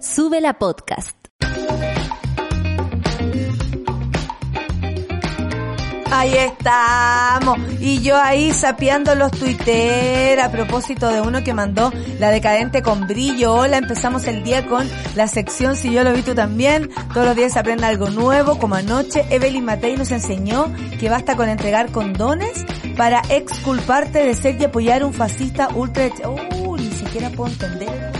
Sube 0.00 0.40
la 0.40 0.54
podcast. 0.54 1.14
Ahí 6.10 6.34
estamos. 6.34 7.58
Y 7.80 8.00
yo 8.00 8.16
ahí 8.16 8.50
sapeando 8.52 9.14
los 9.14 9.30
Twitter 9.30 10.40
a 10.40 10.50
propósito 10.50 11.08
de 11.10 11.20
uno 11.20 11.44
que 11.44 11.52
mandó 11.52 11.92
la 12.18 12.30
decadente 12.30 12.80
con 12.80 13.06
brillo. 13.06 13.52
Hola, 13.52 13.76
empezamos 13.76 14.26
el 14.26 14.42
día 14.42 14.66
con 14.66 14.88
la 15.14 15.28
sección 15.28 15.76
Si 15.76 15.92
yo 15.92 16.02
lo 16.02 16.14
vi 16.14 16.22
tú 16.22 16.34
también. 16.34 16.90
Todos 17.12 17.26
los 17.26 17.36
días 17.36 17.52
se 17.52 17.58
aprende 17.58 17.84
algo 17.84 18.08
nuevo, 18.08 18.58
como 18.58 18.76
anoche 18.76 19.26
Evelyn 19.28 19.66
Matei 19.66 19.98
nos 19.98 20.10
enseñó 20.12 20.72
que 20.98 21.10
basta 21.10 21.36
con 21.36 21.50
entregar 21.50 21.92
condones 21.92 22.64
para 22.96 23.20
exculparte 23.28 24.24
de 24.24 24.34
ser 24.34 24.58
y 24.60 24.64
apoyar 24.64 25.04
un 25.04 25.12
fascista 25.12 25.68
ultra... 25.74 26.06
Uh, 26.24 26.76
ni 26.78 26.90
siquiera 26.90 27.28
puedo 27.28 27.52
entender 27.52 28.19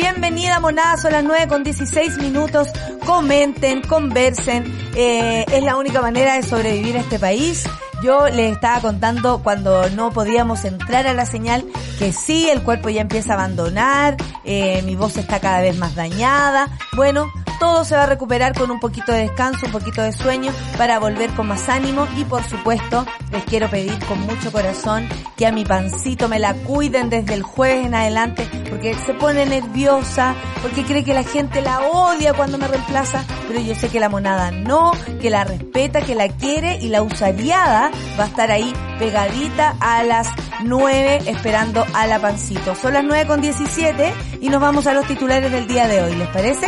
Bienvenida 0.00 0.60
monada, 0.60 0.96
son 0.96 1.10
las 1.10 1.24
9 1.24 1.48
con 1.48 1.64
16 1.64 2.18
minutos. 2.18 2.68
Comenten, 3.04 3.82
conversen. 3.82 4.72
Eh, 4.94 5.44
es 5.50 5.64
la 5.64 5.76
única 5.76 6.00
manera 6.00 6.34
de 6.34 6.44
sobrevivir 6.44 6.96
a 6.96 7.00
este 7.00 7.18
país. 7.18 7.64
Yo 8.00 8.28
les 8.28 8.52
estaba 8.52 8.80
contando 8.80 9.42
cuando 9.42 9.90
no 9.90 10.12
podíamos 10.12 10.64
entrar 10.64 11.08
a 11.08 11.14
la 11.14 11.26
señal 11.26 11.64
que 11.98 12.12
sí, 12.12 12.48
el 12.48 12.62
cuerpo 12.62 12.90
ya 12.90 13.00
empieza 13.00 13.32
a 13.32 13.34
abandonar, 13.38 14.16
eh, 14.44 14.82
mi 14.82 14.94
voz 14.94 15.16
está 15.16 15.40
cada 15.40 15.62
vez 15.62 15.76
más 15.76 15.96
dañada. 15.96 16.68
Bueno, 16.94 17.32
todo 17.58 17.84
se 17.84 17.96
va 17.96 18.04
a 18.04 18.06
recuperar 18.06 18.54
con 18.54 18.70
un 18.70 18.80
poquito 18.80 19.12
de 19.12 19.20
descanso, 19.20 19.66
un 19.66 19.72
poquito 19.72 20.02
de 20.02 20.12
sueño 20.12 20.52
para 20.76 20.98
volver 20.98 21.30
con 21.30 21.48
más 21.48 21.68
ánimo 21.68 22.06
y 22.16 22.24
por 22.24 22.42
supuesto 22.44 23.06
les 23.32 23.44
quiero 23.44 23.68
pedir 23.68 23.98
con 24.06 24.20
mucho 24.20 24.52
corazón 24.52 25.08
que 25.36 25.46
a 25.46 25.52
mi 25.52 25.64
pancito 25.64 26.28
me 26.28 26.38
la 26.38 26.54
cuiden 26.54 27.10
desde 27.10 27.34
el 27.34 27.42
jueves 27.42 27.86
en 27.86 27.94
adelante 27.94 28.48
porque 28.68 28.94
se 28.94 29.14
pone 29.14 29.46
nerviosa, 29.46 30.34
porque 30.62 30.84
cree 30.84 31.04
que 31.04 31.14
la 31.14 31.22
gente 31.22 31.60
la 31.62 31.80
odia 31.80 32.34
cuando 32.34 32.58
me 32.58 32.68
reemplaza, 32.68 33.24
pero 33.46 33.60
yo 33.60 33.74
sé 33.74 33.88
que 33.88 34.00
la 34.00 34.08
monada 34.08 34.50
no, 34.50 34.92
que 35.20 35.30
la 35.30 35.44
respeta, 35.44 36.02
que 36.02 36.14
la 36.14 36.28
quiere 36.28 36.78
y 36.80 36.88
la 36.88 37.02
usariada 37.02 37.90
va 38.18 38.24
a 38.24 38.26
estar 38.26 38.50
ahí 38.50 38.72
pegadita 38.98 39.76
a 39.80 40.02
las 40.04 40.28
9 40.64 41.22
esperando 41.26 41.84
a 41.94 42.06
la 42.06 42.18
pancito. 42.18 42.74
Son 42.74 42.92
las 42.92 43.04
9 43.04 43.26
con 43.26 43.40
17 43.40 44.12
y 44.40 44.48
nos 44.48 44.60
vamos 44.60 44.86
a 44.86 44.94
los 44.94 45.06
titulares 45.06 45.50
del 45.50 45.66
día 45.66 45.88
de 45.88 46.02
hoy, 46.02 46.14
¿les 46.14 46.28
parece? 46.28 46.66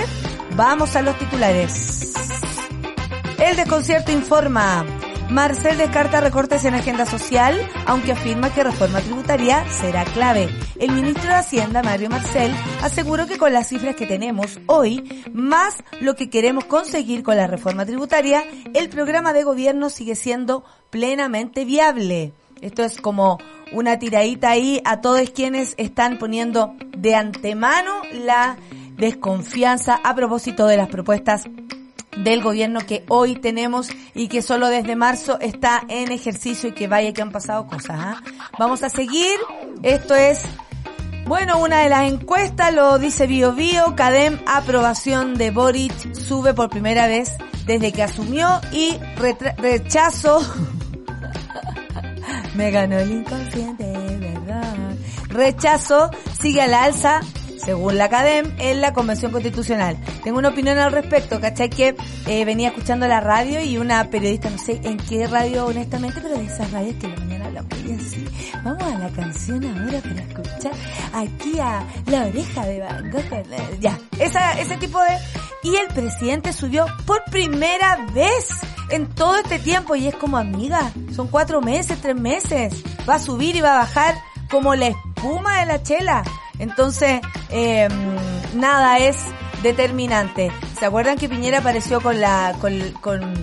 Vamos 0.61 0.95
a 0.95 1.01
los 1.01 1.19
titulares. 1.19 2.13
El 3.39 3.57
desconcierto 3.57 4.13
informa. 4.13 4.85
Marcel 5.31 5.79
descarta 5.79 6.21
recortes 6.21 6.67
en 6.67 6.75
agenda 6.75 7.07
social, 7.07 7.59
aunque 7.87 8.13
afirma 8.13 8.53
que 8.53 8.63
reforma 8.63 9.01
tributaria 9.01 9.67
será 9.71 10.05
clave. 10.05 10.51
El 10.79 10.93
ministro 10.93 11.31
de 11.31 11.37
Hacienda, 11.37 11.83
Mario 11.83 12.11
Marcel, 12.11 12.55
aseguró 12.83 13.27
que 13.27 13.39
con 13.39 13.55
las 13.55 13.69
cifras 13.69 13.97
que 13.97 14.07
tenemos 14.07 14.61
hoy, 14.67 15.25
más 15.33 15.77
lo 16.03 16.15
que 16.15 16.29
queremos 16.29 16.67
conseguir 16.67 17.23
con 17.23 17.39
la 17.39 17.47
reforma 17.47 17.87
tributaria, 17.87 18.45
el 18.75 18.91
programa 18.91 19.33
de 19.33 19.45
gobierno 19.45 19.89
sigue 19.89 20.15
siendo 20.15 20.63
plenamente 20.91 21.65
viable. 21.65 22.35
Esto 22.61 22.85
es 22.85 23.01
como 23.01 23.39
una 23.73 23.99
tiradita 23.99 24.51
ahí 24.51 24.83
a 24.85 25.01
todos 25.01 25.31
quienes 25.31 25.73
están 25.79 26.19
poniendo 26.19 26.75
de 26.95 27.15
antemano 27.15 28.03
la 28.13 28.59
desconfianza 29.01 29.99
a 30.05 30.15
propósito 30.15 30.67
de 30.67 30.77
las 30.77 30.89
propuestas 30.89 31.45
del 32.17 32.43
gobierno 32.43 32.81
que 32.81 33.05
hoy 33.09 33.37
tenemos 33.37 33.89
y 34.15 34.29
que 34.29 34.43
solo 34.43 34.69
desde 34.69 34.95
marzo 34.95 35.41
está 35.41 35.83
en 35.89 36.13
ejercicio 36.13 36.69
y 36.69 36.73
que 36.73 36.87
vaya 36.87 37.13
que 37.13 37.23
han 37.23 37.33
pasado 37.33 37.67
cosas. 37.67 37.97
¿ah? 37.99 38.23
Vamos 38.59 38.83
a 38.83 38.91
seguir. 38.91 39.39
Esto 39.83 40.15
es, 40.15 40.43
bueno, 41.27 41.59
una 41.59 41.81
de 41.81 41.89
las 41.89 42.13
encuestas, 42.13 42.75
lo 42.75 42.99
dice 42.99 43.27
Bio 43.27 43.55
Bio, 43.55 43.97
Cadem, 43.97 44.39
aprobación 44.47 45.35
de 45.35 45.51
Boric 45.51 46.15
sube 46.15 46.53
por 46.53 46.69
primera 46.69 47.07
vez 47.07 47.33
desde 47.65 47.93
que 47.93 48.03
asumió 48.03 48.61
y 48.73 48.99
rechazo. 49.57 50.41
Me 52.55 52.71
ganó 52.71 52.99
el 52.99 53.13
inconsciente, 53.13 53.91
¿verdad? 54.19 54.75
Rechazo 55.29 56.11
sigue 56.39 56.61
a 56.61 56.67
la 56.67 56.85
alza 56.85 57.21
según 57.65 57.99
la 57.99 58.09
CADEM, 58.09 58.55
en 58.59 58.81
la 58.81 58.93
Convención 58.93 59.33
Constitucional. 59.33 59.97
Tengo 60.25 60.39
una 60.39 60.49
opinión 60.49 60.79
al 60.79 60.93
respecto, 60.93 61.41
¿cachai? 61.41 61.71
Que 61.71 61.95
eh, 62.27 62.45
venía 62.45 62.69
escuchando 62.69 63.07
la 63.07 63.21
radio 63.21 63.63
y 63.63 63.79
una 63.79 64.11
periodista, 64.11 64.51
no 64.51 64.59
sé 64.59 64.81
en 64.83 64.97
qué 64.97 65.27
radio 65.27 65.67
honestamente, 65.67 66.21
pero 66.23 66.39
de 66.39 66.45
esas 66.45 66.71
radios 66.73 66.97
que 66.97 67.09
la 67.09 67.17
mañana 67.17 67.47
hablan 67.47 67.67
muy 67.69 67.93
así. 67.93 68.27
Vamos 68.63 68.83
a 68.83 68.99
la 68.99 69.09
canción 69.11 69.65
ahora 69.65 70.01
para 70.01 70.23
escuchar 70.23 70.73
aquí 71.13 71.59
a 71.61 71.85
la 72.07 72.27
oreja 72.27 72.67
de 72.67 72.81
Van 72.81 73.11
Gogh. 73.11 73.81
Ya, 73.81 73.99
ese 74.19 74.77
tipo 74.79 75.01
de... 75.01 75.19
Y 75.63 75.77
el 75.77 75.89
presidente 75.89 76.53
subió 76.53 76.87
por 77.07 77.23
primera 77.25 78.07
vez 78.15 78.49
en 78.91 79.07
todo 79.09 79.37
este 79.37 79.59
tiempo 79.59 79.95
y 79.95 80.09
es 80.09 80.15
como 80.15 80.39
amiga, 80.39 80.93
son 81.15 81.29
cuatro 81.29 81.61
meses, 81.61 81.99
tres 82.01 82.17
meses. 82.17 82.83
Va 83.09 83.17
a 83.17 83.19
subir 83.19 83.57
y 83.57 83.61
va 83.61 83.75
a 83.75 83.79
bajar 83.81 84.15
como 84.51 84.75
la 84.75 84.89
espuma 84.89 85.61
de 85.61 85.67
la 85.67 85.83
chela. 85.83 86.23
Entonces, 86.61 87.21
eh, 87.49 87.89
nada 88.55 88.99
es 88.99 89.17
determinante. 89.63 90.53
¿Se 90.79 90.87
acuerdan 90.87 91.19
que 91.19 91.29
Piñera 91.29 91.59
apareció 91.59 92.01
con 92.01 92.21
la, 92.21 92.55
con, 92.61 92.79
con, 93.01 93.35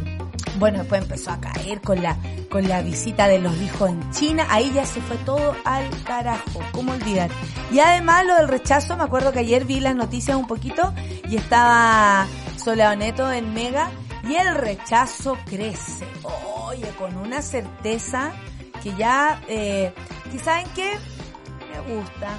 bueno, 0.58 0.80
después 0.80 1.02
empezó 1.02 1.32
a 1.32 1.40
caer 1.40 1.82
con 1.82 2.02
la, 2.02 2.18
con 2.50 2.68
la 2.68 2.82
visita 2.82 3.28
de 3.28 3.40
los 3.40 3.56
hijos 3.62 3.90
en 3.90 4.12
China, 4.12 4.48
ahí 4.50 4.72
ya 4.74 4.86
se 4.86 5.02
fue 5.02 5.18
todo 5.18 5.56
al 5.66 5.90
carajo, 6.04 6.62
¿cómo 6.72 6.94
olvidar? 6.94 7.30
Y 7.72 7.80
además 7.80 8.26
lo 8.26 8.36
del 8.36 8.48
rechazo, 8.48 8.98
me 8.98 9.04
acuerdo 9.04 9.32
que 9.32 9.40
ayer 9.40 9.66
vi 9.66 9.80
las 9.80 9.96
noticias 9.96 10.38
un 10.38 10.48
poquito 10.48 10.94
y 11.30 11.36
estaba 11.36 12.26
Soleoneto 12.58 13.32
en 13.32 13.54
Mega 13.54 13.92
y 14.28 14.36
el 14.36 14.56
rechazo 14.56 15.38
crece, 15.46 16.06
oye, 16.66 16.90
con 16.98 17.16
una 17.18 17.42
certeza 17.42 18.32
que 18.82 18.94
ya, 18.96 19.42
eh, 19.48 19.94
¿saben 20.44 20.68
qué? 20.76 20.98
Me 21.72 21.96
gusta, 21.96 22.30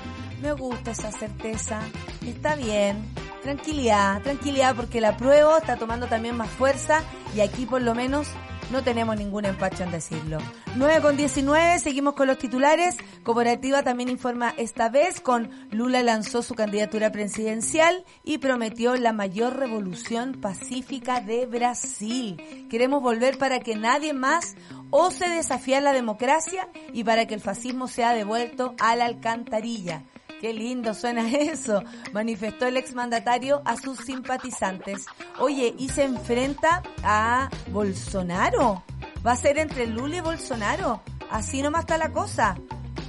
me 0.40 0.52
gusta 0.52 0.92
esa 0.92 1.12
certeza. 1.12 1.80
Está 2.26 2.56
bien. 2.56 3.04
Tranquilidad, 3.42 4.20
tranquilidad 4.22 4.74
porque 4.74 5.00
la 5.00 5.16
prueba 5.16 5.58
está 5.58 5.76
tomando 5.76 6.06
también 6.06 6.36
más 6.36 6.50
fuerza 6.50 7.02
y 7.34 7.40
aquí 7.40 7.66
por 7.66 7.80
lo 7.82 7.94
menos 7.94 8.28
no 8.70 8.82
tenemos 8.82 9.16
ningún 9.16 9.46
empacho 9.46 9.82
en 9.84 9.90
decirlo. 9.90 10.38
9 10.76 11.00
con 11.00 11.16
19, 11.16 11.78
seguimos 11.78 12.14
con 12.14 12.26
los 12.26 12.38
titulares. 12.38 12.96
Cooperativa 13.22 13.82
también 13.82 14.08
informa 14.08 14.52
esta 14.58 14.88
vez 14.88 15.20
con 15.20 15.50
Lula 15.70 16.02
lanzó 16.02 16.42
su 16.42 16.54
candidatura 16.54 17.10
presidencial 17.10 18.04
y 18.24 18.38
prometió 18.38 18.96
la 18.96 19.12
mayor 19.12 19.56
revolución 19.56 20.34
pacífica 20.34 21.20
de 21.20 21.46
Brasil. 21.46 22.42
Queremos 22.68 23.02
volver 23.02 23.38
para 23.38 23.60
que 23.60 23.74
nadie 23.76 24.12
más 24.12 24.54
ose 24.90 25.28
desafiar 25.28 25.82
la 25.82 25.92
democracia 25.92 26.68
y 26.92 27.04
para 27.04 27.26
que 27.26 27.34
el 27.34 27.40
fascismo 27.40 27.88
sea 27.88 28.12
devuelto 28.12 28.74
a 28.78 28.96
la 28.96 29.06
alcantarilla. 29.06 30.04
Qué 30.40 30.52
lindo 30.52 30.94
suena 30.94 31.28
eso, 31.32 31.82
manifestó 32.12 32.66
el 32.66 32.76
exmandatario 32.76 33.62
a 33.64 33.76
sus 33.76 33.98
simpatizantes. 33.98 35.06
Oye, 35.38 35.74
y 35.78 35.88
se 35.88 36.04
enfrenta 36.04 36.82
a 37.02 37.50
Bolsonaro. 37.70 38.82
Va 39.26 39.32
a 39.32 39.36
ser 39.36 39.58
entre 39.58 39.86
Lula 39.86 40.18
y 40.18 40.20
Bolsonaro. 40.20 41.02
Así 41.30 41.60
nomás 41.60 41.80
está 41.80 41.98
la 41.98 42.12
cosa. 42.12 42.56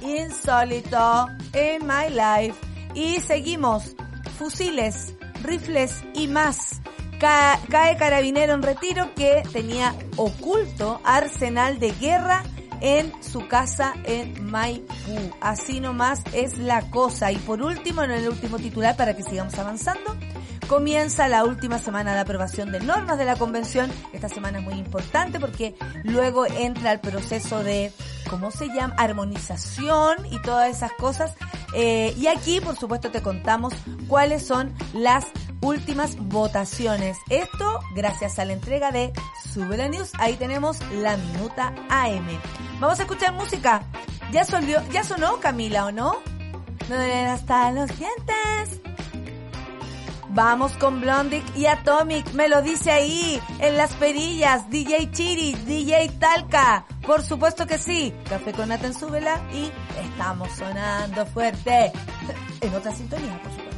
Insólito 0.02 1.28
in 1.54 1.86
my 1.86 2.10
life. 2.10 2.58
Y 2.94 3.20
seguimos. 3.20 3.94
Fusiles, 4.38 5.14
rifles 5.42 6.02
y 6.14 6.26
más. 6.26 6.80
Cae 7.20 7.96
carabinero 7.98 8.54
en 8.54 8.62
retiro 8.62 9.14
que 9.14 9.42
tenía 9.52 9.94
oculto 10.16 11.00
arsenal 11.04 11.78
de 11.78 11.92
guerra 11.92 12.42
en 12.80 13.12
su 13.22 13.46
casa 13.46 13.94
en 14.04 14.44
Maipú. 14.50 15.18
Así 15.40 15.80
nomás 15.80 16.22
es 16.32 16.58
la 16.58 16.80
cosa. 16.90 17.30
Y 17.30 17.36
por 17.36 17.62
último, 17.62 18.02
en 18.02 18.10
el 18.10 18.28
último 18.28 18.58
titular, 18.58 18.96
para 18.96 19.14
que 19.14 19.22
sigamos 19.22 19.58
avanzando, 19.58 20.16
comienza 20.66 21.28
la 21.28 21.44
última 21.44 21.78
semana 21.78 22.14
de 22.14 22.20
aprobación 22.20 22.72
de 22.72 22.80
normas 22.80 23.18
de 23.18 23.26
la 23.26 23.36
convención. 23.36 23.90
Esta 24.12 24.28
semana 24.28 24.58
es 24.58 24.64
muy 24.64 24.74
importante 24.74 25.38
porque 25.38 25.74
luego 26.04 26.46
entra 26.46 26.92
el 26.92 27.00
proceso 27.00 27.62
de, 27.62 27.92
¿cómo 28.30 28.50
se 28.50 28.68
llama? 28.68 28.94
Armonización 28.96 30.24
y 30.30 30.40
todas 30.40 30.74
esas 30.74 30.92
cosas. 30.92 31.34
Eh, 31.74 32.14
y 32.16 32.28
aquí, 32.28 32.60
por 32.60 32.76
supuesto, 32.76 33.10
te 33.10 33.20
contamos 33.20 33.74
cuáles 34.08 34.46
son 34.46 34.72
las 34.94 35.26
últimas 35.60 36.16
votaciones. 36.16 37.18
Esto 37.28 37.80
gracias 37.94 38.38
a 38.38 38.44
la 38.44 38.52
entrega 38.52 38.92
de 38.92 39.12
Sube 39.52 39.76
la 39.76 39.88
News. 39.88 40.12
Ahí 40.18 40.36
tenemos 40.36 40.78
la 40.92 41.16
minuta 41.16 41.74
AM. 41.88 42.28
Vamos 42.80 42.98
a 42.98 43.02
escuchar 43.02 43.32
música. 43.34 43.82
Ya, 44.32 44.44
sonó, 44.44 44.66
ya 44.90 45.04
sonó 45.04 45.38
Camila, 45.40 45.86
¿o 45.86 45.92
no? 45.92 46.16
No 46.88 46.96
hasta 46.96 47.70
los 47.72 47.88
dientes. 47.98 48.80
Vamos 50.32 50.76
con 50.76 51.00
Blondic 51.00 51.44
y 51.56 51.66
Atomic, 51.66 52.32
me 52.34 52.48
lo 52.48 52.62
dice 52.62 52.92
ahí, 52.92 53.40
en 53.58 53.76
las 53.76 53.94
perillas, 53.94 54.70
DJ 54.70 55.10
Chiri, 55.10 55.54
DJ 55.54 56.08
Talca, 56.20 56.86
por 57.04 57.22
supuesto 57.22 57.66
que 57.66 57.78
sí, 57.78 58.14
Café 58.28 58.52
con 58.52 58.68
Nata 58.68 58.92
Súbela 58.92 59.40
y 59.52 59.72
estamos 60.00 60.52
sonando 60.52 61.26
fuerte, 61.26 61.90
en 62.60 62.74
otra 62.74 62.94
sintonía, 62.94 63.40
por 63.42 63.50
supuesto. 63.50 63.69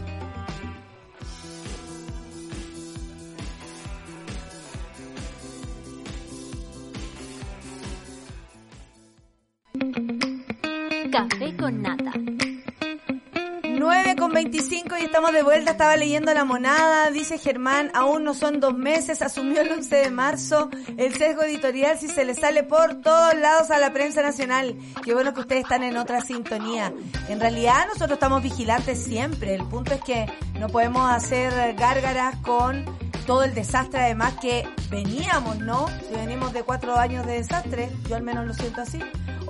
Café 11.12 11.55
con 11.59 11.82
nata. 11.82 12.11
9 13.64 14.17
con 14.17 14.32
25 14.32 14.97
y 14.97 15.03
estamos 15.03 15.35
de 15.35 15.43
vuelta. 15.43 15.73
Estaba 15.73 15.94
leyendo 15.99 16.32
la 16.32 16.47
monada. 16.47 17.11
Dice 17.11 17.37
Germán, 17.37 17.91
aún 17.93 18.25
no 18.25 18.32
son 18.32 18.61
dos 18.61 18.73
meses. 18.75 19.20
Asumió 19.20 19.61
el 19.61 19.70
11 19.70 19.94
de 19.94 20.11
marzo 20.11 20.70
el 20.97 21.14
sesgo 21.14 21.43
editorial 21.43 21.99
si 21.99 22.09
se 22.09 22.25
le 22.25 22.35
sale 22.35 22.62
por 22.62 23.03
todos 23.03 23.35
lados 23.35 23.70
a 23.70 23.79
la 23.79 23.93
prensa 23.93 24.23
nacional. 24.23 24.75
Qué 25.05 25.12
bueno 25.12 25.35
que 25.35 25.41
ustedes 25.41 25.64
están 25.64 25.82
en 25.82 25.99
otra 25.99 26.23
sintonía. 26.23 26.94
En 27.29 27.41
realidad 27.41 27.88
nosotros 27.88 28.12
estamos 28.12 28.43
vigilantes 28.43 29.05
siempre. 29.05 29.55
El 29.56 29.64
punto 29.64 29.93
es 29.93 30.00
que 30.00 30.25
no 30.59 30.69
podemos 30.69 31.11
hacer 31.11 31.75
gárgaras 31.75 32.37
con 32.37 32.87
todo 33.26 33.44
el 33.44 33.53
desastre 33.53 34.00
además 34.00 34.32
que 34.41 34.67
veníamos, 34.91 35.59
¿no? 35.59 35.88
Si 36.09 36.14
venimos 36.14 36.55
de 36.55 36.62
cuatro 36.62 36.97
años 36.97 37.26
de 37.26 37.35
desastre, 37.35 37.91
yo 38.09 38.17
al 38.17 38.23
menos 38.23 38.47
lo 38.47 38.55
siento 38.55 38.81
así. 38.81 38.99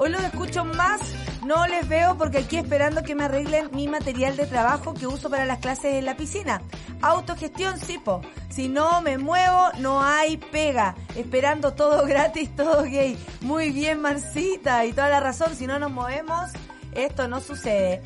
Hoy 0.02 0.10
los 0.10 0.24
escucho 0.24 0.64
más, 0.64 1.00
no 1.46 1.64
les 1.68 1.88
veo 1.88 2.18
porque 2.18 2.38
aquí 2.38 2.56
esperando 2.56 3.04
que 3.04 3.14
me 3.14 3.22
arreglen 3.22 3.70
mi 3.72 3.86
material 3.86 4.36
de 4.36 4.48
trabajo 4.48 4.94
que 4.94 5.06
uso 5.06 5.30
para 5.30 5.44
las 5.44 5.60
clases 5.60 5.94
en 5.94 6.06
la 6.06 6.16
piscina. 6.16 6.60
Autogestión, 7.02 7.78
Sipo. 7.78 8.20
Si 8.48 8.68
no 8.68 9.00
me 9.00 9.16
muevo, 9.16 9.68
no 9.78 10.02
hay 10.02 10.38
pega. 10.38 10.96
Esperando 11.14 11.74
todo 11.74 12.04
gratis, 12.08 12.50
todo 12.56 12.82
gay. 12.82 13.16
Muy 13.42 13.70
bien, 13.70 14.00
Marcita. 14.00 14.84
Y 14.86 14.92
toda 14.92 15.08
la 15.08 15.20
razón, 15.20 15.54
si 15.54 15.68
no 15.68 15.78
nos 15.78 15.92
movemos, 15.92 16.50
esto 16.96 17.28
no 17.28 17.40
sucede. 17.40 18.02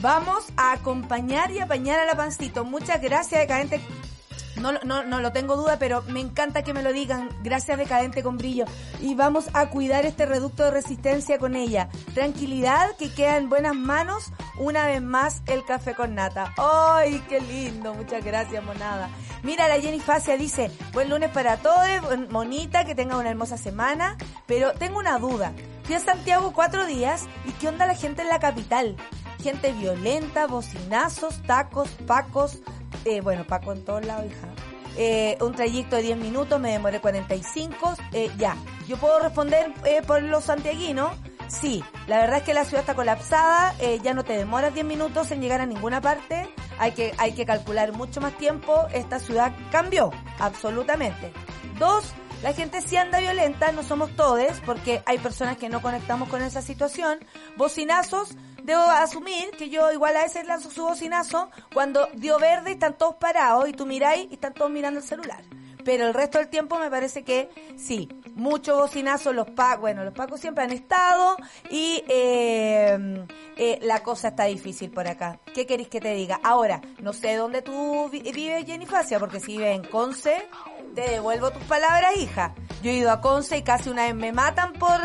Vamos 0.00 0.44
a 0.56 0.74
acompañar 0.74 1.50
y 1.50 1.58
apañar 1.58 1.98
a 1.98 2.04
la 2.04 2.14
pancito. 2.14 2.64
Muchas 2.64 3.02
gracias, 3.02 3.40
Decadente 3.40 3.80
no, 4.56 4.72
no, 4.84 5.04
no 5.04 5.20
lo 5.20 5.32
tengo 5.32 5.56
duda, 5.56 5.78
pero 5.78 6.02
me 6.02 6.20
encanta 6.20 6.62
que 6.62 6.74
me 6.74 6.82
lo 6.82 6.92
digan. 6.92 7.28
Gracias 7.42 7.78
Decadente 7.78 8.22
con 8.22 8.36
brillo. 8.36 8.64
Y 9.00 9.14
vamos 9.14 9.48
a 9.54 9.70
cuidar 9.70 10.06
este 10.06 10.26
reducto 10.26 10.64
de 10.64 10.70
resistencia 10.70 11.38
con 11.38 11.54
ella. 11.56 11.88
Tranquilidad 12.14 12.96
que 12.96 13.12
queda 13.12 13.36
en 13.36 13.48
buenas 13.48 13.74
manos. 13.74 14.32
Una 14.58 14.86
vez 14.86 15.02
más 15.02 15.42
el 15.46 15.64
café 15.64 15.94
con 15.94 16.14
nata. 16.14 16.52
¡Ay, 16.58 17.22
qué 17.28 17.40
lindo! 17.40 17.94
Muchas 17.94 18.24
gracias, 18.24 18.62
monada. 18.64 19.08
Mira, 19.42 19.68
la 19.68 19.80
Jenny 19.80 20.00
Facia 20.00 20.36
dice, 20.36 20.70
buen 20.92 21.08
lunes 21.08 21.30
para 21.30 21.56
todos, 21.56 21.88
monita, 22.28 22.84
que 22.84 22.94
tenga 22.94 23.16
una 23.16 23.30
hermosa 23.30 23.56
semana. 23.56 24.16
Pero 24.46 24.72
tengo 24.72 24.98
una 24.98 25.18
duda. 25.18 25.52
Fui 25.84 25.94
a 25.94 26.00
Santiago 26.00 26.52
cuatro 26.52 26.86
días 26.86 27.26
y 27.46 27.52
¿qué 27.52 27.68
onda 27.68 27.86
la 27.86 27.94
gente 27.94 28.22
en 28.22 28.28
la 28.28 28.38
capital? 28.38 28.96
Gente 29.42 29.72
violenta, 29.72 30.46
bocinazos, 30.46 31.42
tacos, 31.42 31.88
pacos, 32.06 32.58
eh, 33.04 33.20
bueno, 33.20 33.44
Paco 33.44 33.72
en 33.72 33.84
todos 33.84 34.04
lados, 34.04 34.26
hija. 34.26 34.48
Eh, 34.96 35.38
un 35.40 35.54
trayecto 35.54 35.96
de 35.96 36.02
10 36.02 36.18
minutos, 36.18 36.60
me 36.60 36.72
demoré 36.72 37.00
45, 37.00 37.94
eh, 38.12 38.30
ya. 38.36 38.56
¿Yo 38.88 38.96
puedo 38.96 39.20
responder 39.20 39.72
eh, 39.84 40.02
por 40.06 40.22
los 40.22 40.44
santiaguinos? 40.44 41.12
Sí, 41.48 41.82
la 42.06 42.18
verdad 42.18 42.38
es 42.38 42.42
que 42.44 42.54
la 42.54 42.64
ciudad 42.64 42.80
está 42.80 42.94
colapsada, 42.94 43.74
eh, 43.80 43.98
ya 44.02 44.14
no 44.14 44.24
te 44.24 44.34
demoras 44.34 44.72
10 44.72 44.86
minutos 44.86 45.30
en 45.32 45.40
llegar 45.40 45.60
a 45.60 45.66
ninguna 45.66 46.00
parte, 46.00 46.48
hay 46.78 46.92
que, 46.92 47.12
hay 47.18 47.32
que 47.32 47.44
calcular 47.44 47.92
mucho 47.92 48.20
más 48.20 48.36
tiempo, 48.38 48.86
esta 48.92 49.18
ciudad 49.18 49.52
cambió, 49.72 50.10
absolutamente. 50.38 51.32
Dos, 51.78 52.12
la 52.42 52.52
gente 52.54 52.80
sí 52.80 52.96
anda 52.96 53.20
violenta, 53.20 53.70
no 53.72 53.82
somos 53.82 54.14
todos, 54.16 54.60
porque 54.64 55.02
hay 55.04 55.18
personas 55.18 55.58
que 55.58 55.68
no 55.68 55.82
conectamos 55.82 56.28
con 56.28 56.40
esa 56.42 56.62
situación. 56.62 57.18
Bocinazos, 57.56 58.34
debo 58.62 58.82
asumir 58.82 59.50
que 59.58 59.68
yo 59.68 59.92
igual 59.92 60.16
a 60.16 60.22
veces 60.22 60.46
lanzo 60.46 60.70
su 60.70 60.82
bocinazo 60.82 61.50
cuando 61.74 62.08
dio 62.14 62.38
verde 62.38 62.70
y 62.70 62.72
están 62.74 62.96
todos 62.96 63.16
parados 63.16 63.68
y 63.68 63.72
tú 63.72 63.84
miráis 63.84 64.28
y 64.30 64.34
están 64.34 64.54
todos 64.54 64.70
mirando 64.70 65.00
el 65.00 65.06
celular. 65.06 65.42
Pero 65.84 66.06
el 66.06 66.14
resto 66.14 66.38
del 66.38 66.48
tiempo 66.48 66.78
me 66.78 66.90
parece 66.90 67.24
que 67.24 67.50
sí, 67.76 68.08
muchos 68.34 68.78
bocinazos, 68.78 69.34
los 69.34 69.50
pacos, 69.50 69.80
bueno, 69.80 70.04
los 70.04 70.14
pacos 70.14 70.40
siempre 70.40 70.64
han 70.64 70.72
estado 70.72 71.36
y 71.70 72.04
eh, 72.08 73.26
eh, 73.56 73.78
la 73.82 74.02
cosa 74.02 74.28
está 74.28 74.44
difícil 74.44 74.90
por 74.90 75.06
acá. 75.08 75.40
¿Qué 75.54 75.66
queréis 75.66 75.88
que 75.88 76.00
te 76.00 76.14
diga? 76.14 76.40
Ahora, 76.42 76.80
no 77.00 77.12
sé 77.12 77.36
dónde 77.36 77.62
tú 77.62 78.08
vives, 78.10 78.64
Jenny 78.66 78.86
Facia, 78.86 79.18
porque 79.18 79.40
si 79.40 79.58
vives 79.58 79.76
en 79.76 79.84
Conce, 79.84 80.48
te 80.94 81.02
devuelvo 81.02 81.50
tus 81.50 81.62
palabras, 81.64 82.16
hija. 82.16 82.54
Yo 82.82 82.90
he 82.90 82.94
ido 82.94 83.10
a 83.10 83.20
Conce 83.20 83.58
y 83.58 83.62
casi 83.62 83.90
una 83.90 84.04
vez 84.04 84.14
me 84.14 84.32
matan 84.32 84.72
por 84.74 84.98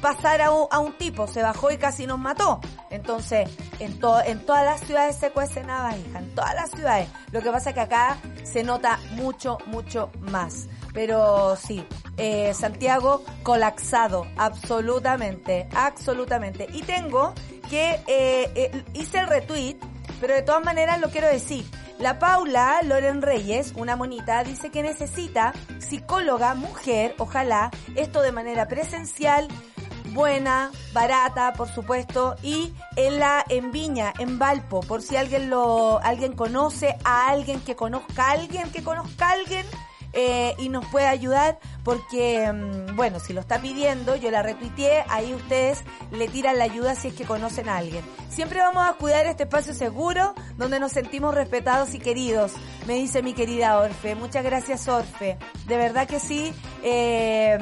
pasar 0.00 0.40
a 0.40 0.46
a 0.46 0.78
un 0.78 0.92
tipo, 0.96 1.26
se 1.26 1.42
bajó 1.42 1.70
y 1.70 1.76
casi 1.76 2.06
nos 2.06 2.18
mató. 2.18 2.60
Entonces, 2.90 3.48
en, 3.78 3.98
to, 3.98 4.20
en 4.22 4.44
todas 4.46 4.64
las 4.64 4.80
ciudades 4.80 5.16
se 5.16 5.30
cuece 5.30 5.62
nada, 5.64 5.96
hija, 5.96 6.18
en 6.20 6.34
todas 6.34 6.54
las 6.54 6.70
ciudades. 6.70 7.08
Lo 7.32 7.42
que 7.42 7.50
pasa 7.50 7.70
es 7.70 7.74
que 7.74 7.80
acá 7.80 8.18
se 8.44 8.62
nota 8.62 8.98
mucho, 9.12 9.58
mucho 9.66 10.10
más. 10.20 10.68
Pero 10.94 11.56
sí, 11.56 11.86
eh, 12.16 12.54
Santiago 12.54 13.22
colapsado, 13.42 14.26
absolutamente, 14.36 15.68
absolutamente. 15.74 16.66
Y 16.72 16.82
tengo 16.82 17.34
que, 17.68 18.00
eh, 18.06 18.50
eh, 18.54 18.84
hice 18.94 19.18
el 19.18 19.28
retweet, 19.28 19.76
pero 20.20 20.34
de 20.34 20.42
todas 20.42 20.64
maneras 20.64 21.00
lo 21.00 21.10
quiero 21.10 21.28
decir. 21.28 21.64
La 21.98 22.20
Paula 22.20 22.80
Loren 22.84 23.22
Reyes, 23.22 23.72
una 23.76 23.96
monita, 23.96 24.44
dice 24.44 24.70
que 24.70 24.84
necesita 24.84 25.52
psicóloga, 25.78 26.54
mujer, 26.54 27.16
ojalá, 27.18 27.72
esto 27.96 28.22
de 28.22 28.30
manera 28.30 28.68
presencial, 28.68 29.48
buena, 30.12 30.70
barata, 30.92 31.52
por 31.54 31.68
supuesto, 31.68 32.36
y 32.40 32.72
en 32.94 33.18
la 33.18 33.44
en 33.48 33.72
Viña, 33.72 34.12
en 34.20 34.38
Valpo, 34.38 34.80
por 34.80 35.02
si 35.02 35.16
alguien 35.16 35.50
lo 35.50 35.98
alguien 35.98 36.34
conoce 36.34 36.96
a 37.04 37.28
alguien 37.28 37.60
que 37.60 37.74
conozca 37.74 38.28
a 38.28 38.30
alguien 38.32 38.70
que 38.70 38.84
conozca 38.84 39.30
a 39.30 39.32
alguien 39.32 39.66
eh, 40.12 40.54
y 40.58 40.68
nos 40.68 40.86
puede 40.86 41.06
ayudar 41.06 41.58
porque, 41.84 42.50
mm, 42.52 42.96
bueno, 42.96 43.20
si 43.20 43.32
lo 43.32 43.40
está 43.40 43.60
pidiendo, 43.60 44.16
yo 44.16 44.30
la 44.30 44.42
retuiteé, 44.42 45.04
ahí 45.08 45.34
ustedes 45.34 45.84
le 46.10 46.28
tiran 46.28 46.58
la 46.58 46.64
ayuda 46.64 46.94
si 46.94 47.08
es 47.08 47.14
que 47.14 47.24
conocen 47.24 47.68
a 47.68 47.76
alguien. 47.76 48.04
Siempre 48.28 48.60
vamos 48.60 48.86
a 48.88 48.94
cuidar 48.94 49.26
este 49.26 49.44
espacio 49.44 49.74
seguro 49.74 50.34
donde 50.56 50.80
nos 50.80 50.92
sentimos 50.92 51.34
respetados 51.34 51.94
y 51.94 51.98
queridos, 51.98 52.52
me 52.86 52.94
dice 52.94 53.22
mi 53.22 53.34
querida 53.34 53.78
Orfe. 53.78 54.14
Muchas 54.14 54.44
gracias 54.44 54.88
Orfe. 54.88 55.38
De 55.66 55.76
verdad 55.76 56.06
que 56.06 56.20
sí, 56.20 56.52
eh, 56.82 57.58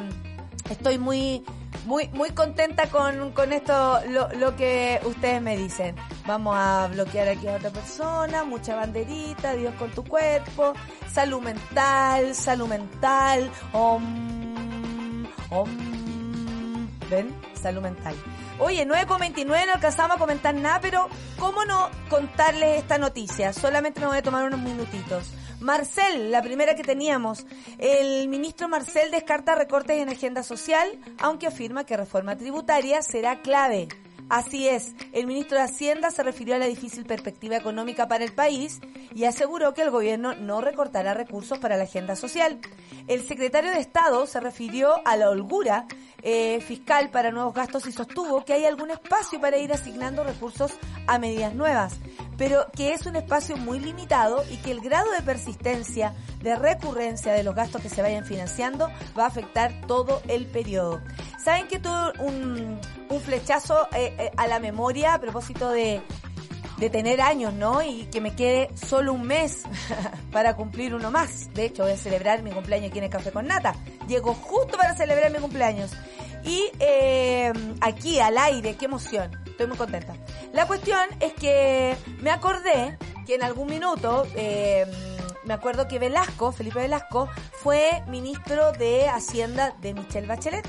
estoy 0.71 0.99
muy 0.99 1.45
muy 1.85 2.09
muy 2.09 2.31
contenta 2.31 2.89
con, 2.89 3.33
con 3.33 3.53
esto, 3.53 4.01
lo, 4.09 4.29
lo 4.35 4.57
que 4.57 5.01
ustedes 5.05 5.43
me 5.43 5.57
dicen. 5.57 5.95
Vamos 6.27 6.57
a 6.57 6.89
bloquear 6.89 7.29
aquí 7.29 7.47
a 7.49 7.57
otra 7.57 7.71
persona, 7.71 8.45
mucha 8.45 8.75
banderita, 8.75 9.55
Dios 9.55 9.75
con 9.75 9.91
tu 9.91 10.05
cuerpo, 10.05 10.73
salud 11.13 11.41
mental, 11.41 12.35
salud 12.35 12.69
mental, 12.69 13.51
om, 13.73 15.27
om, 15.51 15.69
¿ven? 17.11 17.35
Salud 17.61 17.83
mental. 17.83 18.15
Oye, 18.59 18.87
9.29 18.87 19.47
no 19.47 19.55
alcanzamos 19.55 20.17
a 20.17 20.19
comentar 20.19 20.55
nada, 20.55 20.81
pero 20.81 21.09
¿cómo 21.39 21.65
no 21.65 21.91
contarles 22.09 22.79
esta 22.79 22.97
noticia? 22.97 23.53
Solamente 23.53 24.01
me 24.01 24.07
voy 24.07 24.19
a 24.19 24.23
tomar 24.23 24.45
unos 24.45 24.61
minutitos. 24.61 25.31
Marcel, 25.67 26.31
la 26.31 26.43
primera 26.43 26.77
que 26.77 26.85
teníamos. 26.85 27.45
El 27.79 28.29
ministro 28.29 28.69
Marcel 28.69 29.11
descarta 29.11 29.57
recortes 29.57 29.99
en 29.99 30.09
agenda 30.09 30.45
social, 30.45 30.89
aunque 31.19 31.49
afirma 31.49 31.85
que 31.85 31.97
reforma 31.97 32.37
tributaria 32.37 33.03
será 33.03 33.43
clave. 33.43 33.89
Así 34.29 34.69
es, 34.69 34.95
el 35.13 35.27
ministro 35.27 35.59
de 35.59 35.65
Hacienda 35.65 36.13
se 36.13 36.23
refirió 36.23 36.55
a 36.55 36.59
la 36.59 36.67
difícil 36.67 37.05
perspectiva 37.05 37.57
económica 37.57 38.07
para 38.07 38.23
el 38.23 38.33
país 38.33 38.81
y 39.13 39.25
aseguró 39.25 39.75
que 39.75 39.83
el 39.83 39.91
gobierno 39.91 40.37
no 40.37 40.61
recortará 40.61 41.15
recursos 41.15 41.59
para 41.59 41.77
la 41.77 41.83
agenda 41.83 42.15
social. 42.15 42.61
El 43.09 43.27
secretario 43.27 43.73
de 43.73 43.81
Estado 43.81 44.25
se 44.27 44.39
refirió 44.39 45.01
a 45.05 45.17
la 45.17 45.31
holgura 45.31 45.87
eh, 46.29 46.61
fiscal 46.61 47.09
para 47.11 47.31
nuevos 47.31 47.55
gastos 47.55 47.87
y 47.87 47.93
sostuvo 47.93 48.45
que 48.45 48.53
hay 48.53 48.65
algún 48.65 48.91
espacio 48.91 49.41
para 49.41 49.59
ir 49.59 49.73
asignando 49.73 50.25
recursos 50.25 50.73
a 51.07 51.21
medidas 51.21 51.55
nuevas, 51.55 52.01
pero 52.37 52.67
que 52.77 52.95
es 52.95 53.07
un 53.07 53.15
espacio 53.15 53.57
muy 53.57 53.79
limitado 53.79 54.43
y 54.51 54.57
que 54.57 54.73
el 54.73 54.81
grado 54.81 55.09
de 55.13 55.23
persistencia, 55.23 56.15
de 56.43 56.57
recurrencia 56.57 57.33
de 57.33 57.45
los 57.45 57.55
gastos 57.55 57.81
que 57.81 57.89
se 57.89 58.03
vayan 58.03 58.25
financiando 58.25 58.91
va 59.17 59.23
a 59.23 59.29
afectar 59.29 59.73
todo 59.87 60.21
el 60.27 60.47
periodo. 60.47 61.01
¿Saben 61.39 61.69
que 61.69 61.79
tuve 61.79 62.19
un, 62.19 62.81
un 63.09 63.21
flechazo 63.21 63.87
eh, 63.95 64.17
eh, 64.19 64.31
a 64.37 64.49
la 64.49 64.59
memoria 64.59 65.15
a 65.15 65.21
propósito 65.21 65.71
de, 65.71 66.03
de 66.79 66.91
tener 66.91 67.21
años, 67.21 67.55
¿no? 67.55 67.83
Y 67.83 68.07
que 68.07 68.21
me 68.21 68.35
quede 68.35 68.71
solo 68.75 69.13
un 69.13 69.23
mes 69.23 69.63
para 70.33 70.57
cumplir 70.57 70.95
uno 70.95 71.11
más. 71.11 71.53
De 71.55 71.67
hecho, 71.67 71.85
voy 71.85 71.93
a 71.93 71.97
celebrar 71.97 72.43
mi 72.43 72.51
cumpleaños 72.51 72.91
aquí 72.91 72.99
en 72.99 73.05
el 73.05 73.11
Café 73.11 73.33
con 73.33 73.47
Nata. 73.47 73.75
Llego 74.09 74.35
justo 74.35 74.77
para 74.77 74.95
celebrar 74.95 75.33
mi 75.33 75.39
cumpleaños. 75.39 75.93
Y 76.47 76.71
eh, 76.79 77.53
aquí 77.81 78.21
al 78.21 78.39
aire, 78.39 78.77
qué 78.77 78.85
emoción. 78.85 79.31
Estoy 79.47 79.67
muy 79.67 79.77
contenta. 79.77 80.15
La 80.53 80.67
cuestión 80.67 81.01
es 81.21 81.33
que 81.33 81.97
me 82.21 82.31
acordé 82.31 82.97
que 83.27 83.35
en 83.35 83.43
algún 83.43 83.69
minuto, 83.69 84.25
eh, 84.37 84.87
me 85.45 85.55
acuerdo 85.55 85.89
que 85.89 85.99
Velasco, 85.99 86.53
Felipe 86.53 86.79
Velasco, 86.79 87.29
fue 87.53 88.05
ministro 88.07 88.71
de 88.73 89.09
Hacienda 89.09 89.75
de 89.81 89.95
Michelle 89.95 90.29
Bachelet. 90.29 90.67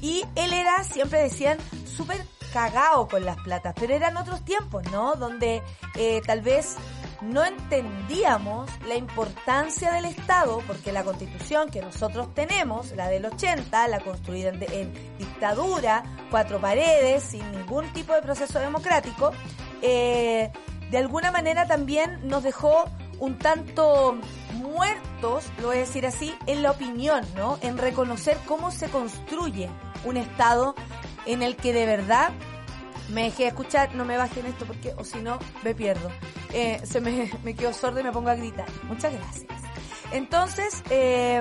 Y 0.00 0.24
él 0.34 0.52
era, 0.52 0.82
siempre 0.82 1.22
decían, 1.22 1.56
súper 1.86 2.20
cagao 2.52 3.06
con 3.06 3.24
las 3.24 3.36
platas, 3.38 3.74
pero 3.78 3.94
eran 3.94 4.16
otros 4.16 4.44
tiempos, 4.44 4.82
¿no? 4.90 5.14
Donde 5.14 5.62
eh, 5.94 6.20
tal 6.26 6.40
vez 6.40 6.76
no 7.22 7.44
entendíamos 7.44 8.70
la 8.86 8.96
importancia 8.96 9.92
del 9.92 10.06
Estado, 10.06 10.62
porque 10.66 10.92
la 10.92 11.04
constitución 11.04 11.70
que 11.70 11.80
nosotros 11.80 12.34
tenemos, 12.34 12.92
la 12.92 13.08
del 13.08 13.26
80, 13.26 13.88
la 13.88 14.00
construida 14.00 14.50
en, 14.50 14.92
dictadura, 15.18 16.02
cuatro 16.30 16.60
paredes, 16.60 17.22
sin 17.22 17.50
ningún 17.52 17.92
tipo 17.92 18.12
de 18.14 18.22
proceso 18.22 18.58
democrático, 18.58 19.32
eh, 19.80 20.50
de 20.90 20.98
alguna 20.98 21.30
manera 21.30 21.66
también 21.66 22.20
nos 22.26 22.42
dejó 22.42 22.84
un 23.18 23.38
tanto 23.38 24.16
muertos, 24.54 25.44
lo 25.60 25.68
voy 25.68 25.76
a 25.76 25.80
decir 25.80 26.06
así, 26.06 26.34
en 26.46 26.62
la 26.62 26.72
opinión, 26.72 27.24
¿no? 27.36 27.58
En 27.62 27.78
reconocer 27.78 28.36
cómo 28.46 28.70
se 28.70 28.88
construye 28.88 29.70
un 30.04 30.16
Estado 30.16 30.74
en 31.24 31.42
el 31.42 31.56
que 31.56 31.72
de 31.72 31.86
verdad 31.86 32.32
me 33.10 33.24
dejé 33.24 33.48
escuchar, 33.48 33.94
no 33.94 34.04
me 34.04 34.16
bajen 34.16 34.46
esto 34.46 34.64
porque, 34.64 34.94
o 34.96 35.04
si 35.04 35.20
no, 35.20 35.38
me 35.62 35.74
pierdo. 35.74 36.10
Eh, 36.52 36.80
se 36.84 37.00
me, 37.00 37.30
me 37.44 37.54
quedo 37.54 37.72
sordo 37.72 38.00
y 38.00 38.04
me 38.04 38.12
pongo 38.12 38.30
a 38.30 38.34
gritar. 38.34 38.66
Muchas 38.84 39.12
gracias. 39.12 39.62
Entonces, 40.12 40.82
eh, 40.90 41.40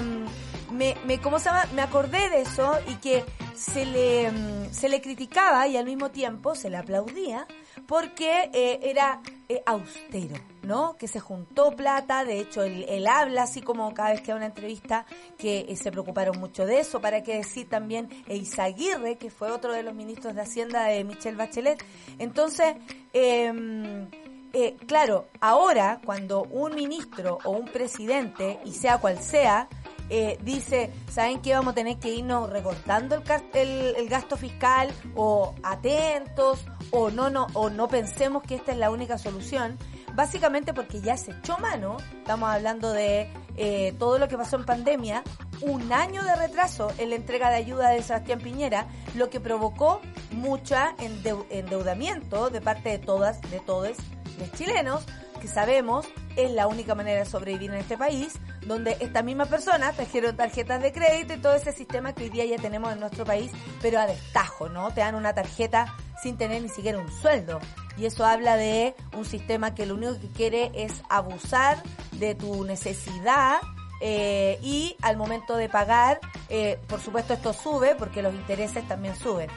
me, 0.71 0.95
me, 1.05 1.19
¿cómo 1.19 1.39
se 1.39 1.45
llama? 1.45 1.65
Me 1.75 1.81
acordé 1.81 2.29
de 2.29 2.41
eso 2.41 2.79
y 2.87 2.95
que 2.95 3.25
se 3.55 3.85
le, 3.85 4.31
mm, 4.31 4.71
se 4.71 4.89
le 4.89 5.01
criticaba 5.01 5.67
y 5.67 5.77
al 5.77 5.85
mismo 5.85 6.09
tiempo 6.09 6.55
se 6.55 6.69
le 6.69 6.77
aplaudía 6.77 7.45
porque 7.87 8.49
eh, 8.53 8.79
era 8.83 9.21
eh, 9.49 9.61
austero, 9.65 10.35
¿no? 10.63 10.95
Que 10.97 11.07
se 11.07 11.19
juntó 11.19 11.71
plata, 11.71 12.23
de 12.23 12.39
hecho 12.39 12.63
él, 12.63 13.07
habla 13.07 13.43
así 13.43 13.61
como 13.61 13.93
cada 13.93 14.11
vez 14.11 14.21
que 14.21 14.31
da 14.31 14.37
una 14.37 14.45
entrevista 14.45 15.05
que 15.37 15.65
eh, 15.67 15.75
se 15.75 15.91
preocuparon 15.91 16.39
mucho 16.39 16.65
de 16.65 16.79
eso, 16.79 17.01
para 17.01 17.23
que 17.23 17.37
decir 17.37 17.67
también 17.67 18.09
Eizaguirre, 18.27 19.17
que 19.17 19.29
fue 19.29 19.51
otro 19.51 19.73
de 19.73 19.83
los 19.83 19.93
ministros 19.93 20.35
de 20.35 20.41
Hacienda 20.41 20.85
de 20.85 21.03
Michelle 21.03 21.37
Bachelet. 21.37 21.83
Entonces, 22.17 22.75
eh, 23.13 24.07
eh, 24.53 24.75
claro, 24.85 25.27
ahora 25.39 26.01
cuando 26.03 26.43
un 26.43 26.75
ministro 26.75 27.37
o 27.45 27.51
un 27.51 27.65
presidente, 27.65 28.59
y 28.65 28.73
sea 28.73 28.97
cual 28.97 29.19
sea, 29.19 29.69
eh, 30.13 30.37
dice, 30.41 30.91
¿saben 31.09 31.41
qué? 31.41 31.53
Vamos 31.53 31.71
a 31.71 31.75
tener 31.75 31.97
que 31.97 32.09
irnos 32.13 32.49
recortando 32.49 33.23
el, 33.53 34.09
gasto 34.09 34.35
fiscal 34.35 34.91
o 35.15 35.55
atentos 35.63 36.59
o 36.91 37.09
no, 37.09 37.29
no, 37.29 37.47
o 37.53 37.69
no 37.69 37.87
pensemos 37.87 38.43
que 38.43 38.55
esta 38.55 38.73
es 38.73 38.77
la 38.77 38.91
única 38.91 39.17
solución. 39.17 39.77
Básicamente 40.13 40.73
porque 40.73 40.99
ya 40.99 41.15
se 41.15 41.31
echó 41.31 41.57
mano, 41.59 41.95
estamos 42.17 42.49
hablando 42.49 42.91
de 42.91 43.31
eh, 43.55 43.95
todo 43.97 44.19
lo 44.19 44.27
que 44.27 44.37
pasó 44.37 44.57
en 44.57 44.65
pandemia, 44.65 45.23
un 45.61 45.93
año 45.93 46.21
de 46.25 46.35
retraso 46.35 46.91
en 46.97 47.11
la 47.11 47.15
entrega 47.15 47.49
de 47.49 47.55
ayuda 47.55 47.91
de 47.91 48.03
Sebastián 48.03 48.39
Piñera, 48.39 48.87
lo 49.15 49.29
que 49.29 49.39
provocó 49.39 50.01
mucha 50.31 50.93
endeudamiento 50.99 52.49
de 52.49 52.59
parte 52.59 52.89
de 52.89 52.99
todas, 52.99 53.39
de 53.49 53.61
todos 53.61 53.95
los 54.37 54.51
chilenos, 54.51 55.05
que 55.39 55.47
sabemos 55.47 56.05
es 56.35 56.51
la 56.51 56.67
única 56.67 56.95
manera 56.95 57.19
de 57.19 57.25
sobrevivir 57.25 57.71
en 57.71 57.77
este 57.77 57.97
país, 57.97 58.39
donde 58.65 58.97
estas 58.99 59.23
mismas 59.23 59.47
personas 59.47 59.95
trajeron 59.95 60.35
tarjetas 60.35 60.81
de 60.81 60.91
crédito 60.91 61.33
y 61.33 61.37
todo 61.37 61.53
ese 61.55 61.71
sistema 61.71 62.13
que 62.13 62.25
hoy 62.25 62.29
día 62.29 62.45
ya 62.45 62.57
tenemos 62.57 62.91
en 62.93 62.99
nuestro 62.99 63.25
país, 63.25 63.51
pero 63.81 63.99
a 63.99 64.07
destajo, 64.07 64.69
¿no? 64.69 64.91
Te 64.93 65.01
dan 65.01 65.15
una 65.15 65.33
tarjeta 65.33 65.95
sin 66.21 66.37
tener 66.37 66.61
ni 66.61 66.69
siquiera 66.69 66.99
un 66.99 67.11
sueldo. 67.11 67.59
Y 67.97 68.05
eso 68.05 68.25
habla 68.25 68.55
de 68.55 68.95
un 69.17 69.25
sistema 69.25 69.75
que 69.75 69.85
lo 69.85 69.95
único 69.95 70.19
que 70.19 70.29
quiere 70.29 70.71
es 70.73 71.01
abusar 71.09 71.81
de 72.13 72.35
tu 72.35 72.63
necesidad 72.63 73.59
eh, 74.03 74.57
y 74.63 74.95
al 75.01 75.17
momento 75.17 75.55
de 75.55 75.69
pagar, 75.69 76.19
eh, 76.49 76.79
por 76.87 76.99
supuesto 76.99 77.33
esto 77.33 77.53
sube 77.53 77.95
porque 77.95 78.21
los 78.21 78.33
intereses 78.33 78.87
también 78.87 79.15
suben. 79.15 79.49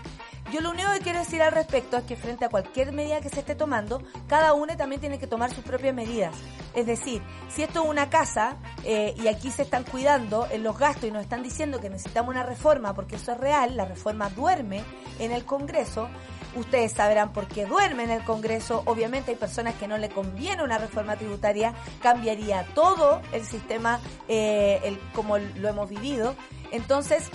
Yo 0.53 0.61
lo 0.61 0.71
único 0.71 0.93
que 0.93 1.01
quiero 1.01 1.19
decir 1.19 1.43
al 1.43 1.53
respecto 1.53 1.97
es 1.97 2.05
que 2.05 2.17
frente 2.17 2.45
a 2.45 2.49
cualquier 2.49 2.93
medida 2.93 3.21
que 3.21 3.29
se 3.29 3.41
esté 3.41 3.55
tomando, 3.55 4.03
cada 4.29 4.53
uno 4.53 4.77
también 4.77 5.01
tiene 5.01 5.19
que 5.19 5.27
tomar 5.27 5.53
sus 5.53 5.65
propias 5.65 5.95
medidas. 5.95 6.35
Es 6.75 6.87
decir, 6.87 7.23
si 7.49 7.63
esto 7.63 7.83
es 7.83 7.89
una 7.89 8.11
casa 8.11 8.57
eh, 8.85 9.15
y 9.17 9.29
aquí 9.29 9.51
se 9.51 9.63
están 9.63 9.85
cuidando 9.85 10.47
en 10.51 10.63
los 10.63 10.79
gastos 10.79 11.05
y 11.05 11.11
nos 11.11 11.23
están 11.23 11.43
diciendo 11.43 11.81
que 11.81 11.91
necesitamos 11.91 12.31
una 12.31 12.43
reforma, 12.43 12.95
porque 12.95 13.17
eso 13.17 13.33
es 13.33 13.39
real, 13.39 13.77
la 13.77 13.85
reforma 13.85 14.29
duerme 14.31 14.85
en 15.19 15.33
el 15.33 15.45
Congreso, 15.45 16.09
Ustedes 16.57 16.93
sabrán 16.93 17.33
por 17.33 17.49
qué 17.49 17.67
duerme 17.67 18.05
en 18.05 18.11
el 18.11 18.23
Congreso. 18.23 18.83
Obviamente 18.87 19.33
hay 19.33 19.37
personas 19.37 19.75
que 19.75 19.89
no 19.89 19.99
le 19.99 20.09
conviene 20.09 20.63
una 20.63 20.79
reforma 20.79 21.17
tributaria. 21.17 21.75
Cambiaría 22.01 22.65
todo 22.75 23.21
el 23.33 23.45
sistema 23.45 24.01
eh, 24.29 24.97
como 25.15 25.39
lo 25.39 25.69
hemos 25.69 25.91
vivido. 25.91 26.37
Entonces, 26.71 27.29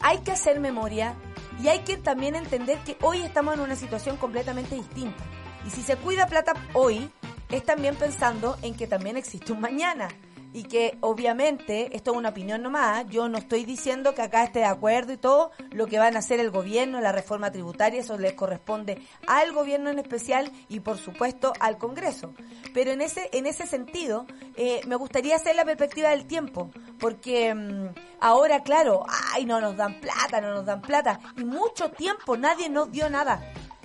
hay 0.00 0.18
que 0.18 0.32
hacer 0.32 0.58
memoria 0.60 1.14
y 1.62 1.68
hay 1.68 1.80
que 1.80 1.96
también 1.96 2.34
entender 2.34 2.78
que 2.84 2.96
hoy 3.02 3.22
estamos 3.22 3.54
en 3.54 3.60
una 3.60 3.76
situación 3.76 4.16
completamente 4.16 4.74
distinta. 4.74 5.22
Y 5.66 5.70
si 5.70 5.82
se 5.82 5.96
cuida 5.96 6.26
plata 6.26 6.54
hoy, 6.72 7.10
es 7.50 7.64
también 7.64 7.96
pensando 7.96 8.56
en 8.62 8.74
que 8.74 8.86
también 8.86 9.16
existe 9.16 9.52
un 9.52 9.60
mañana 9.60 10.08
y 10.52 10.64
que 10.64 10.98
obviamente, 11.00 11.94
esto 11.96 12.12
es 12.12 12.16
una 12.16 12.30
opinión 12.30 12.62
nomás, 12.62 13.06
yo 13.08 13.28
no 13.28 13.38
estoy 13.38 13.64
diciendo 13.64 14.14
que 14.14 14.22
acá 14.22 14.44
esté 14.44 14.60
de 14.60 14.64
acuerdo 14.64 15.12
y 15.12 15.16
todo, 15.16 15.50
lo 15.70 15.86
que 15.86 15.98
van 15.98 16.16
a 16.16 16.20
hacer 16.20 16.40
el 16.40 16.50
gobierno, 16.50 17.00
la 17.00 17.12
reforma 17.12 17.52
tributaria, 17.52 18.00
eso 18.00 18.18
les 18.18 18.32
corresponde 18.32 19.00
al 19.26 19.52
gobierno 19.52 19.90
en 19.90 19.98
especial 19.98 20.50
y 20.68 20.80
por 20.80 20.98
supuesto 20.98 21.52
al 21.60 21.78
Congreso. 21.78 22.32
Pero 22.74 22.90
en 22.90 23.00
ese, 23.00 23.28
en 23.32 23.46
ese 23.46 23.66
sentido, 23.66 24.26
eh, 24.56 24.80
me 24.86 24.96
gustaría 24.96 25.36
hacer 25.36 25.56
la 25.56 25.64
perspectiva 25.64 26.10
del 26.10 26.26
tiempo, 26.26 26.70
porque 26.98 27.54
mm, 27.54 27.88
ahora, 28.20 28.62
claro, 28.62 29.04
ay, 29.34 29.44
no 29.44 29.60
nos 29.60 29.76
dan 29.76 30.00
plata, 30.00 30.40
no 30.40 30.52
nos 30.54 30.66
dan 30.66 30.82
plata, 30.82 31.20
y 31.36 31.44
mucho 31.44 31.90
tiempo 31.90 32.36
nadie 32.36 32.68
nos 32.68 32.90
dio 32.90 33.08
nada, 33.08 33.42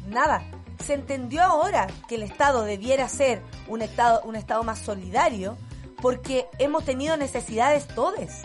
nada 0.07 0.43
se 0.84 0.93
entendió 0.93 1.41
ahora 1.41 1.88
que 2.07 2.15
el 2.15 2.24
Estado 2.24 2.63
debiera 2.63 3.07
ser 3.07 3.41
un 3.67 3.81
Estado, 3.81 4.22
un 4.24 4.36
Estado 4.36 4.63
más 4.63 4.79
solidario, 4.79 5.57
porque 6.01 6.47
hemos 6.59 6.85
tenido 6.85 7.17
necesidades 7.17 7.87
todos. 7.87 8.41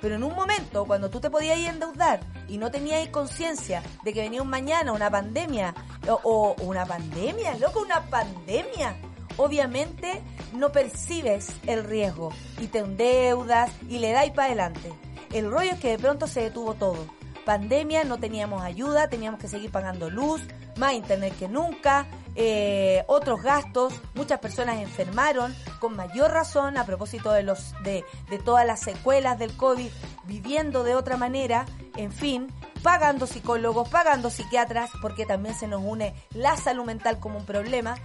Pero 0.00 0.14
en 0.14 0.24
un 0.24 0.34
momento, 0.34 0.86
cuando 0.86 1.10
tú 1.10 1.20
te 1.20 1.28
podías 1.30 1.58
endeudar 1.58 2.20
y 2.48 2.56
no 2.56 2.70
tenías 2.70 3.06
conciencia 3.08 3.82
de 4.02 4.12
que 4.12 4.22
venía 4.22 4.40
un 4.40 4.48
mañana 4.48 4.92
una 4.92 5.10
pandemia, 5.10 5.74
o, 6.08 6.56
una 6.62 6.86
pandemia, 6.86 7.56
loco, 7.58 7.80
una 7.82 8.02
pandemia, 8.06 8.96
obviamente 9.36 10.22
no 10.54 10.72
percibes 10.72 11.52
el 11.66 11.84
riesgo 11.84 12.32
y 12.58 12.68
te 12.68 12.78
endeudas 12.78 13.70
y 13.88 13.98
le 13.98 14.12
dais 14.12 14.32
para 14.32 14.48
adelante. 14.48 14.92
El 15.32 15.50
rollo 15.50 15.72
es 15.72 15.80
que 15.80 15.90
de 15.90 15.98
pronto 15.98 16.26
se 16.26 16.40
detuvo 16.40 16.74
todo. 16.74 17.06
Pandemia, 17.50 18.04
no 18.04 18.20
teníamos 18.20 18.62
ayuda, 18.62 19.08
teníamos 19.08 19.40
que 19.40 19.48
seguir 19.48 19.72
pagando 19.72 20.08
luz, 20.08 20.40
más 20.76 20.92
internet 20.92 21.34
que 21.36 21.48
nunca, 21.48 22.06
eh, 22.36 23.02
otros 23.08 23.42
gastos, 23.42 23.92
muchas 24.14 24.38
personas 24.38 24.78
enfermaron 24.78 25.52
con 25.80 25.96
mayor 25.96 26.30
razón 26.30 26.78
a 26.78 26.86
propósito 26.86 27.32
de 27.32 27.42
los 27.42 27.74
de, 27.82 28.04
de 28.28 28.38
todas 28.38 28.64
las 28.64 28.78
secuelas 28.78 29.36
del 29.36 29.56
COVID, 29.56 29.88
viviendo 30.26 30.84
de 30.84 30.94
otra 30.94 31.16
manera, 31.16 31.66
en 31.96 32.12
fin, 32.12 32.46
pagando 32.84 33.26
psicólogos, 33.26 33.88
pagando 33.88 34.30
psiquiatras, 34.30 34.92
porque 35.02 35.26
también 35.26 35.56
se 35.56 35.66
nos 35.66 35.82
une 35.82 36.14
la 36.32 36.56
salud 36.56 36.84
mental 36.84 37.18
como 37.18 37.38
un 37.38 37.46
problema. 37.46 37.96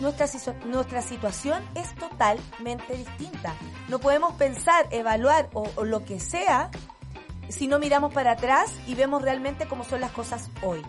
Nuestra, 0.00 1.02
situación 1.02 1.64
es 1.74 1.92
totalmente 1.96 2.96
distinta. 2.96 3.54
No 3.88 3.98
podemos 3.98 4.34
pensar, 4.34 4.86
evaluar 4.92 5.50
o 5.52 5.84
lo 5.84 6.04
que 6.04 6.20
sea 6.20 6.70
si 7.48 7.66
no 7.66 7.78
miramos 7.78 8.12
para 8.12 8.32
atrás 8.32 8.72
y 8.86 8.94
vemos 8.94 9.22
realmente 9.22 9.66
cómo 9.66 9.84
son 9.84 10.00
las 10.00 10.12
cosas 10.12 10.50
hoy. 10.62 10.82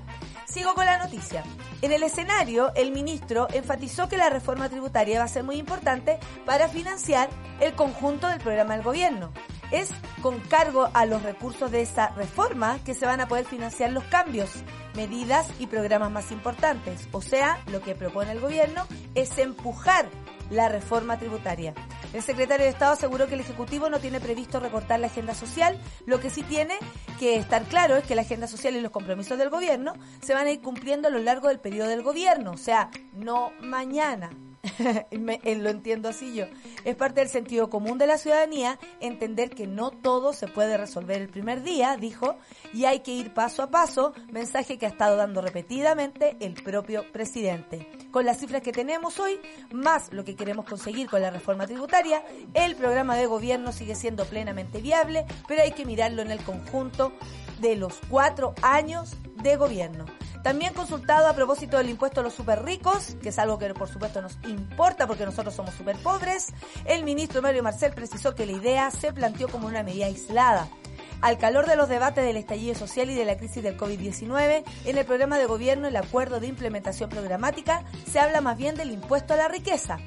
Sigo 0.46 0.74
con 0.74 0.86
la 0.86 0.98
noticia. 0.98 1.44
En 1.82 1.92
el 1.92 2.04
escenario, 2.04 2.72
el 2.76 2.92
ministro 2.92 3.48
enfatizó 3.54 4.08
que 4.08 4.16
la 4.16 4.30
reforma 4.30 4.70
tributaria 4.70 5.20
va 5.20 5.26
a 5.26 5.30
ser 5.30 5.44
muy 5.44 5.58
importante 5.58 6.18
para 6.46 6.70
financiar 6.70 7.30
el 7.60 7.74
conjunto 7.74 8.28
del 8.28 8.40
programa 8.40 8.76
del 8.76 8.84
gobierno. 8.84 9.32
Es 9.72 9.90
con 10.22 10.40
cargo 10.40 10.90
a 10.94 11.06
los 11.06 11.24
recursos 11.24 11.72
de 11.72 11.82
esa 11.82 12.10
reforma 12.10 12.80
que 12.86 12.94
se 12.94 13.06
van 13.06 13.20
a 13.20 13.28
poder 13.28 13.46
financiar 13.46 13.92
los 13.92 14.04
cambios, 14.06 14.50
medidas 14.96 15.48
y 15.60 15.68
programas 15.68 16.12
más 16.12 16.32
importantes. 16.32 17.10
O 17.12 17.22
sea, 17.22 17.60
lo 17.72 17.82
que 17.82 17.96
propone 17.96 18.32
el 18.32 18.40
gobierno 18.40 18.86
es 19.16 19.38
empujar 19.38 20.10
la 20.50 20.70
reforma 20.70 21.18
tributaria. 21.18 21.74
El 22.14 22.22
secretario 22.22 22.66
de 22.66 22.72
Estado 22.72 22.94
aseguró 22.94 23.28
que 23.28 23.34
el 23.34 23.42
Ejecutivo 23.42 23.90
no 23.90 24.00
tiene 24.00 24.20
previsto 24.20 24.60
recortar 24.60 25.00
la 25.00 25.08
agenda 25.08 25.34
social. 25.34 25.80
Lo 26.06 26.20
que 26.20 26.30
sí 26.30 26.44
tiene 26.44 26.76
que 27.20 27.38
estar 27.38 27.64
claro 27.64 27.96
es 27.96 28.04
que 28.04 28.16
la 28.16 28.22
agenda 28.22 28.48
social 28.48 28.76
y 28.76 28.82
los 28.82 28.92
compromisos 28.92 29.38
del 29.38 29.50
gobierno 29.50 29.94
se 30.22 30.34
van 30.34 30.48
a 30.48 30.52
ir 30.52 30.62
cumpliendo 30.62 31.08
a 31.08 31.12
lo 31.12 31.20
largo 31.20 31.50
del 31.50 31.60
periodo 31.60 31.90
del 31.90 32.04
gobierno. 32.04 32.52
O 32.52 32.58
sea, 32.58 32.90
no 33.14 33.52
mañana, 33.62 34.30
lo 35.12 35.70
entiendo 35.70 36.10
así 36.10 36.34
yo. 36.34 36.46
Es 36.84 36.96
parte 36.96 37.22
del 37.22 37.30
sentido 37.30 37.70
común 37.70 37.98
de 37.98 38.08
la 38.08 38.18
ciudadanía 38.18 38.80
entender 39.00 39.50
que 39.50 39.68
no 39.68 39.92
todo 39.92 40.34
se 40.34 40.48
puede 40.48 40.78
resolver 40.78 41.22
el 41.22 41.30
primer 41.30 41.64
día, 41.64 41.98
dijo, 41.98 42.38
y 42.74 42.86
hay 42.86 43.00
que 43.00 43.12
ir 43.12 43.34
paso 43.34 43.64
a 43.64 43.70
paso, 43.70 44.14
mensaje 44.32 44.78
que 44.78 44.86
ha 44.86 44.90
estado 44.90 45.18
dando 45.18 45.42
repetidamente 45.42 46.38
el 46.40 46.54
propio 46.54 47.12
presidente. 47.12 47.90
Con 48.12 48.26
las 48.26 48.40
cifras 48.40 48.62
que 48.62 48.72
tenemos 48.72 49.20
hoy, 49.20 49.40
más 49.72 50.12
lo 50.14 50.24
que 50.24 50.36
queremos 50.36 50.66
conseguir 50.66 51.10
con 51.10 51.22
la 51.22 51.32
reforma 51.32 51.68
tributaria, 51.68 52.24
el 52.54 52.76
programa 52.76 53.16
de 53.16 53.26
gobierno 53.26 53.72
sigue 53.72 53.96
siendo 53.96 54.26
plenamente 54.26 54.82
viable, 54.82 55.26
pero 55.48 55.62
hay 55.62 55.72
que 55.72 55.86
mirarlo 55.86 56.22
en 56.22 56.32
el 56.32 56.44
conjunto 56.44 57.12
de 57.60 57.76
los 57.76 58.00
cuatro 58.10 58.54
años 58.62 59.16
de 59.42 59.56
gobierno. 59.56 60.06
También 60.46 60.76
consultado 60.76 61.28
a 61.28 61.34
propósito 61.34 61.78
del 61.78 61.90
impuesto 61.90 62.20
a 62.20 62.24
los 62.24 62.36
super 62.36 62.64
ricos, 62.64 63.18
que 63.20 63.30
es 63.30 63.40
algo 63.40 63.58
que 63.58 63.74
por 63.74 63.90
supuesto 63.90 64.22
nos 64.22 64.38
importa 64.48 65.08
porque 65.08 65.26
nosotros 65.26 65.56
somos 65.56 65.74
super 65.74 65.98
pobres, 65.98 66.54
el 66.86 67.04
ministro 67.04 67.42
Mario 67.42 67.64
Marcel 67.64 67.94
precisó 67.96 68.36
que 68.36 68.46
la 68.46 68.52
idea 68.52 68.92
se 68.92 69.12
planteó 69.12 69.48
como 69.48 69.66
una 69.66 69.82
medida 69.82 70.06
aislada. 70.06 70.68
Al 71.22 71.40
calor 71.40 71.66
de 71.66 71.76
los 71.76 71.90
debates 71.90 72.24
del 72.24 72.38
estallido 72.38 72.76
social 72.76 73.10
y 73.10 73.16
de 73.16 73.26
la 73.26 73.38
crisis 73.38 73.64
del 73.64 73.76
COVID-19, 73.76 74.64
en 74.86 74.98
el 75.00 75.06
programa 75.08 75.40
de 75.40 75.48
gobierno 75.48 75.88
el 75.88 75.96
acuerdo 75.96 76.40
de 76.40 76.46
implementación 76.46 77.10
programática 77.10 77.84
se 78.08 78.20
habla 78.20 78.40
más 78.40 78.56
bien 78.56 78.76
del 78.76 78.92
impuesto 78.92 79.34
a 79.34 79.38
la 79.38 79.48
riqueza, 79.48 79.98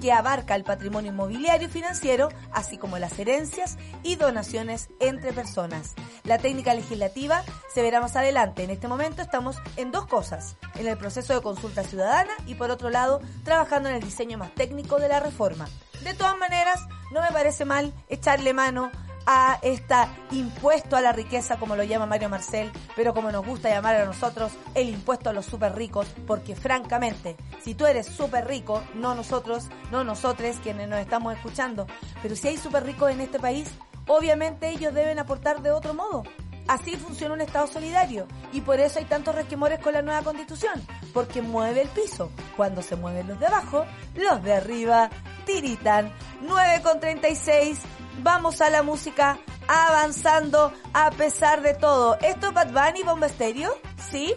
que 0.00 0.12
abarca 0.12 0.56
el 0.56 0.64
patrimonio 0.64 1.12
inmobiliario 1.12 1.68
y 1.68 1.70
financiero, 1.70 2.28
así 2.52 2.78
como 2.78 2.98
las 2.98 3.18
herencias 3.18 3.78
y 4.02 4.16
donaciones 4.16 4.88
entre 4.98 5.32
personas. 5.32 5.94
La 6.24 6.38
técnica 6.38 6.74
legislativa 6.74 7.44
se 7.72 7.82
verá 7.82 8.00
más 8.00 8.16
adelante. 8.16 8.64
En 8.64 8.70
este 8.70 8.88
momento 8.88 9.22
estamos 9.22 9.56
en 9.76 9.92
dos 9.92 10.06
cosas, 10.06 10.56
en 10.76 10.86
el 10.86 10.96
proceso 10.96 11.34
de 11.34 11.42
consulta 11.42 11.84
ciudadana 11.84 12.32
y 12.46 12.54
por 12.54 12.70
otro 12.70 12.90
lado, 12.90 13.20
trabajando 13.44 13.88
en 13.88 13.96
el 13.96 14.02
diseño 14.02 14.38
más 14.38 14.54
técnico 14.54 14.98
de 14.98 15.08
la 15.08 15.20
reforma. 15.20 15.68
De 16.02 16.14
todas 16.14 16.36
maneras, 16.38 16.80
no 17.12 17.20
me 17.20 17.30
parece 17.32 17.64
mal 17.64 17.92
echarle 18.08 18.54
mano 18.54 18.90
a 19.26 19.58
este 19.62 19.94
impuesto 20.32 20.96
a 20.96 21.00
la 21.00 21.12
riqueza, 21.12 21.58
como 21.58 21.76
lo 21.76 21.84
llama 21.84 22.06
Mario 22.06 22.28
Marcel, 22.28 22.72
pero 22.96 23.14
como 23.14 23.30
nos 23.30 23.44
gusta 23.44 23.68
llamar 23.68 23.96
a 23.96 24.04
nosotros, 24.04 24.52
el 24.74 24.88
impuesto 24.88 25.30
a 25.30 25.32
los 25.32 25.46
super 25.46 25.74
ricos, 25.74 26.08
porque 26.26 26.56
francamente, 26.56 27.36
si 27.60 27.74
tú 27.74 27.86
eres 27.86 28.06
súper 28.06 28.46
rico, 28.46 28.82
no 28.94 29.14
nosotros, 29.14 29.68
no 29.90 30.04
nosotros 30.04 30.56
quienes 30.62 30.88
nos 30.88 31.00
estamos 31.00 31.34
escuchando, 31.34 31.86
pero 32.22 32.36
si 32.36 32.48
hay 32.48 32.56
súper 32.56 32.84
ricos 32.84 33.10
en 33.10 33.20
este 33.20 33.38
país, 33.38 33.70
obviamente 34.06 34.70
ellos 34.70 34.94
deben 34.94 35.18
aportar 35.18 35.62
de 35.62 35.70
otro 35.70 35.94
modo. 35.94 36.24
Así 36.68 36.94
funciona 36.94 37.34
un 37.34 37.40
Estado 37.40 37.66
solidario 37.66 38.28
y 38.52 38.60
por 38.60 38.78
eso 38.78 39.00
hay 39.00 39.04
tantos 39.04 39.34
resquemores 39.34 39.80
con 39.80 39.92
la 39.92 40.02
nueva 40.02 40.22
constitución, 40.22 40.80
porque 41.12 41.42
mueve 41.42 41.82
el 41.82 41.88
piso. 41.88 42.30
Cuando 42.56 42.80
se 42.80 42.94
mueven 42.94 43.26
los 43.26 43.40
de 43.40 43.46
abajo, 43.46 43.86
los 44.14 44.42
de 44.44 44.54
arriba 44.54 45.10
tiritan. 45.46 46.12
9 46.42 46.82
con 46.82 47.00
36 47.00 47.80
vamos 48.22 48.60
a 48.60 48.70
la 48.70 48.82
música 48.82 49.38
avanzando 49.68 50.72
a 50.92 51.10
pesar 51.10 51.62
de 51.62 51.74
todo. 51.74 52.18
¿Esto 52.20 52.48
es 52.48 52.54
Bad 52.54 52.72
Bunny 52.72 53.02
Bomba 53.02 53.26
Estéreo? 53.26 53.72
¿Sí? 54.10 54.34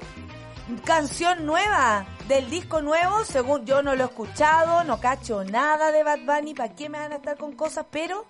Canción 0.85 1.45
nueva 1.45 2.05
del 2.27 2.49
disco 2.49 2.81
nuevo, 2.81 3.25
según 3.25 3.65
yo 3.65 3.81
no 3.81 3.95
lo 3.95 4.03
he 4.03 4.07
escuchado, 4.07 4.83
no 4.83 4.99
cacho 4.99 5.43
nada 5.43 5.91
de 5.91 6.03
Bad 6.03 6.19
Bunny, 6.25 6.53
¿para 6.53 6.73
qué 6.73 6.87
me 6.87 6.99
van 6.99 7.11
a 7.11 7.15
estar 7.17 7.37
con 7.37 7.53
cosas? 7.53 7.85
Pero 7.91 8.25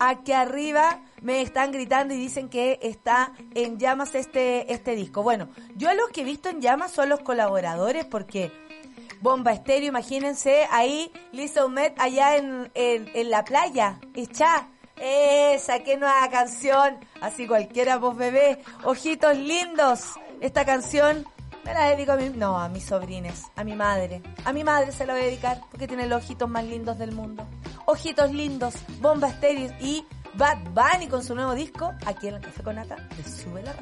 aquí 0.00 0.32
arriba 0.32 1.00
me 1.22 1.42
están 1.42 1.70
gritando 1.70 2.14
y 2.14 2.16
dicen 2.16 2.48
que 2.48 2.80
está 2.82 3.32
en 3.54 3.78
llamas 3.78 4.14
este, 4.14 4.72
este 4.72 4.96
disco. 4.96 5.22
Bueno, 5.22 5.48
yo 5.76 5.90
a 5.90 5.94
los 5.94 6.08
que 6.08 6.22
he 6.22 6.24
visto 6.24 6.48
en 6.48 6.60
llamas 6.60 6.90
son 6.90 7.08
los 7.08 7.20
colaboradores 7.20 8.04
porque 8.04 8.50
Bomba 9.20 9.52
Estéreo, 9.52 9.88
imagínense 9.88 10.66
ahí 10.70 11.12
Lisa 11.32 11.64
Humet 11.64 11.94
allá 11.98 12.36
en, 12.36 12.70
en, 12.74 13.30
la 13.30 13.44
playa, 13.44 13.98
hecha 14.14 14.68
esa, 14.96 15.80
qué 15.80 15.96
nueva 15.96 16.28
canción. 16.30 16.98
Así 17.20 17.46
cualquiera, 17.46 17.98
vos 17.98 18.16
bebé. 18.16 18.62
Ojitos 18.84 19.36
lindos. 19.36 20.04
Esta 20.40 20.64
canción 20.64 21.26
me 21.64 21.74
la 21.74 21.90
dedico 21.90 22.12
a 22.12 22.16
mi, 22.16 22.30
no, 22.30 22.58
a 22.58 22.68
mis 22.68 22.84
sobrines, 22.84 23.44
a 23.56 23.64
mi 23.64 23.74
madre. 23.74 24.22
A 24.44 24.52
mi 24.52 24.64
madre 24.64 24.92
se 24.92 25.06
la 25.06 25.14
voy 25.14 25.22
a 25.22 25.26
dedicar 25.26 25.60
porque 25.70 25.86
tiene 25.86 26.06
los 26.06 26.22
ojitos 26.22 26.48
más 26.48 26.64
lindos 26.64 26.98
del 26.98 27.12
mundo. 27.12 27.46
Ojitos 27.86 28.32
lindos, 28.32 28.74
Bomba 29.00 29.28
Estéreo 29.28 29.70
y 29.80 30.04
Bad 30.34 30.58
Bunny 30.70 31.08
con 31.08 31.22
su 31.24 31.34
nuevo 31.34 31.54
disco 31.54 31.92
aquí 32.06 32.28
en 32.28 32.36
el 32.36 32.40
Café 32.40 32.62
con 32.62 32.76
Nata 32.76 32.96
de 32.96 33.24
Sube 33.24 33.62
la. 33.62 33.74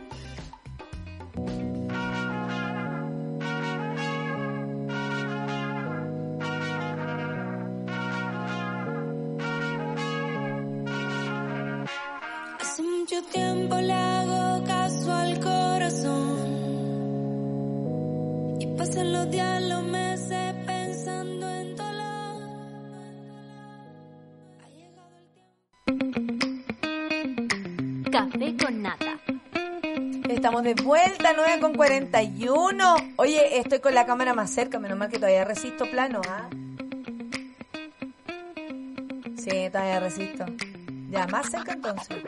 De 30.62 30.74
vuelta, 30.74 31.32
9 31.36 31.60
con 31.60 31.74
41. 31.74 32.96
Oye, 33.16 33.58
estoy 33.60 33.78
con 33.78 33.94
la 33.94 34.04
cámara 34.06 34.34
más 34.34 34.50
cerca, 34.50 34.80
menos 34.80 34.98
mal 34.98 35.08
que 35.08 35.18
todavía 35.18 35.44
resisto 35.44 35.88
plano, 35.88 36.20
¿ah? 36.28 36.48
Sí, 39.36 39.70
todavía 39.70 40.00
resisto. 40.00 40.46
Ya, 41.10 41.28
más 41.28 41.48
cerca 41.48 41.74
entonces. 41.74 42.24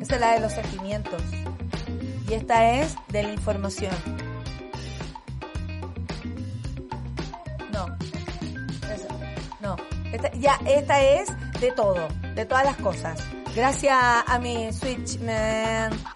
Esa 0.00 0.14
es 0.14 0.20
la 0.20 0.34
de 0.34 0.40
los 0.40 0.52
sentimientos. 0.52 1.22
Y 2.28 2.34
esta 2.34 2.72
es 2.72 2.94
de 3.08 3.24
la 3.24 3.32
información. 3.32 3.94
No. 7.72 7.86
No. 9.60 9.76
Esta, 10.12 10.32
ya, 10.34 10.60
esta 10.66 11.02
es 11.02 11.28
de 11.60 11.72
todo. 11.72 12.06
De 12.36 12.46
todas 12.46 12.64
las 12.64 12.76
cosas. 12.76 13.18
Gracias 13.56 13.98
a 13.98 14.38
mi 14.38 14.72
Switchman. 14.72 16.13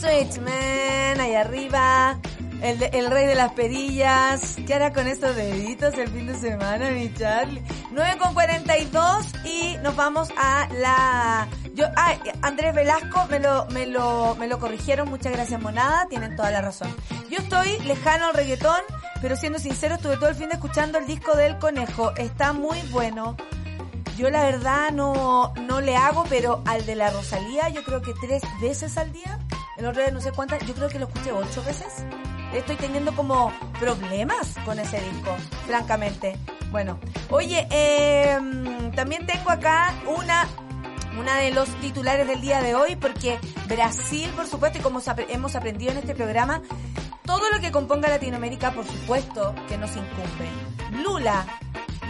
Switchman, 0.00 1.20
ahí 1.20 1.34
arriba. 1.34 2.18
El, 2.62 2.78
de- 2.78 2.90
el 2.92 3.10
rey 3.10 3.26
de 3.26 3.34
las 3.34 3.52
perillas. 3.52 4.56
¿Qué 4.66 4.74
hará 4.74 4.92
con 4.92 5.06
estos 5.06 5.34
deditos 5.34 5.94
el 5.94 6.08
fin 6.08 6.26
de 6.26 6.34
semana, 6.34 6.90
mi 6.90 7.12
Charlie? 7.14 7.62
9 7.90 8.16
con 8.18 8.34
42 8.34 9.26
y 9.44 9.76
nos 9.82 9.96
vamos 9.96 10.28
a 10.36 10.68
la... 10.78 11.48
Yo, 11.74 11.86
ah, 11.96 12.14
Andrés 12.42 12.74
Velasco 12.74 13.26
me 13.30 13.38
lo, 13.40 13.64
me 13.70 13.86
lo, 13.86 14.34
me 14.38 14.46
lo 14.46 14.58
corrigieron. 14.58 15.08
Muchas 15.08 15.32
gracias, 15.32 15.60
Monada. 15.60 16.06
Tienen 16.10 16.36
toda 16.36 16.50
la 16.50 16.60
razón. 16.60 16.94
Yo 17.30 17.38
estoy 17.38 17.78
lejano 17.80 18.26
al 18.26 18.34
reggaetón, 18.34 18.80
pero 19.22 19.36
siendo 19.36 19.58
sincero, 19.58 19.94
estuve 19.94 20.16
todo 20.16 20.28
el 20.28 20.34
fin 20.34 20.48
de 20.48 20.54
escuchando 20.56 20.98
el 20.98 21.06
disco 21.06 21.34
del 21.36 21.58
conejo. 21.58 22.14
Está 22.16 22.52
muy 22.52 22.80
bueno. 22.90 23.36
Yo 24.18 24.28
la 24.28 24.42
verdad 24.44 24.90
no, 24.92 25.54
no 25.66 25.80
le 25.80 25.96
hago, 25.96 26.24
pero 26.28 26.62
al 26.66 26.84
de 26.84 26.94
la 26.94 27.08
Rosalía 27.08 27.70
yo 27.70 27.82
creo 27.84 28.02
que 28.02 28.12
tres 28.20 28.42
veces 28.60 28.98
al 28.98 29.12
día. 29.12 29.38
El 29.80 29.86
otro 29.86 30.02
día 30.02 30.10
no 30.10 30.20
sé 30.20 30.30
cuántas, 30.32 30.60
yo 30.66 30.74
creo 30.74 30.90
que 30.90 30.98
lo 30.98 31.06
escuché 31.06 31.32
ocho 31.32 31.64
veces. 31.64 32.04
Estoy 32.52 32.76
teniendo 32.76 33.16
como 33.16 33.50
problemas 33.78 34.54
con 34.66 34.78
ese 34.78 35.00
disco, 35.00 35.34
francamente. 35.66 36.36
Bueno, 36.70 37.00
oye, 37.30 37.66
eh, 37.70 38.38
también 38.94 39.24
tengo 39.26 39.50
acá 39.50 39.94
una 40.06 40.46
una 41.18 41.38
de 41.38 41.50
los 41.50 41.68
titulares 41.80 42.28
del 42.28 42.42
día 42.42 42.60
de 42.60 42.74
hoy 42.74 42.96
porque 42.96 43.38
Brasil, 43.68 44.30
por 44.36 44.46
supuesto, 44.46 44.78
y 44.78 44.82
como 44.82 45.00
hemos 45.30 45.56
aprendido 45.56 45.92
en 45.92 45.98
este 45.98 46.14
programa, 46.14 46.60
todo 47.24 47.50
lo 47.50 47.58
que 47.58 47.72
componga 47.72 48.10
Latinoamérica, 48.10 48.72
por 48.72 48.86
supuesto, 48.86 49.54
que 49.66 49.78
nos 49.78 49.92
incumbe. 49.96 51.02
Lula, 51.02 51.46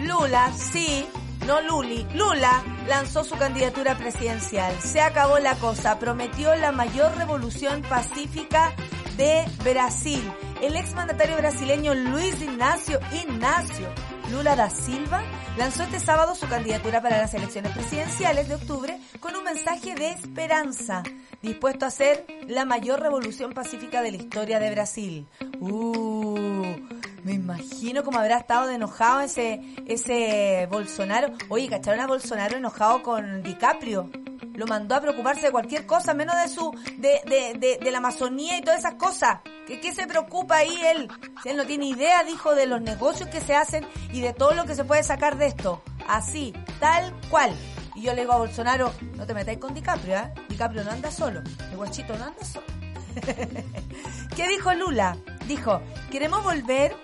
Lula, 0.02 0.52
sí, 0.56 1.06
no 1.50 1.60
Luli, 1.62 2.06
Lula 2.14 2.62
lanzó 2.86 3.24
su 3.24 3.34
candidatura 3.36 3.96
presidencial. 3.98 4.72
Se 4.80 5.00
acabó 5.00 5.40
la 5.40 5.56
cosa, 5.56 5.98
prometió 5.98 6.54
la 6.54 6.70
mayor 6.70 7.16
revolución 7.16 7.82
pacífica 7.82 8.72
de 9.16 9.44
Brasil. 9.64 10.22
El 10.62 10.76
exmandatario 10.76 11.36
brasileño 11.38 11.92
Luis 11.92 12.40
Ignacio 12.40 13.00
Ignacio 13.12 13.88
Lula 14.30 14.54
da 14.54 14.70
Silva 14.70 15.22
lanzó 15.56 15.82
este 15.82 15.98
sábado 15.98 16.34
su 16.34 16.48
candidatura 16.48 17.02
para 17.02 17.18
las 17.18 17.34
elecciones 17.34 17.72
presidenciales 17.72 18.48
de 18.48 18.54
octubre 18.54 19.00
con 19.18 19.34
un 19.34 19.42
mensaje 19.42 19.94
de 19.94 20.10
esperanza, 20.10 21.02
dispuesto 21.42 21.84
a 21.84 21.88
hacer 21.88 22.26
la 22.46 22.64
mayor 22.64 23.00
revolución 23.00 23.52
pacífica 23.52 24.02
de 24.02 24.12
la 24.12 24.16
historia 24.18 24.60
de 24.60 24.70
Brasil. 24.70 25.26
Uh, 25.58 26.76
me 27.24 27.32
imagino 27.32 28.04
cómo 28.04 28.20
habrá 28.20 28.38
estado 28.38 28.68
de 28.68 28.76
enojado 28.76 29.20
ese, 29.20 29.60
ese 29.86 30.68
Bolsonaro. 30.70 31.32
Oye, 31.48 31.68
¿cacharon 31.68 32.00
a 32.00 32.06
Bolsonaro 32.06 32.56
enojado 32.56 33.02
con 33.02 33.42
DiCaprio? 33.42 34.10
Lo 34.54 34.66
mandó 34.66 34.94
a 34.94 35.00
preocuparse 35.00 35.46
de 35.46 35.52
cualquier 35.52 35.86
cosa, 35.86 36.12
menos 36.12 36.36
de 36.36 36.48
su, 36.48 36.70
de, 36.98 37.20
de, 37.24 37.58
de, 37.58 37.78
de 37.82 37.90
la 37.90 37.98
Amazonía 37.98 38.58
y 38.58 38.62
todas 38.62 38.80
esas 38.80 38.94
cosas. 38.94 39.38
¿Qué, 39.66 39.80
¿Qué 39.80 39.94
se 39.94 40.06
preocupa 40.06 40.56
ahí 40.56 40.76
él? 40.84 41.08
Él 41.46 41.56
no 41.56 41.64
tiene 41.64 41.86
idea, 41.86 42.24
dijo, 42.24 42.54
de 42.54 42.66
los 42.66 42.82
negocios 42.82 43.30
que 43.30 43.40
se 43.40 43.54
hacen 43.54 43.86
y 44.12 44.19
de 44.20 44.32
todo 44.32 44.54
lo 44.54 44.64
que 44.64 44.74
se 44.74 44.84
puede 44.84 45.02
sacar 45.02 45.36
de 45.36 45.46
esto. 45.46 45.82
Así, 46.08 46.52
tal 46.78 47.14
cual. 47.30 47.54
Y 47.94 48.02
yo 48.02 48.14
le 48.14 48.22
digo 48.22 48.32
a 48.32 48.38
Bolsonaro, 48.38 48.92
no 49.16 49.26
te 49.26 49.34
metáis 49.34 49.58
con 49.58 49.74
DiCaprio, 49.74 50.16
¿eh? 50.16 50.32
DiCaprio 50.48 50.84
no 50.84 50.90
anda 50.90 51.10
solo. 51.10 51.42
El 51.70 51.76
guachito 51.76 52.16
no 52.16 52.24
anda 52.24 52.44
solo. 52.44 52.66
¿Qué 54.36 54.48
dijo 54.48 54.72
Lula? 54.74 55.16
Dijo, 55.46 55.80
queremos 56.10 56.44
volver 56.44 56.96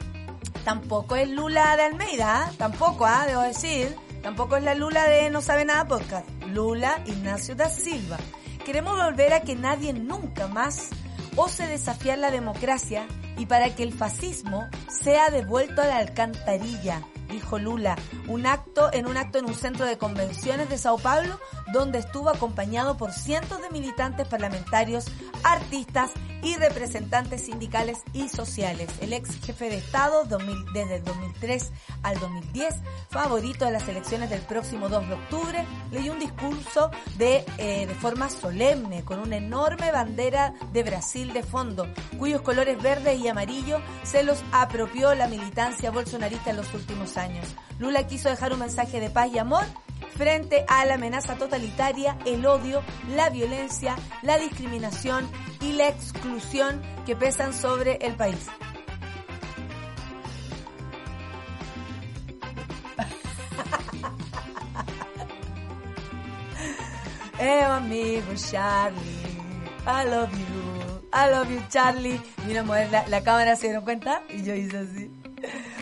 Tampoco 0.66 1.14
es 1.14 1.30
Lula 1.30 1.76
de 1.76 1.84
Almeida, 1.84 2.42
¿ah? 2.42 2.52
tampoco, 2.58 3.06
¿ah? 3.06 3.24
debo 3.24 3.42
decir. 3.42 3.94
Tampoco 4.20 4.56
es 4.56 4.64
la 4.64 4.74
Lula 4.74 5.06
de 5.06 5.30
No 5.30 5.40
Sabe 5.40 5.64
Nada 5.64 5.86
Podcast. 5.86 6.28
Lula 6.48 7.00
Ignacio 7.06 7.54
da 7.54 7.68
Silva. 7.68 8.16
Queremos 8.64 9.00
volver 9.00 9.32
a 9.32 9.42
que 9.42 9.54
nadie 9.54 9.92
nunca 9.92 10.48
más 10.48 10.88
ose 11.36 11.68
desafiar 11.68 12.18
la 12.18 12.32
democracia 12.32 13.06
y 13.38 13.46
para 13.46 13.74
que 13.74 13.82
el 13.82 13.92
fascismo 13.92 14.68
sea 14.88 15.30
devuelto 15.30 15.82
a 15.82 15.86
la 15.86 15.98
alcantarilla 15.98 17.02
dijo 17.28 17.58
Lula, 17.58 17.96
un 18.28 18.46
acto 18.46 18.92
en 18.92 19.06
un 19.06 19.16
acto 19.16 19.38
en 19.38 19.46
un 19.46 19.54
centro 19.54 19.86
de 19.86 19.98
convenciones 19.98 20.68
de 20.68 20.78
Sao 20.78 20.98
Paulo 20.98 21.38
donde 21.72 21.98
estuvo 21.98 22.30
acompañado 22.30 22.96
por 22.96 23.12
cientos 23.12 23.60
de 23.60 23.70
militantes 23.70 24.28
parlamentarios, 24.28 25.06
artistas 25.42 26.12
y 26.42 26.56
representantes 26.56 27.42
sindicales 27.42 27.98
y 28.12 28.28
sociales. 28.28 28.88
El 29.00 29.12
ex 29.12 29.40
jefe 29.44 29.68
de 29.68 29.78
Estado 29.78 30.24
desde 30.72 30.96
el 30.96 31.04
2003 31.04 31.72
al 32.02 32.18
2010, 32.20 32.74
favorito 33.10 33.64
de 33.64 33.72
las 33.72 33.88
elecciones 33.88 34.30
del 34.30 34.42
próximo 34.42 34.88
2 34.88 35.08
de 35.08 35.14
octubre, 35.14 35.66
leyó 35.90 36.12
un 36.12 36.20
discurso 36.20 36.90
de, 37.18 37.44
eh, 37.58 37.86
de 37.86 37.94
forma 37.94 38.30
solemne 38.30 39.04
con 39.04 39.18
una 39.18 39.36
enorme 39.38 39.90
bandera 39.90 40.54
de 40.72 40.82
Brasil 40.82 41.32
de 41.32 41.42
fondo, 41.42 41.86
cuyos 42.18 42.42
colores 42.42 42.80
verde 42.80 43.14
y 43.14 43.26
amarillo 43.28 43.80
se 44.04 44.22
los 44.22 44.42
apropió 44.52 45.14
la 45.14 45.26
militancia 45.26 45.90
bolsonarista 45.90 46.50
en 46.50 46.56
los 46.56 46.72
últimos 46.74 47.16
años. 47.16 47.25
Lula 47.78 48.06
quiso 48.06 48.28
dejar 48.28 48.52
un 48.52 48.58
mensaje 48.60 49.00
de 49.00 49.10
paz 49.10 49.30
y 49.32 49.38
amor 49.38 49.64
frente 50.16 50.64
a 50.68 50.84
la 50.86 50.94
amenaza 50.94 51.34
totalitaria, 51.36 52.16
el 52.24 52.46
odio, 52.46 52.82
la 53.14 53.28
violencia, 53.30 53.96
la 54.22 54.38
discriminación 54.38 55.28
y 55.60 55.72
la 55.72 55.88
exclusión 55.88 56.80
que 57.04 57.16
pesan 57.16 57.52
sobre 57.52 57.96
el 57.96 58.14
país. 58.14 58.46
eh, 67.38 67.62
amigo 67.62 68.32
Charlie, 68.34 69.36
I 69.86 70.04
love 70.08 70.32
you, 70.32 71.02
I 71.12 71.28
love 71.30 71.50
you 71.50 71.60
Charlie. 71.68 72.18
Mira, 72.46 72.62
la, 72.62 73.06
la 73.06 73.22
cámara 73.22 73.54
se 73.56 73.66
dieron 73.66 73.84
cuenta 73.84 74.22
y 74.30 74.44
yo 74.44 74.54
hice 74.54 74.78
así 74.78 75.10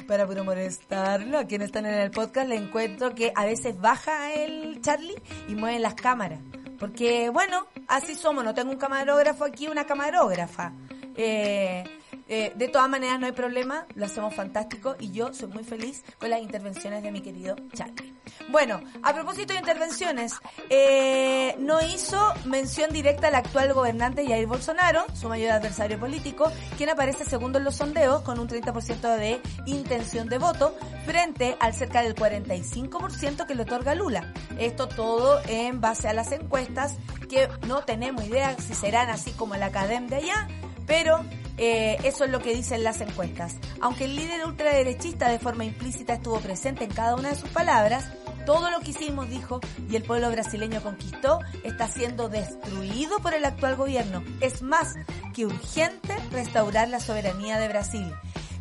para 0.07 0.27
molestarlo. 0.27 1.39
A 1.39 1.45
quienes 1.45 1.67
están 1.67 1.87
en 1.87 1.95
el 1.95 2.11
podcast 2.11 2.49
le 2.49 2.57
encuentro 2.57 3.15
que 3.15 3.33
a 3.35 3.45
veces 3.45 3.81
baja 3.81 4.33
el 4.33 4.81
Charlie 4.81 5.21
y 5.49 5.55
mueve 5.55 5.79
las 5.79 5.95
cámaras. 5.95 6.41
Porque, 6.79 7.31
bueno, 7.31 7.67
así 7.89 8.15
somos. 8.15 8.45
No 8.45 8.55
tengo 8.55 8.71
un 8.71 8.79
camarógrafo 8.79 9.45
aquí, 9.45 9.69
una 9.69 9.85
camarógrafa. 9.85 10.73
Eh, 11.17 11.85
eh, 12.29 12.53
de 12.55 12.69
todas 12.69 12.89
maneras, 12.89 13.21
no 13.21 13.27
hay 13.27 13.33
problema, 13.33 13.87
lo 13.95 14.07
hacemos 14.07 14.35
fantástico 14.35 14.97
y 14.99 15.13
yo 15.13 15.33
soy 15.33 15.49
muy 15.49 15.65
feliz 15.65 16.05
con 16.19 16.31
las 16.31 16.41
intervenciones 16.41 17.03
de 17.03 17.11
mi 17.11 17.21
querido 17.21 17.57
Charlie. 17.73 18.15
Bueno, 18.49 18.81
a 19.03 19.13
propósito 19.13 19.53
de 19.53 19.59
intervenciones, 19.59 20.35
eh, 20.71 21.55
no 21.59 21.81
hizo 21.81 22.21
mención 22.45 22.93
directa 22.93 23.29
al 23.29 23.35
actual 23.35 23.73
gobernante 23.73 24.27
Jair 24.27 24.47
Bolsonaro, 24.47 25.05
su 25.15 25.29
mayor 25.29 25.53
adversario 25.53 25.99
político, 25.99 26.51
quien 26.77 26.91
aparece 26.91 27.25
segundo 27.25 27.59
en 27.59 27.65
los 27.65 27.77
sondeos 27.77 28.23
con 28.23 28.39
un 28.39 28.49
30% 28.49 29.17
de 29.17 29.41
intención 29.67 30.29
de 30.29 30.39
voto 30.39 30.77
frente 31.07 31.57
al 31.61 31.75
cerca 31.75 32.03
del 32.03 32.15
45% 32.15 33.47
que 33.47 33.55
le 33.55 33.63
otorga 33.63 33.95
Lula. 33.95 34.33
Esto 34.59 34.89
todo 34.89 35.41
en 35.49 35.81
base 35.81 36.09
a 36.09 36.13
las 36.13 36.33
encuestas 36.33 36.97
que 37.29 37.49
no 37.67 37.85
tenemos 37.85 38.25
idea 38.25 38.57
si 38.59 38.75
serán 38.75 39.11
así 39.11 39.33
como 39.33 39.57
la 39.57 39.67
academia 39.67 40.09
de 40.09 40.17
allá, 40.17 40.49
pero 40.87 41.25
eh, 41.57 41.97
eso 42.05 42.25
es 42.25 42.31
lo 42.31 42.41
que 42.41 42.55
dicen 42.55 42.83
las 42.85 43.01
encuestas. 43.01 43.57
Aunque 43.81 44.05
el 44.05 44.17
líder 44.17 44.45
ultraderechista 44.47 45.29
de 45.29 45.39
forma 45.39 45.65
implícita 45.65 46.15
estuvo 46.15 46.41
presente 46.41 46.85
en 46.85 46.91
cada 46.91 47.15
una 47.15 47.31
de 47.31 47.37
sus 47.37 47.51
palabras, 47.51 48.11
todo 48.47 48.71
lo 48.71 48.81
que 48.81 48.91
hicimos, 48.91 49.29
dijo, 49.31 49.61
y 49.89 49.97
el 49.97 50.03
pueblo 50.03 50.31
brasileño 50.31 50.83
conquistó, 50.83 51.41
está 51.63 51.89
siendo 51.89 52.29
destruido 52.29 53.19
por 53.21 53.35
el 53.35 53.45
actual 53.45 53.77
gobierno. 53.77 54.23
Es 54.41 54.63
más 54.63 54.95
que 55.33 55.47
urgente 55.47 56.17
restaurar 56.31 56.89
la 56.89 57.01
soberanía 57.01 57.59
de 57.59 57.69
Brasil. 57.69 58.13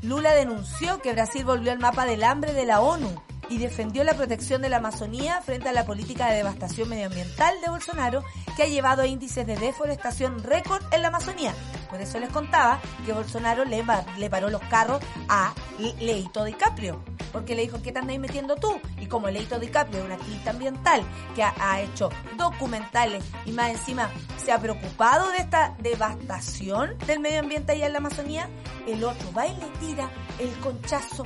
Lula 0.01 0.33
denunció 0.33 1.01
que 1.01 1.13
Brasil 1.13 1.45
volvió 1.45 1.71
al 1.71 1.79
mapa 1.79 2.05
del 2.05 2.23
hambre 2.23 2.53
de 2.53 2.65
la 2.65 2.81
ONU 2.81 3.13
y 3.53 3.59
defendió 3.59 4.03
la 4.03 4.15
protección 4.15 4.63
de 4.63 4.69
la 4.69 4.77
Amazonía 4.77 5.39
frente 5.43 5.69
a 5.69 5.73
la 5.73 5.85
política 5.85 6.27
de 6.27 6.37
devastación 6.37 6.89
medioambiental 6.89 7.61
de 7.61 7.69
Bolsonaro 7.69 8.23
que 8.57 8.63
ha 8.63 8.67
llevado 8.67 9.03
a 9.03 9.05
índices 9.05 9.45
de 9.45 9.55
deforestación 9.55 10.41
récord 10.43 10.81
en 10.91 11.03
la 11.03 11.09
Amazonía. 11.09 11.53
Por 11.87 12.01
eso 12.01 12.19
les 12.19 12.29
contaba 12.29 12.81
que 13.05 13.13
Bolsonaro 13.13 13.63
le, 13.63 14.29
paró 14.31 14.49
los 14.49 14.61
carros 14.63 15.03
a 15.29 15.53
Leito 15.99 16.43
DiCaprio. 16.43 17.03
Porque 17.31 17.55
le 17.55 17.63
dijo, 17.63 17.81
¿qué 17.81 17.91
te 17.91 17.99
andáis 17.99 18.19
metiendo 18.19 18.55
tú? 18.55 18.79
Y 18.99 19.05
como 19.05 19.29
Leito 19.29 19.59
DiCaprio 19.59 19.99
es 19.99 20.05
una 20.05 20.15
activista 20.15 20.49
ambiental 20.49 21.03
que 21.35 21.43
ha, 21.43 21.53
ha 21.59 21.81
hecho 21.81 22.09
documentales 22.37 23.23
y 23.45 23.51
más 23.51 23.69
encima 23.69 24.09
se 24.43 24.51
ha 24.51 24.59
preocupado 24.59 25.29
de 25.31 25.37
esta 25.37 25.75
devastación 25.79 26.97
del 27.05 27.19
medio 27.19 27.39
ambiente 27.39 27.73
allá 27.73 27.85
en 27.85 27.93
la 27.93 27.99
Amazonía, 27.99 28.49
el 28.87 29.03
otro 29.03 29.31
va 29.31 29.45
y 29.45 29.55
le 29.55 29.67
tira 29.79 30.09
el 30.39 30.51
conchazo. 30.59 31.23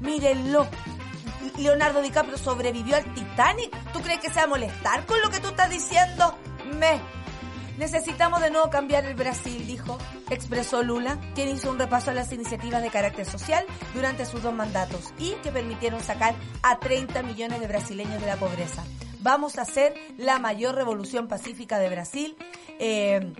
Mírenlo, 0.00 0.66
Leonardo 1.56 2.02
DiCaprio 2.02 2.38
sobrevivió 2.38 2.96
al 2.96 3.14
Titanic. 3.14 3.74
¿Tú 3.92 4.00
crees 4.00 4.20
que 4.20 4.28
se 4.28 4.36
va 4.36 4.44
a 4.44 4.48
molestar 4.48 5.06
con 5.06 5.20
lo 5.20 5.30
que 5.30 5.40
tú 5.40 5.48
estás 5.48 5.70
diciendo? 5.70 6.36
Me. 6.78 7.00
Necesitamos 7.78 8.40
de 8.40 8.50
nuevo 8.50 8.70
cambiar 8.70 9.04
el 9.04 9.14
Brasil, 9.14 9.64
dijo, 9.64 9.98
expresó 10.30 10.82
Lula, 10.82 11.16
quien 11.36 11.48
hizo 11.48 11.70
un 11.70 11.78
repaso 11.78 12.10
a 12.10 12.14
las 12.14 12.32
iniciativas 12.32 12.82
de 12.82 12.90
carácter 12.90 13.24
social 13.24 13.64
durante 13.94 14.26
sus 14.26 14.42
dos 14.42 14.52
mandatos 14.52 15.14
y 15.16 15.30
que 15.44 15.52
permitieron 15.52 16.00
sacar 16.00 16.34
a 16.62 16.80
30 16.80 17.22
millones 17.22 17.60
de 17.60 17.68
brasileños 17.68 18.20
de 18.20 18.26
la 18.26 18.36
pobreza. 18.36 18.82
Vamos 19.20 19.58
a 19.58 19.62
hacer 19.62 19.94
la 20.16 20.40
mayor 20.40 20.74
revolución 20.74 21.28
pacífica 21.28 21.78
de 21.78 21.88
Brasil. 21.88 22.36
Eh, 22.80 23.32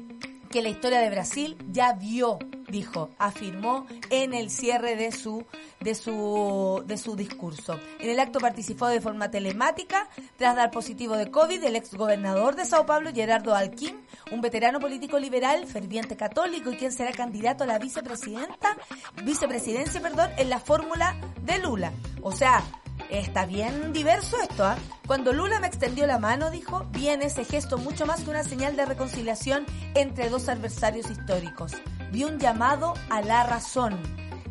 que 0.49 0.63
la 0.63 0.69
historia 0.69 1.01
de 1.01 1.11
Brasil 1.11 1.57
ya 1.71 1.93
vio, 1.93 2.39
dijo, 2.69 3.11
afirmó 3.19 3.87
en 4.11 4.35
el 4.35 4.51
cierre 4.51 4.97
de 4.97 5.13
su 5.13 5.45
de 5.81 5.95
su 5.95 6.83
de 6.87 6.97
su 6.97 7.17
discurso. 7.17 7.79
En 8.01 8.11
el 8.11 8.21
acto 8.21 8.41
participó 8.41 8.87
de 8.89 9.01
forma 9.01 9.31
telemática 9.31 10.09
tras 10.37 10.57
dar 10.57 10.71
positivo 10.71 11.17
de 11.17 11.31
COVID 11.31 11.63
el 11.63 11.77
ex 11.77 11.95
gobernador 11.95 12.57
de 12.57 12.65
Sao 12.65 12.87
Paulo 12.87 13.11
Gerardo 13.13 13.55
Alquim, 13.55 13.97
un 14.33 14.41
veterano 14.41 14.81
político 14.81 15.19
liberal, 15.19 15.67
ferviente 15.67 16.17
católico 16.17 16.71
y 16.73 16.77
quien 16.77 16.93
será 16.93 17.13
candidato 17.13 17.65
a 17.65 17.67
la 17.67 17.79
vicepresidenta, 17.79 18.77
vicepresidencia, 19.25 20.01
perdón, 20.01 20.31
en 20.37 20.51
la 20.51 20.59
fórmula 20.59 21.17
de 21.43 21.59
Lula. 21.59 21.93
O 22.23 22.33
sea, 22.33 22.63
Está 23.11 23.47
bien 23.47 23.93
diverso 23.93 24.37
esto, 24.41 24.65
¿ah? 24.65 24.77
Cuando 25.07 25.33
Lula 25.33 25.61
me 25.61 25.67
extendió 25.67 26.07
la 26.07 26.19
mano, 26.19 26.51
dijo, 26.51 26.87
viene 26.91 27.27
ese 27.27 27.45
gesto 27.45 27.79
mucho 27.79 28.05
más 28.05 28.23
que 28.23 28.31
una 28.31 28.45
señal 28.45 28.77
de 28.77 28.85
reconciliación 28.85 29.65
entre 29.95 30.29
dos 30.29 30.49
adversarios 30.49 31.11
históricos. 31.11 31.73
Vi 32.13 32.25
un 32.25 32.39
llamado 32.39 32.95
a 33.09 33.23
la 33.23 33.45
razón. 33.45 33.99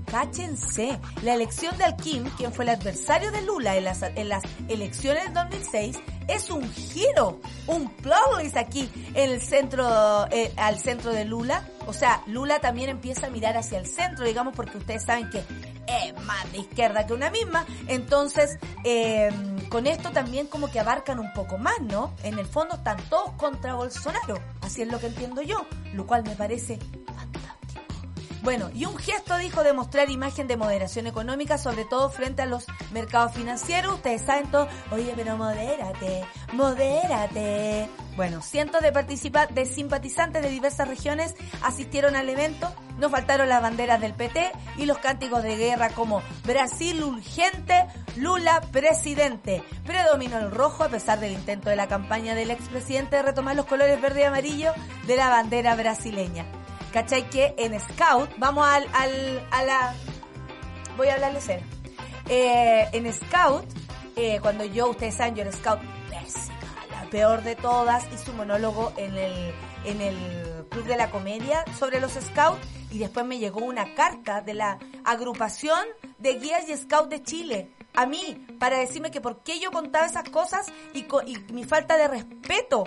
Cáchense, 0.05 0.97
la 1.21 1.35
elección 1.35 1.77
de 1.77 1.83
Alquim, 1.83 2.23
quien 2.37 2.53
fue 2.53 2.63
el 2.63 2.69
adversario 2.69 3.29
de 3.31 3.41
Lula 3.41 3.75
en 3.75 3.83
las, 4.29 4.41
elecciones 4.69 5.25
del 5.25 5.33
2006, 5.33 5.99
es 6.29 6.49
un 6.49 6.67
giro, 6.71 7.41
un 7.67 7.89
plot 7.89 8.55
aquí 8.55 8.89
en 9.13 9.31
el 9.31 9.41
centro, 9.41 10.27
eh, 10.31 10.53
al 10.55 10.79
centro 10.79 11.11
de 11.11 11.25
Lula. 11.25 11.67
O 11.87 11.93
sea, 11.93 12.23
Lula 12.25 12.59
también 12.59 12.89
empieza 12.89 13.27
a 13.27 13.29
mirar 13.29 13.57
hacia 13.57 13.79
el 13.79 13.85
centro, 13.85 14.25
digamos, 14.25 14.55
porque 14.55 14.77
ustedes 14.77 15.03
saben 15.03 15.29
que 15.29 15.43
es 15.87 16.13
más 16.23 16.51
de 16.51 16.59
izquierda 16.59 17.05
que 17.07 17.13
una 17.13 17.29
misma. 17.29 17.65
Entonces, 17.87 18.59
eh, 18.83 19.29
con 19.69 19.87
esto 19.87 20.11
también 20.11 20.47
como 20.47 20.69
que 20.69 20.79
abarcan 20.79 21.19
un 21.19 21.31
poco 21.33 21.57
más, 21.57 21.79
¿no? 21.81 22.13
En 22.23 22.39
el 22.39 22.45
fondo 22.45 22.75
están 22.75 22.97
todos 23.09 23.31
contra 23.33 23.75
Bolsonaro. 23.75 24.39
Así 24.61 24.81
es 24.81 24.91
lo 24.91 24.99
que 24.99 25.07
entiendo 25.07 25.41
yo, 25.41 25.65
lo 25.93 26.05
cual 26.05 26.23
me 26.23 26.35
parece 26.35 26.79
bueno, 28.47 28.69
y 28.73 28.85
un 28.85 28.95
gesto 28.95 29.35
dijo 29.35 29.61
de 29.61 29.73
mostrar 29.73 30.09
imagen 30.09 30.47
de 30.47 30.55
moderación 30.55 31.05
económica, 31.05 31.57
sobre 31.57 31.83
todo 31.83 32.09
frente 32.09 32.43
a 32.43 32.45
los 32.45 32.65
mercados 32.93 33.33
financieros. 33.33 33.95
Ustedes 33.95 34.21
saben 34.21 34.49
todo, 34.49 34.69
oye, 34.91 35.11
pero 35.17 35.35
modérate, 35.35 36.23
modérate. 36.53 37.89
Bueno, 38.15 38.41
cientos 38.41 38.81
de 38.81 38.93
participantes, 38.93 39.53
de 39.53 39.65
simpatizantes 39.65 40.41
de 40.41 40.49
diversas 40.49 40.87
regiones 40.87 41.35
asistieron 41.61 42.15
al 42.15 42.29
evento. 42.29 42.73
Nos 42.97 43.11
faltaron 43.11 43.47
las 43.47 43.61
banderas 43.61 44.01
del 44.01 44.13
PT 44.13 44.51
y 44.77 44.85
los 44.85 44.97
cánticos 44.97 45.43
de 45.43 45.55
guerra 45.55 45.89
como 45.89 46.21
Brasil 46.43 47.03
urgente, 47.03 47.85
Lula 48.15 48.61
presidente. 48.71 49.63
Predominó 49.85 50.39
el 50.39 50.51
rojo 50.51 50.83
a 50.83 50.89
pesar 50.89 51.19
del 51.19 51.33
intento 51.33 51.69
de 51.69 51.75
la 51.75 51.87
campaña 51.87 52.33
del 52.33 52.51
expresidente 52.51 53.17
de 53.17 53.21
retomar 53.21 53.55
los 53.55 53.65
colores 53.65 54.01
verde 54.01 54.21
y 54.21 54.23
amarillo 54.23 54.73
de 55.05 55.15
la 55.15 55.29
bandera 55.29 55.75
brasileña. 55.75 56.45
¿Cachai? 56.91 57.29
Que 57.29 57.53
en 57.57 57.79
Scout, 57.79 58.29
vamos 58.37 58.65
al, 58.67 58.87
al, 58.93 59.43
a 59.51 59.63
la... 59.63 59.93
Voy 60.95 61.09
a 61.09 61.13
hablarles 61.13 61.43
ser. 61.43 61.61
Eh, 62.29 62.87
en 62.93 63.13
Scout, 63.13 63.65
eh, 64.15 64.39
cuando 64.41 64.63
yo, 64.65 64.89
ustedes 64.89 65.15
saben, 65.15 65.35
yo 65.35 65.43
era 65.43 65.51
Scout 65.51 65.79
pésima, 66.09 66.57
la 66.89 67.09
peor 67.09 67.43
de 67.43 67.55
todas, 67.55 68.03
hice 68.11 68.31
un 68.31 68.37
monólogo 68.37 68.93
en 68.97 69.15
el, 69.15 69.53
en 69.87 70.01
el 70.01 70.65
Club 70.69 70.85
de 70.85 70.97
la 70.97 71.09
Comedia 71.09 71.63
sobre 71.77 71.99
los 71.99 72.11
Scouts 72.13 72.59
y 72.91 72.99
después 72.99 73.25
me 73.25 73.39
llegó 73.39 73.61
una 73.61 73.95
carta 73.95 74.41
de 74.41 74.53
la 74.53 74.77
agrupación 75.05 75.79
de 76.17 76.33
guías 76.35 76.67
y 76.67 76.75
Scouts 76.75 77.09
de 77.09 77.23
Chile 77.23 77.71
a 77.95 78.05
mí 78.05 78.45
para 78.59 78.77
decirme 78.77 79.11
que 79.11 79.21
por 79.21 79.43
qué 79.43 79.59
yo 79.59 79.71
contaba 79.71 80.05
esas 80.05 80.29
cosas 80.29 80.67
y, 80.93 81.05
y 81.25 81.53
mi 81.53 81.63
falta 81.63 81.97
de 81.97 82.07
respeto 82.07 82.83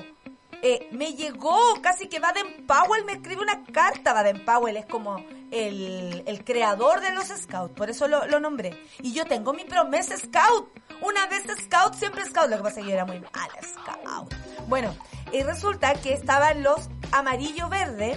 eh, 0.63 0.89
me 0.93 1.15
llegó, 1.15 1.57
casi 1.81 2.07
que 2.07 2.21
Baden 2.21 2.67
Powell 2.67 3.05
me 3.07 3.13
escribe 3.13 3.41
una 3.41 3.65
carta, 3.65 4.13
Baden 4.13 4.45
Powell 4.45 4.77
es 4.77 4.85
como 4.85 5.25
el, 5.51 6.43
creador 6.45 7.01
de 7.01 7.13
los 7.15 7.29
scouts, 7.29 7.75
por 7.75 7.89
eso 7.89 8.07
lo, 8.09 8.27
lo 8.27 8.41
nombré. 8.41 8.79
Y 9.01 9.13
yo 9.13 9.25
tengo 9.25 9.55
mi 9.55 9.65
promesa 9.65 10.17
scout. 10.19 10.69
Una 11.01 11.27
vez 11.29 11.45
scout, 11.65 11.95
siempre 11.95 12.27
scout. 12.27 12.51
Lo 12.51 12.59
que 12.59 12.63
pasa 12.63 12.81
es 12.81 12.85
que 12.85 12.91
yo 12.91 12.95
era 12.97 13.07
muy 13.07 13.21
mala 13.21 13.55
scout. 13.63 14.35
Bueno, 14.69 14.95
y 15.33 15.43
resulta 15.43 15.95
que 15.95 16.13
estaban 16.13 16.63
los 16.63 16.89
amarillo-verde, 17.13 18.17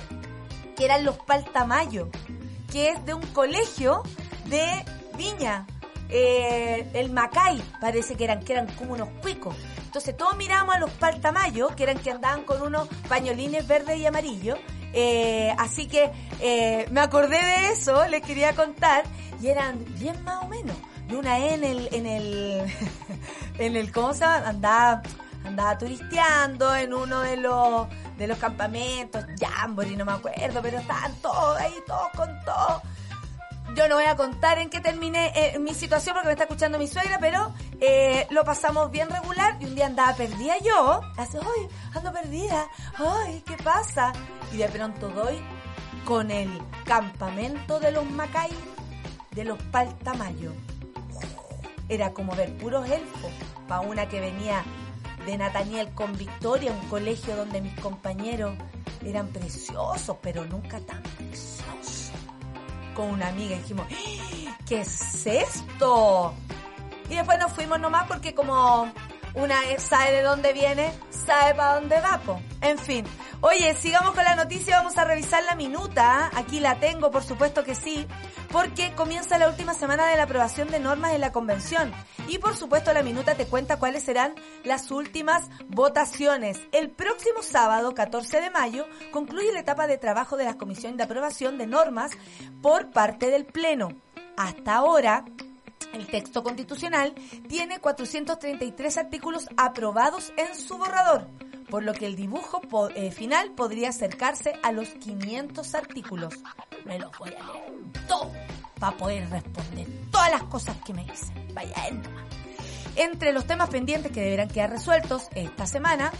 que 0.76 0.86
eran 0.86 1.06
los 1.06 1.18
paltamayo, 1.18 2.10
que 2.72 2.90
es 2.90 3.06
de 3.06 3.14
un 3.14 3.26
colegio 3.28 4.04
de 4.46 4.86
Viña. 5.18 5.68
Eh, 6.10 6.88
el 6.94 7.12
Macay, 7.12 7.60
parece 7.82 8.16
que 8.16 8.24
eran, 8.24 8.44
que 8.44 8.54
eran 8.54 8.68
como 8.76 8.94
unos 8.94 9.10
cuicos. 9.22 9.56
Entonces 9.86 10.16
todos 10.16 10.36
miramos 10.38 10.76
a 10.76 10.80
los 10.80 10.92
paltamayo, 10.92 11.70
que 11.76 11.84
eran 11.84 11.98
que 11.98 12.12
andaban 12.12 12.44
con 12.44 12.62
unos 12.62 12.88
pañolines 13.10 13.68
verdes 13.68 13.98
y 13.98 14.06
amarillos. 14.06 14.58
Eh, 14.94 15.54
así 15.58 15.88
que 15.88 16.12
eh, 16.40 16.88
me 16.92 17.02
acordé 17.02 17.44
de 17.44 17.70
eso, 17.70 18.06
les 18.08 18.22
quería 18.22 18.54
contar, 18.54 19.04
y 19.42 19.48
eran 19.48 19.84
bien 20.00 20.24
más 20.24 20.44
o 20.44 20.48
menos. 20.48 20.76
Y 21.10 21.16
una 21.16 21.40
en 21.40 21.64
el, 21.64 21.90
en 21.92 22.06
el, 22.06 22.62
en 23.58 23.76
el, 23.76 23.92
¿cómo 23.92 24.14
se 24.14 24.22
llama? 24.22 24.50
Andaba, 24.50 25.02
andaba 25.44 25.78
turisteando 25.78 26.76
en 26.76 26.94
uno 26.94 27.22
de 27.22 27.38
los, 27.38 27.88
de 28.18 28.28
los 28.28 28.38
campamentos, 28.38 29.26
Jamboree, 29.40 29.96
no 29.96 30.06
me 30.06 30.14
acuerdo, 30.14 30.62
pero 30.62 30.80
estaban 30.80 31.14
todos 31.22 31.60
ahí, 31.60 31.74
todos 31.86 32.10
con 32.16 32.30
todo. 32.46 32.82
Yo 33.76 33.88
no 33.88 33.96
voy 33.96 34.06
a 34.06 34.16
contar 34.16 34.60
en 34.60 34.70
qué 34.70 34.82
terminé 34.82 35.32
eh, 35.36 35.58
mi 35.58 35.74
situación 35.74 36.14
porque 36.14 36.28
me 36.28 36.34
está 36.34 36.44
escuchando 36.44 36.78
mi 36.78 36.88
suegra, 36.88 37.18
pero 37.20 37.54
eh, 37.82 38.28
lo 38.30 38.44
pasamos 38.44 38.92
bien 38.92 39.10
regular 39.10 39.58
y 39.60 39.66
un 39.66 39.74
día 39.74 39.88
andaba 39.88 40.16
perdida 40.16 40.60
yo. 40.60 41.02
Hace, 41.18 41.40
ay, 41.40 41.68
ando 41.96 42.14
perdida, 42.14 42.68
ay, 42.98 43.42
¿qué 43.48 43.58
pasa? 43.64 44.14
Y 44.52 44.58
de 44.58 44.68
pronto 44.68 45.10
doy 45.10 45.42
con 46.06 46.30
el 46.30 46.62
campamento 46.86 47.80
de 47.80 47.92
los 47.92 48.06
Macay, 48.06 48.52
de 49.32 49.44
los 49.44 49.58
Paltamayo. 49.72 50.52
Era 51.90 52.14
como 52.14 52.36
ver 52.36 52.56
puros 52.58 52.88
elfos, 52.88 53.32
pa' 53.68 53.80
una 53.80 54.08
que 54.08 54.20
venía 54.20 54.64
de 55.26 55.38
Nathaniel 55.38 55.90
con 55.94 56.18
Victoria, 56.18 56.72
un 56.72 56.90
colegio 56.90 57.36
donde 57.36 57.62
mis 57.62 57.78
compañeros 57.80 58.58
eran 59.06 59.28
preciosos, 59.28 60.18
pero 60.22 60.46
nunca 60.46 60.80
tan 60.82 61.02
preciosos. 61.02 62.12
Con 62.94 63.10
una 63.10 63.30
amiga 63.30 63.58
dijimos, 63.58 63.88
¡Ah! 63.90 64.58
¿qué 64.68 64.82
es 64.82 65.26
esto? 65.26 66.34
Y 67.10 67.16
después 67.16 67.40
nos 67.40 67.52
fuimos 67.52 67.80
nomás 67.80 68.08
porque 68.08 68.34
como 68.34 68.92
una 69.36 69.56
sabe 69.78 70.12
de 70.12 70.22
dónde 70.22 70.54
viene, 70.54 70.94
sabe 71.10 71.56
para 71.56 71.76
dónde 71.76 72.00
va, 72.00 72.20
po. 72.20 72.40
En 72.62 72.78
fin. 72.78 73.06
Oye, 73.42 73.76
sigamos 73.76 74.14
con 74.14 74.24
la 74.24 74.36
noticia, 74.36 74.78
vamos 74.78 74.98
a 74.98 75.04
revisar 75.04 75.44
la 75.44 75.56
minuta. 75.56 76.32
Aquí 76.36 76.60
la 76.60 76.80
tengo, 76.80 77.12
por 77.12 77.24
supuesto 77.24 77.64
que 77.64 77.76
sí, 77.76 78.08
porque 78.54 78.94
comienza 78.94 79.40
la 79.40 79.50
última 79.50 79.74
semana 79.74 80.06
de 80.06 80.16
la 80.16 80.24
aprobación 80.24 80.68
de 80.68 80.80
normas 80.80 81.14
en 81.14 81.22
la 81.22 81.32
convención. 81.32 81.92
Y 82.28 82.38
por 82.38 82.56
supuesto 82.56 82.94
la 82.94 83.02
minuta 83.02 83.34
te 83.34 83.48
cuenta 83.48 83.80
cuáles 83.80 84.04
serán 84.04 84.36
las 84.64 84.92
últimas 84.92 85.50
votaciones. 85.70 86.62
El 86.72 86.92
próximo 86.92 87.42
sábado, 87.42 87.96
14 87.96 88.42
de 88.42 88.52
mayo, 88.52 88.86
concluye 89.12 89.52
la 89.52 89.62
etapa 89.62 89.88
de 89.88 89.98
trabajo 89.98 90.38
de 90.38 90.46
la 90.46 90.54
Comisión 90.56 90.98
de 90.98 91.04
Aprobación 91.04 91.58
de 91.58 91.66
Normas 91.66 92.12
por 92.62 92.92
parte 92.92 93.32
del 93.32 93.46
Pleno. 93.46 93.90
Hasta 94.38 94.76
ahora, 94.76 95.26
el 95.92 96.06
texto 96.06 96.44
constitucional 96.44 97.16
tiene 97.50 97.80
433 97.80 98.98
artículos 99.00 99.48
aprobados 99.58 100.32
en 100.38 100.56
su 100.56 100.78
borrador, 100.78 101.28
por 101.74 101.82
lo 101.82 101.94
que 101.94 102.06
el 102.06 102.16
dibujo 102.16 102.62
eh, 102.94 103.10
final 103.10 103.50
podría 103.54 103.90
acercarse 103.90 104.54
a 104.62 104.72
los 104.72 104.90
500 104.90 105.74
artículos. 105.74 106.36
Me 106.86 107.00
los 107.00 107.10
voy 107.18 107.30
a 107.30 107.52
leer 107.52 107.74
todo 108.08 108.32
para 108.80 108.96
poder 108.96 109.28
responder 109.32 109.88
todas 110.12 110.30
las 110.30 110.44
cosas 110.44 110.78
que 110.86 110.94
me 110.94 111.04
dicen. 111.04 111.48
Vaya, 111.56 111.74
nomás. 111.90 112.28
Entre 112.96 113.34
los 113.34 113.48
temas 113.48 113.72
pendientes 113.72 114.12
que 114.12 114.22
deberán 114.22 114.50
quedar 114.50 114.70
resueltos 114.70 115.30
esta 115.34 115.66
semana, 115.66 116.12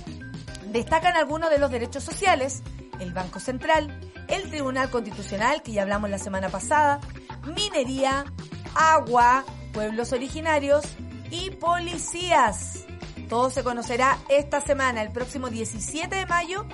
destacan 0.72 1.16
algunos 1.18 1.52
de 1.52 1.60
los 1.60 1.70
derechos 1.70 2.04
sociales, 2.04 2.64
el 3.00 3.14
Banco 3.14 3.40
Central, 3.40 4.12
el 4.30 4.50
Tribunal 4.50 4.90
Constitucional, 4.90 5.62
que 5.62 5.74
ya 5.74 5.84
hablamos 5.84 6.10
la 6.10 6.18
semana 6.18 6.50
pasada, 6.50 7.00
minería, 7.46 8.26
agua, 8.74 9.46
pueblos 9.72 10.14
originarios 10.14 10.84
y 11.30 11.52
policías. 11.52 12.88
Todo 13.34 13.50
se 13.50 13.64
conocerá 13.64 14.20
esta 14.30 14.62
semana, 14.62 15.02
el 15.02 15.10
próximo 15.10 15.50
17 15.50 16.16
de 16.16 16.28
mayo, 16.28 16.68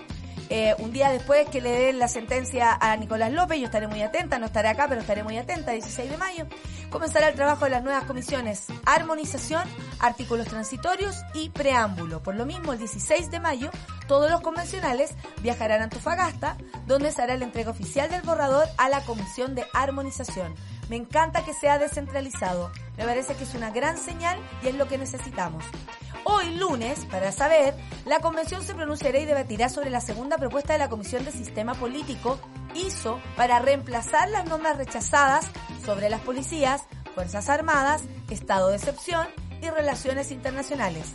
eh, 0.50 0.76
un 0.80 0.91
día 0.91 1.10
después 1.10 1.48
que 1.48 1.62
le 1.62 1.69
den 1.69 2.00
la 2.00 2.10
sentencia 2.10 2.78
a 2.82 2.98
Nicolás 2.98 3.32
López, 3.32 3.60
yo 3.60 3.67
estaré 3.67 3.88
muy 3.88 4.02
atenta, 4.02 4.39
no 4.39 4.48
estaré 4.48 4.67
acá, 4.67 4.88
pero 4.89 5.00
estaré 5.00 5.24
muy 5.24 5.38
atenta, 5.38 5.72
16 5.72 6.12
de 6.12 6.17
mayo, 6.17 6.48
comenzará 6.89 7.30
el 7.30 7.36
trabajo 7.36 7.63
de 7.63 7.72
las 7.72 7.82
nuevas 7.82 8.04
comisiones 8.04 8.65
Armonización, 8.86 9.63
Artículos 10.00 10.48
Transitorios 10.48 11.15
y 11.34 11.50
Preámbulo. 11.50 12.22
Por 12.22 12.36
lo 12.36 12.45
mismo, 12.45 12.74
el 12.74 12.80
16 12.80 13.32
de 13.32 13.39
mayo, 13.39 13.72
todos 14.10 14.30
los 14.30 14.41
convencionales 14.41 15.12
viajarán 15.41 15.80
a 15.80 15.86
Antofagasta, 15.86 16.58
donde 16.88 17.13
se 17.13 17.22
hará 17.22 17.38
la 17.38 17.45
entrega 17.45 17.72
oficial 17.72 18.10
del 18.10 18.24
borrador 18.24 18.67
a 18.78 18.89
la 18.89 19.00
Comisión 19.06 19.56
de 19.56 19.65
Armonización. 19.74 20.56
Me 20.89 20.95
encanta 20.95 21.45
que 21.45 21.54
sea 21.54 21.78
descentralizado. 21.78 22.71
Me 22.97 23.06
parece 23.06 23.36
que 23.36 23.43
es 23.43 23.54
una 23.54 23.69
gran 23.69 23.97
señal 23.97 24.39
y 24.63 24.67
es 24.67 24.75
lo 24.75 24.88
que 24.88 24.97
necesitamos. 24.97 25.63
Hoy 26.23 26.56
lunes, 26.56 27.06
para 27.06 27.32
saber, 27.32 27.75
la 28.06 28.19
convención 28.19 28.63
se 28.63 28.73
pronunciará 28.73 29.19
y 29.19 29.25
debatirá 29.25 29.69
sobre 29.69 29.91
la 29.91 30.02
segunda 30.02 30.38
propuesta 30.38 30.73
de 30.73 30.80
la 30.80 30.89
Comisión 30.89 31.23
de 31.23 31.32
Sistema 31.32 31.75
Político 31.75 32.39
ISO 32.73 33.19
para 33.38 33.60
reemplazar 33.60 34.30
las 34.30 34.45
normas 34.45 34.78
rechazadas 34.78 35.47
sobre 35.86 36.10
las 36.10 36.21
policías, 36.21 36.84
Fuerzas 37.13 37.49
Armadas, 37.49 38.04
estado 38.30 38.69
de 38.69 38.78
excepción 38.78 39.28
y 39.62 39.69
relaciones 39.69 40.32
internacionales. 40.32 41.13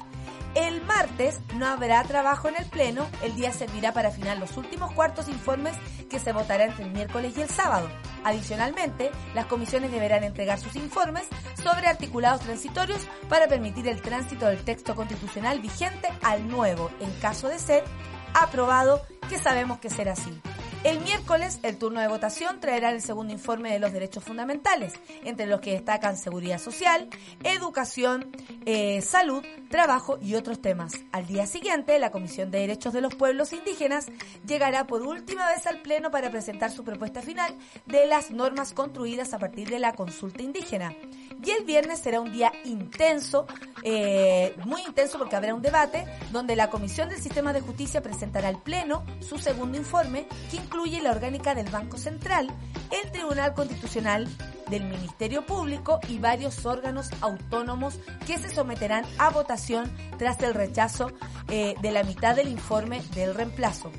El 0.54 0.82
martes 0.82 1.40
no 1.56 1.66
habrá 1.66 2.02
trabajo 2.04 2.48
en 2.48 2.56
el 2.56 2.66
Pleno, 2.66 3.06
el 3.22 3.34
día 3.34 3.52
servirá 3.52 3.92
para 3.92 4.10
afinar 4.10 4.38
los 4.38 4.56
últimos 4.56 4.92
cuartos 4.92 5.28
informes 5.28 5.74
que 6.08 6.20
se 6.20 6.32
votará 6.32 6.64
entre 6.64 6.84
el 6.84 6.92
miércoles 6.92 7.34
y 7.36 7.42
el 7.42 7.48
sábado. 7.48 7.88
Adicionalmente, 8.24 9.10
las 9.34 9.46
comisiones 9.46 9.92
deberán 9.92 10.24
entregar 10.24 10.58
sus 10.58 10.76
informes 10.76 11.24
sobre 11.62 11.86
articulados 11.86 12.40
transitorios 12.40 13.06
para 13.28 13.48
permitir 13.48 13.86
el 13.86 14.00
tránsito 14.00 14.46
del 14.46 14.64
texto 14.64 14.94
constitucional 14.96 15.60
vigente 15.60 16.08
al 16.22 16.48
nuevo, 16.48 16.90
en 17.00 17.10
caso 17.20 17.48
de 17.48 17.58
ser 17.58 17.84
aprobado, 18.32 19.02
que 19.28 19.38
sabemos 19.38 19.78
que 19.78 19.90
será 19.90 20.12
así. 20.12 20.40
El 20.84 21.00
miércoles, 21.00 21.60
el 21.62 21.78
turno 21.78 22.00
de 22.00 22.08
votación 22.08 22.60
traerá 22.60 22.90
el 22.90 23.00
segundo 23.00 23.32
informe 23.32 23.72
de 23.72 23.78
los 23.78 23.90
derechos 23.90 24.22
fundamentales, 24.22 24.92
entre 25.24 25.46
los 25.46 25.62
que 25.62 25.72
destacan 25.72 26.18
seguridad 26.18 26.58
social, 26.58 27.08
educación, 27.42 28.30
eh, 28.66 29.00
salud, 29.00 29.42
trabajo 29.70 30.18
y 30.20 30.34
otros 30.34 30.60
temas. 30.60 30.92
Al 31.10 31.26
día 31.26 31.46
siguiente, 31.46 31.98
la 31.98 32.10
Comisión 32.10 32.50
de 32.50 32.58
Derechos 32.58 32.92
de 32.92 33.00
los 33.00 33.14
Pueblos 33.14 33.54
Indígenas 33.54 34.08
llegará 34.46 34.86
por 34.86 35.00
última 35.00 35.48
vez 35.48 35.66
al 35.66 35.80
Pleno 35.80 36.10
para 36.10 36.30
presentar 36.30 36.70
su 36.70 36.84
propuesta 36.84 37.22
final 37.22 37.56
de 37.86 38.06
las 38.06 38.30
normas 38.30 38.74
construidas 38.74 39.32
a 39.32 39.38
partir 39.38 39.70
de 39.70 39.78
la 39.78 39.94
consulta 39.94 40.42
indígena. 40.42 40.94
Y 41.42 41.50
el 41.50 41.64
viernes 41.64 42.00
será 42.00 42.20
un 42.20 42.30
día 42.30 42.52
intenso, 42.64 43.46
eh, 43.82 44.54
muy 44.66 44.82
intenso 44.82 45.18
porque 45.18 45.36
habrá 45.36 45.54
un 45.54 45.62
debate 45.62 46.04
donde 46.30 46.56
la 46.56 46.68
Comisión 46.68 47.08
del 47.08 47.22
Sistema 47.22 47.54
de 47.54 47.62
Justicia 47.62 48.02
presentará 48.02 48.48
al 48.48 48.62
Pleno 48.62 49.04
su 49.20 49.38
segundo 49.38 49.78
informe 49.78 50.26
que 50.50 50.56
incluye 50.74 51.00
la 51.00 51.12
orgánica 51.12 51.54
del 51.54 51.70
Banco 51.70 51.96
Central, 51.96 52.50
el 52.90 53.12
Tribunal 53.12 53.54
Constitucional, 53.54 54.28
del 54.68 54.82
Ministerio 54.82 55.46
Público 55.46 56.00
y 56.08 56.18
varios 56.18 56.66
órganos 56.66 57.10
autónomos 57.20 58.00
que 58.26 58.38
se 58.38 58.52
someterán 58.52 59.04
a 59.18 59.30
votación 59.30 59.88
tras 60.18 60.40
el 60.42 60.52
rechazo 60.52 61.12
eh, 61.48 61.76
de 61.80 61.92
la 61.92 62.02
mitad 62.02 62.34
del 62.34 62.48
informe 62.48 63.02
del 63.14 63.36
reemplazo. 63.36 63.92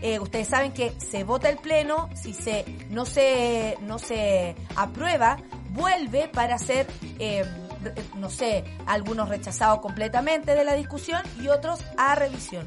Eh, 0.00 0.20
ustedes 0.20 0.48
saben 0.48 0.72
que 0.72 0.98
se 0.98 1.22
vota 1.22 1.50
el 1.50 1.58
pleno, 1.58 2.08
si 2.14 2.32
se 2.32 2.64
no 2.88 3.04
se 3.04 3.76
no 3.82 3.98
se 3.98 4.56
aprueba, 4.74 5.36
vuelve 5.72 6.28
para 6.28 6.56
ser 6.56 6.86
eh, 7.18 7.44
no 8.16 8.30
sé, 8.30 8.64
algunos 8.86 9.28
rechazados 9.28 9.80
completamente 9.80 10.54
de 10.54 10.64
la 10.64 10.74
discusión 10.74 11.20
y 11.42 11.48
otros 11.48 11.80
a 11.98 12.14
revisión. 12.14 12.66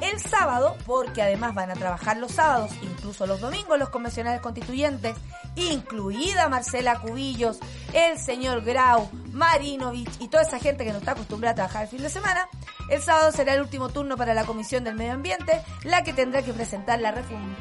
El 0.00 0.20
sábado, 0.20 0.76
porque 0.86 1.22
además 1.22 1.54
van 1.54 1.70
a 1.70 1.74
trabajar 1.74 2.16
los 2.16 2.32
sábados, 2.32 2.72
incluso 2.82 3.26
los 3.26 3.40
domingos, 3.40 3.78
los 3.78 3.88
convencionales 3.88 4.40
constituyentes, 4.40 5.16
incluida 5.56 6.48
Marcela 6.48 7.00
Cubillos, 7.00 7.58
el 7.92 8.18
señor 8.18 8.62
Grau, 8.62 9.08
Marinovich 9.32 10.10
y 10.20 10.28
toda 10.28 10.42
esa 10.42 10.58
gente 10.58 10.84
que 10.84 10.92
no 10.92 10.98
está 10.98 11.12
acostumbrada 11.12 11.52
a 11.52 11.54
trabajar 11.54 11.82
el 11.84 11.88
fin 11.88 12.02
de 12.02 12.10
semana, 12.10 12.48
el 12.90 13.00
sábado 13.00 13.32
será 13.32 13.54
el 13.54 13.62
último 13.62 13.88
turno 13.88 14.16
para 14.16 14.34
la 14.34 14.44
Comisión 14.44 14.84
del 14.84 14.94
Medio 14.94 15.12
Ambiente, 15.12 15.62
la 15.84 16.02
que 16.02 16.12
tendrá 16.12 16.42
que 16.42 16.52
presentar 16.52 17.00
la 17.00 17.14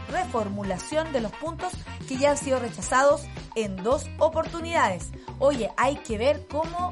reformulación 0.09 1.13
de 1.13 1.21
los 1.21 1.31
puntos 1.33 1.71
que 2.07 2.17
ya 2.17 2.31
han 2.31 2.37
sido 2.37 2.59
rechazados 2.59 3.23
en 3.55 3.77
dos 3.77 4.05
oportunidades. 4.19 5.11
Oye, 5.39 5.71
hay 5.77 5.95
que 5.97 6.17
ver 6.17 6.45
cómo 6.47 6.91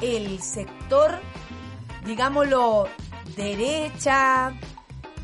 el 0.00 0.40
sector, 0.42 1.20
digámoslo, 2.04 2.88
derecha, 3.36 4.52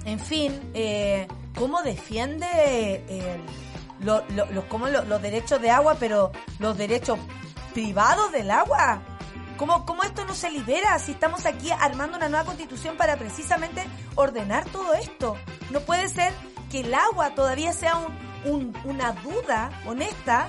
en 0.04 0.18
fin, 0.18 0.70
eh, 0.74 1.26
cómo 1.58 1.82
defiende 1.82 2.46
eh, 3.08 3.40
lo- 4.00 4.24
los 5.06 5.22
derechos 5.22 5.60
de 5.60 5.70
agua, 5.70 5.96
pero 5.98 6.32
los 6.58 6.76
derechos 6.76 7.18
privados 7.74 8.32
del 8.32 8.50
agua. 8.50 9.00
¿Cómo, 9.56 9.86
¿Cómo 9.86 10.02
esto 10.02 10.24
no 10.24 10.34
se 10.34 10.50
libera 10.50 10.98
si 10.98 11.12
estamos 11.12 11.46
aquí 11.46 11.70
armando 11.70 12.16
una 12.16 12.28
nueva 12.28 12.44
constitución 12.44 12.96
para 12.96 13.16
precisamente 13.16 13.84
ordenar 14.16 14.64
todo 14.66 14.94
esto? 14.94 15.36
No 15.70 15.80
puede 15.80 16.08
ser 16.08 16.32
que 16.70 16.80
el 16.80 16.92
agua 16.94 17.34
todavía 17.34 17.72
sea 17.72 17.96
un, 17.96 18.52
un- 18.52 18.76
una 18.84 19.12
duda 19.12 19.70
honesta 19.86 20.48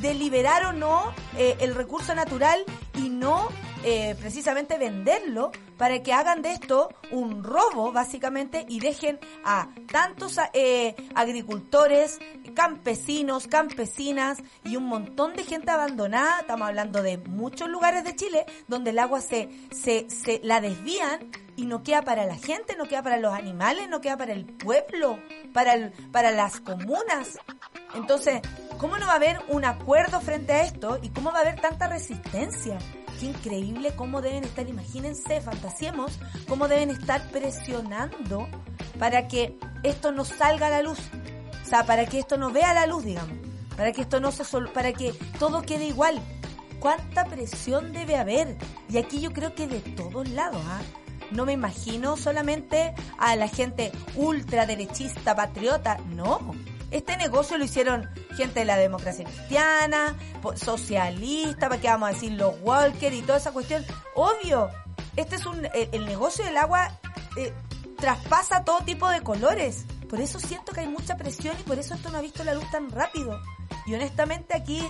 de 0.00 0.14
liberar 0.14 0.64
o 0.64 0.72
no 0.72 1.12
eh, 1.36 1.56
el 1.60 1.74
recurso 1.74 2.14
natural 2.14 2.64
y 2.94 3.08
no 3.10 3.48
eh, 3.84 4.16
precisamente 4.18 4.78
venderlo 4.78 5.52
para 5.80 6.02
que 6.02 6.12
hagan 6.12 6.42
de 6.42 6.52
esto 6.52 6.90
un 7.10 7.42
robo 7.42 7.90
básicamente 7.90 8.66
y 8.68 8.80
dejen 8.80 9.18
a 9.46 9.70
tantos 9.90 10.36
eh, 10.52 10.94
agricultores, 11.14 12.18
campesinos, 12.54 13.46
campesinas 13.46 14.36
y 14.62 14.76
un 14.76 14.84
montón 14.84 15.34
de 15.34 15.42
gente 15.42 15.70
abandonada, 15.70 16.40
estamos 16.40 16.68
hablando 16.68 17.02
de 17.02 17.16
muchos 17.16 17.70
lugares 17.70 18.04
de 18.04 18.14
Chile 18.14 18.44
donde 18.68 18.90
el 18.90 18.98
agua 18.98 19.22
se, 19.22 19.48
se, 19.70 20.10
se 20.10 20.42
la 20.44 20.60
desvían 20.60 21.30
y 21.56 21.64
no 21.64 21.82
queda 21.82 22.02
para 22.02 22.26
la 22.26 22.36
gente, 22.36 22.76
no 22.76 22.84
queda 22.84 23.02
para 23.02 23.16
los 23.16 23.32
animales, 23.32 23.88
no 23.88 24.02
queda 24.02 24.18
para 24.18 24.34
el 24.34 24.44
pueblo, 24.44 25.18
para 25.54 25.72
el, 25.72 25.92
para 26.12 26.30
las 26.30 26.60
comunas. 26.60 27.38
Entonces, 27.94 28.42
¿cómo 28.76 28.98
no 28.98 29.06
va 29.06 29.14
a 29.14 29.16
haber 29.16 29.40
un 29.48 29.64
acuerdo 29.64 30.20
frente 30.20 30.52
a 30.52 30.62
esto 30.62 30.98
y 31.00 31.08
cómo 31.08 31.32
va 31.32 31.38
a 31.38 31.40
haber 31.40 31.58
tanta 31.58 31.88
resistencia? 31.88 32.78
Qué 33.20 33.26
increíble 33.26 33.92
cómo 33.94 34.22
deben 34.22 34.44
estar, 34.44 34.66
imagínense, 34.66 35.42
fantasiemos, 35.42 36.18
cómo 36.48 36.68
deben 36.68 36.88
estar 36.88 37.22
presionando 37.28 38.48
para 38.98 39.28
que 39.28 39.58
esto 39.82 40.10
no 40.10 40.24
salga 40.24 40.68
a 40.68 40.70
la 40.70 40.80
luz. 40.80 40.98
O 41.62 41.68
sea, 41.68 41.84
para 41.84 42.06
que 42.06 42.18
esto 42.18 42.38
no 42.38 42.50
vea 42.50 42.72
la 42.72 42.86
luz, 42.86 43.04
digamos. 43.04 43.36
Para 43.76 43.92
que 43.92 44.00
esto 44.00 44.20
no 44.20 44.32
se 44.32 44.44
sol 44.44 44.70
para 44.72 44.94
que 44.94 45.12
todo 45.38 45.60
quede 45.60 45.84
igual. 45.84 46.18
¿Cuánta 46.80 47.26
presión 47.26 47.92
debe 47.92 48.16
haber? 48.16 48.56
Y 48.88 48.96
aquí 48.96 49.20
yo 49.20 49.34
creo 49.34 49.54
que 49.54 49.66
de 49.66 49.80
todos 49.80 50.26
lados, 50.30 50.62
¿ah? 50.66 50.80
No 51.30 51.44
me 51.44 51.52
imagino 51.52 52.16
solamente 52.16 52.94
a 53.18 53.36
la 53.36 53.48
gente 53.48 53.92
ultraderechista, 54.16 55.36
patriota, 55.36 55.98
no. 56.08 56.54
Este 56.90 57.16
negocio 57.16 57.56
lo 57.58 57.64
hicieron 57.64 58.08
gente 58.36 58.60
de 58.60 58.64
la 58.64 58.76
democracia 58.76 59.24
cristiana, 59.24 60.16
socialista, 60.54 61.68
para 61.68 61.80
qué 61.80 61.88
vamos 61.88 62.08
a 62.08 62.12
decir 62.12 62.32
los 62.32 62.54
Walker 62.62 63.12
y 63.12 63.22
toda 63.22 63.38
esa 63.38 63.52
cuestión. 63.52 63.84
Obvio, 64.14 64.70
este 65.16 65.36
es 65.36 65.46
un, 65.46 65.64
el, 65.66 65.88
el 65.92 66.06
negocio 66.06 66.44
del 66.44 66.56
agua 66.56 66.98
eh, 67.36 67.52
traspasa 67.96 68.64
todo 68.64 68.80
tipo 68.80 69.08
de 69.08 69.22
colores. 69.22 69.84
Por 70.08 70.20
eso 70.20 70.40
siento 70.40 70.72
que 70.72 70.80
hay 70.80 70.88
mucha 70.88 71.16
presión 71.16 71.56
y 71.60 71.62
por 71.62 71.78
eso 71.78 71.94
esto 71.94 72.10
no 72.10 72.18
ha 72.18 72.22
visto 72.22 72.42
la 72.42 72.54
luz 72.54 72.68
tan 72.70 72.90
rápido. 72.90 73.40
Y 73.86 73.94
honestamente 73.94 74.56
aquí 74.56 74.82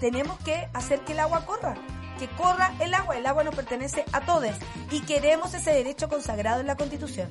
tenemos 0.00 0.38
que 0.40 0.68
hacer 0.72 1.00
que 1.00 1.12
el 1.12 1.20
agua 1.20 1.44
corra. 1.44 1.74
Que 2.18 2.28
corra 2.28 2.72
el 2.78 2.94
agua. 2.94 3.16
El 3.16 3.26
agua 3.26 3.42
nos 3.42 3.54
pertenece 3.54 4.04
a 4.12 4.20
todos. 4.20 4.54
Y 4.90 5.00
queremos 5.00 5.54
ese 5.54 5.72
derecho 5.72 6.08
consagrado 6.08 6.60
en 6.60 6.66
la 6.68 6.76
Constitución. 6.76 7.30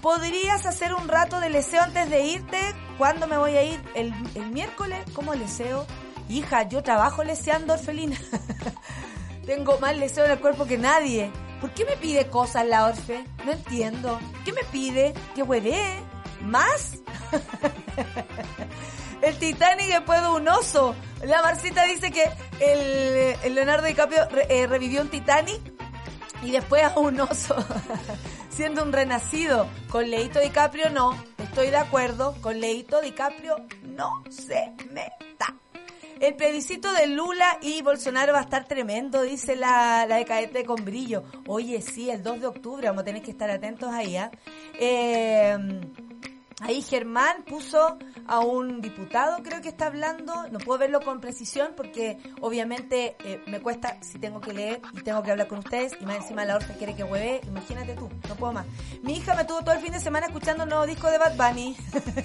¿Podrías 0.00 0.66
hacer 0.66 0.94
un 0.94 1.08
rato 1.08 1.40
de 1.40 1.50
leseo 1.50 1.82
antes 1.82 2.08
de 2.08 2.22
irte? 2.24 2.58
¿Cuándo 2.98 3.26
me 3.26 3.36
voy 3.36 3.56
a 3.56 3.62
ir? 3.62 3.80
¿El, 3.94 4.12
el 4.34 4.50
miércoles? 4.50 5.04
¿Cómo 5.14 5.34
leseo? 5.34 5.86
Hija, 6.28 6.68
yo 6.68 6.82
trabajo 6.82 7.22
leseando, 7.24 7.74
Orfelina. 7.74 8.16
Tengo 9.46 9.78
más 9.78 9.96
leseo 9.96 10.24
en 10.24 10.32
el 10.32 10.40
cuerpo 10.40 10.66
que 10.66 10.78
nadie. 10.78 11.30
¿Por 11.60 11.70
qué 11.70 11.84
me 11.84 11.96
pide 11.96 12.26
cosas 12.26 12.66
la 12.66 12.86
Orfe? 12.86 13.24
No 13.44 13.52
entiendo. 13.52 14.18
¿Qué 14.44 14.52
me 14.52 14.64
pide? 14.64 15.14
¿Que 15.34 15.42
huele? 15.42 16.00
¿Más? 16.42 16.98
El 19.22 19.38
Titanic 19.38 19.88
después 19.88 20.20
de 20.20 20.28
un 20.28 20.48
oso. 20.48 20.94
La 21.24 21.42
Marcita 21.42 21.84
dice 21.84 22.10
que 22.10 22.24
el, 22.60 23.54
Leonardo 23.54 23.86
DiCaprio 23.86 24.28
eh, 24.48 24.66
revivió 24.66 25.00
un 25.00 25.08
Titanic 25.08 25.60
y 26.42 26.50
después 26.50 26.82
a 26.84 26.98
un 26.98 27.18
oso. 27.20 27.56
Siendo 28.50 28.82
un 28.82 28.92
renacido. 28.92 29.66
Con 29.90 30.10
Leito 30.10 30.38
DiCaprio 30.40 30.90
no. 30.90 31.16
Estoy 31.56 31.70
de 31.70 31.78
acuerdo. 31.78 32.34
Con 32.42 32.60
Leito 32.60 33.00
DiCaprio 33.00 33.56
no 33.82 34.22
se 34.28 34.74
meta. 34.92 35.56
El 36.20 36.34
plebiscito 36.34 36.92
de 36.92 37.06
Lula 37.06 37.56
y 37.62 37.80
Bolsonaro 37.80 38.34
va 38.34 38.40
a 38.40 38.42
estar 38.42 38.68
tremendo, 38.68 39.22
dice 39.22 39.56
la, 39.56 40.04
la 40.06 40.16
de 40.16 40.26
Caete 40.26 40.66
con 40.66 40.84
brillo. 40.84 41.22
Oye, 41.46 41.80
sí, 41.80 42.10
el 42.10 42.22
2 42.22 42.40
de 42.42 42.46
octubre, 42.46 42.86
vamos 42.88 43.00
a 43.00 43.04
tener 43.06 43.22
que 43.22 43.30
estar 43.30 43.50
atentos 43.50 43.90
ahí, 43.90 44.18
¿ah? 44.18 44.30
Eh, 44.78 45.56
Ahí 46.60 46.80
Germán 46.80 47.44
puso 47.46 47.98
a 48.26 48.40
un 48.40 48.80
diputado, 48.80 49.42
creo 49.42 49.60
que 49.60 49.68
está 49.68 49.86
hablando, 49.86 50.48
no 50.50 50.58
puedo 50.58 50.78
verlo 50.78 51.02
con 51.02 51.20
precisión 51.20 51.72
porque 51.76 52.18
obviamente 52.40 53.14
eh, 53.24 53.42
me 53.46 53.60
cuesta 53.60 53.98
si 54.00 54.18
tengo 54.18 54.40
que 54.40 54.54
leer 54.54 54.80
y 54.94 55.02
tengo 55.02 55.22
que 55.22 55.32
hablar 55.32 55.48
con 55.48 55.58
ustedes 55.58 55.92
y 56.00 56.06
más 56.06 56.16
encima 56.16 56.46
la 56.46 56.56
orfe 56.56 56.72
quiere 56.78 56.96
que 56.96 57.04
hueve, 57.04 57.42
imagínate 57.46 57.94
tú, 57.94 58.08
no 58.26 58.36
puedo 58.36 58.54
más. 58.54 58.66
Mi 59.02 59.18
hija 59.18 59.34
me 59.34 59.44
tuvo 59.44 59.60
todo 59.60 59.74
el 59.74 59.80
fin 59.80 59.92
de 59.92 60.00
semana 60.00 60.26
escuchando 60.28 60.62
un 60.62 60.70
nuevo 60.70 60.86
disco 60.86 61.10
de 61.10 61.18
Bad 61.18 61.36
Bunny, 61.36 61.76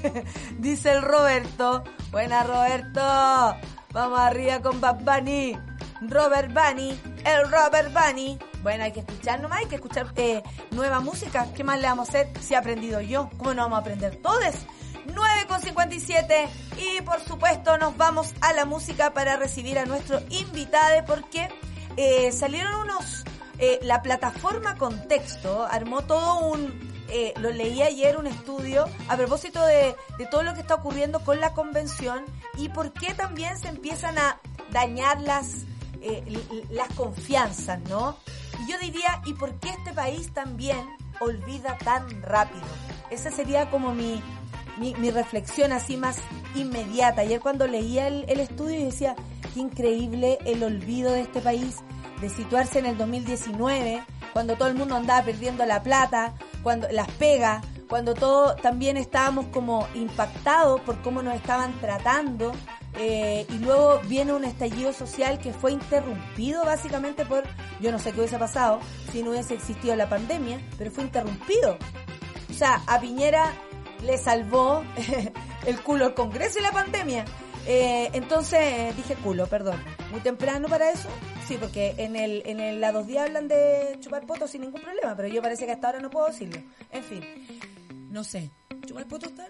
dice 0.59 0.91
el 0.91 1.01
Roberto. 1.01 1.83
Buena 2.11 2.43
Roberto, 2.43 3.01
vamos 3.91 4.19
arriba 4.19 4.61
con 4.61 4.79
Bad 4.79 5.01
Bunny. 5.01 5.57
Robert 6.01 6.51
Bunny, 6.51 6.99
el 7.25 7.51
Robert 7.51 7.93
Bunny. 7.93 8.39
Bueno, 8.61 8.83
hay 8.83 8.91
que 8.91 8.99
escuchar 9.01 9.39
nomás, 9.41 9.59
hay 9.59 9.65
que 9.67 9.75
escuchar 9.75 10.11
eh, 10.15 10.43
nueva 10.71 10.99
música. 10.99 11.47
¿Qué 11.55 11.63
más 11.63 11.79
le 11.79 11.87
vamos 11.87 12.07
a 12.07 12.11
hacer 12.11 12.29
si 12.41 12.53
he 12.53 12.57
aprendido 12.57 13.01
yo? 13.01 13.29
¿Cómo 13.37 13.53
no 13.53 13.63
vamos 13.63 13.77
a 13.77 13.81
aprender 13.81 14.17
todos? 14.17 14.55
9,57 15.07 16.47
y 16.77 17.01
por 17.01 17.19
supuesto 17.21 17.77
nos 17.77 17.97
vamos 17.97 18.33
a 18.41 18.53
la 18.53 18.65
música 18.65 19.13
para 19.13 19.35
recibir 19.35 19.79
a 19.79 19.85
nuestro 19.85 20.19
invitado 20.29 21.03
porque 21.05 21.49
eh, 21.97 22.31
salieron 22.31 22.73
unos... 22.75 23.23
eh, 23.57 23.79
la 23.81 24.01
plataforma 24.03 24.77
Contexto 24.77 25.65
armó 25.65 26.03
todo 26.03 26.39
un... 26.47 27.03
eh, 27.09 27.33
lo 27.39 27.49
leí 27.49 27.81
ayer 27.81 28.15
un 28.17 28.27
estudio 28.27 28.85
a 29.09 29.17
propósito 29.17 29.65
de, 29.65 29.95
de 30.19 30.25
todo 30.27 30.43
lo 30.43 30.53
que 30.53 30.61
está 30.61 30.75
ocurriendo 30.75 31.19
con 31.21 31.39
la 31.39 31.53
convención 31.53 32.23
y 32.57 32.69
por 32.69 32.93
qué 32.93 33.13
también 33.15 33.57
se 33.57 33.69
empiezan 33.69 34.19
a 34.19 34.39
dañar 34.71 35.19
las, 35.21 35.65
eh, 36.01 36.23
las 36.69 36.89
confianzas, 36.93 37.79
¿no? 37.89 38.17
Y 38.61 38.71
yo 38.71 38.77
diría, 38.79 39.21
¿y 39.25 39.33
por 39.33 39.53
qué 39.55 39.69
este 39.69 39.91
país 39.91 40.31
también 40.33 40.77
olvida 41.19 41.77
tan 41.79 42.21
rápido? 42.21 42.65
Esa 43.09 43.31
sería 43.31 43.69
como 43.71 43.93
mi, 43.93 44.21
mi, 44.77 45.11
reflexión 45.11 45.71
así 45.71 45.97
más 45.97 46.17
inmediata. 46.53 47.21
Ayer 47.21 47.39
cuando 47.39 47.65
leía 47.65 48.07
el, 48.07 48.39
estudio 48.39 48.79
y 48.79 48.83
decía, 48.83 49.15
qué 49.53 49.59
increíble 49.59 50.37
el 50.45 50.63
olvido 50.63 51.11
de 51.11 51.21
este 51.21 51.41
país, 51.41 51.77
de 52.21 52.29
situarse 52.29 52.79
en 52.79 52.85
el 52.85 52.97
2019, 52.97 54.03
cuando 54.31 54.55
todo 54.55 54.67
el 54.67 54.75
mundo 54.75 54.95
andaba 54.95 55.23
perdiendo 55.25 55.65
la 55.65 55.81
plata, 55.81 56.33
cuando 56.61 56.87
las 56.91 57.09
pega, 57.11 57.61
cuando 57.89 58.13
todos 58.13 58.55
también 58.61 58.95
estábamos 58.95 59.47
como 59.47 59.87
impactados 59.95 60.79
por 60.81 61.01
cómo 61.01 61.23
nos 61.23 61.35
estaban 61.35 61.73
tratando, 61.81 62.51
eh, 62.95 63.47
y 63.49 63.57
luego 63.59 63.99
viene 64.07 64.33
un 64.33 64.43
estallido 64.43 64.93
social 64.93 65.39
que 65.39 65.53
fue 65.53 65.71
interrumpido 65.71 66.63
básicamente 66.65 67.25
por, 67.25 67.43
yo 67.81 67.91
no 67.91 67.99
sé 67.99 68.11
qué 68.11 68.19
hubiese 68.19 68.37
pasado 68.37 68.79
si 69.11 69.23
no 69.23 69.31
hubiese 69.31 69.55
existido 69.55 69.95
la 69.95 70.07
pandemia, 70.07 70.59
pero 70.77 70.91
fue 70.91 71.03
interrumpido. 71.03 71.77
O 72.49 72.53
sea, 72.53 72.81
a 72.87 72.99
Piñera 72.99 73.53
le 74.03 74.17
salvó 74.17 74.83
el 75.65 75.81
culo 75.81 76.07
el 76.07 76.13
Congreso 76.13 76.59
y 76.59 76.61
la 76.61 76.71
pandemia. 76.71 77.25
Eh, 77.67 78.09
entonces, 78.13 78.59
eh, 78.59 78.93
dije 78.95 79.15
culo, 79.15 79.47
perdón. 79.47 79.81
Muy 80.11 80.21
temprano 80.21 80.67
para 80.67 80.91
eso. 80.91 81.09
Sí, 81.47 81.57
porque 81.59 81.95
en 81.97 82.15
el, 82.15 82.43
en 82.45 82.59
el, 82.59 82.79
la 82.79 82.91
dos 82.91 83.07
días 83.07 83.27
hablan 83.27 83.47
de 83.47 83.97
chupar 83.99 84.25
poto 84.25 84.47
sin 84.47 84.61
ningún 84.61 84.81
problema, 84.81 85.15
pero 85.15 85.27
yo 85.27 85.41
parece 85.41 85.65
que 85.65 85.71
hasta 85.71 85.87
ahora 85.87 85.99
no 85.99 86.09
puedo 86.09 86.27
decirlo. 86.27 86.61
En 86.91 87.03
fin, 87.03 87.23
no 88.09 88.23
sé. 88.23 88.51
¿Chupar 88.85 89.07
poto 89.07 89.27
está? 89.27 89.45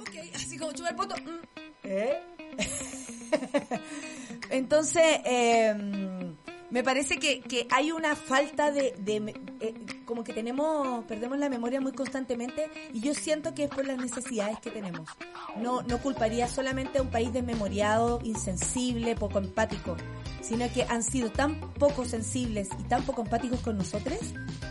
Ok, 0.00 0.34
así 0.34 0.58
como 0.58 0.72
chupar 0.72 0.96
poto. 0.96 1.16
mm. 1.16 1.40
¿Eh? 1.84 2.22
Entonces, 4.50 5.20
eh, 5.24 6.34
me 6.70 6.82
parece 6.82 7.18
que, 7.18 7.40
que 7.40 7.66
hay 7.70 7.92
una 7.92 8.16
falta 8.16 8.70
de, 8.72 8.94
de 8.98 9.34
eh, 9.60 9.74
como 10.04 10.24
que 10.24 10.32
tenemos, 10.32 11.04
perdemos 11.04 11.38
la 11.38 11.48
memoria 11.48 11.80
muy 11.80 11.92
constantemente 11.92 12.68
y 12.92 13.00
yo 13.00 13.14
siento 13.14 13.54
que 13.54 13.64
es 13.64 13.70
por 13.70 13.86
las 13.86 13.98
necesidades 13.98 14.58
que 14.60 14.70
tenemos. 14.70 15.08
No, 15.56 15.82
no 15.82 15.98
culparía 15.98 16.48
solamente 16.48 16.98
a 16.98 17.02
un 17.02 17.10
país 17.10 17.32
desmemoriado, 17.32 18.20
insensible, 18.24 19.14
poco 19.14 19.38
empático, 19.38 19.96
sino 20.40 20.70
que 20.72 20.84
han 20.84 21.02
sido 21.02 21.30
tan 21.30 21.60
poco 21.74 22.04
sensibles 22.04 22.68
y 22.78 22.82
tan 22.84 23.02
poco 23.04 23.22
empáticos 23.22 23.60
con 23.60 23.76
nosotros 23.76 24.18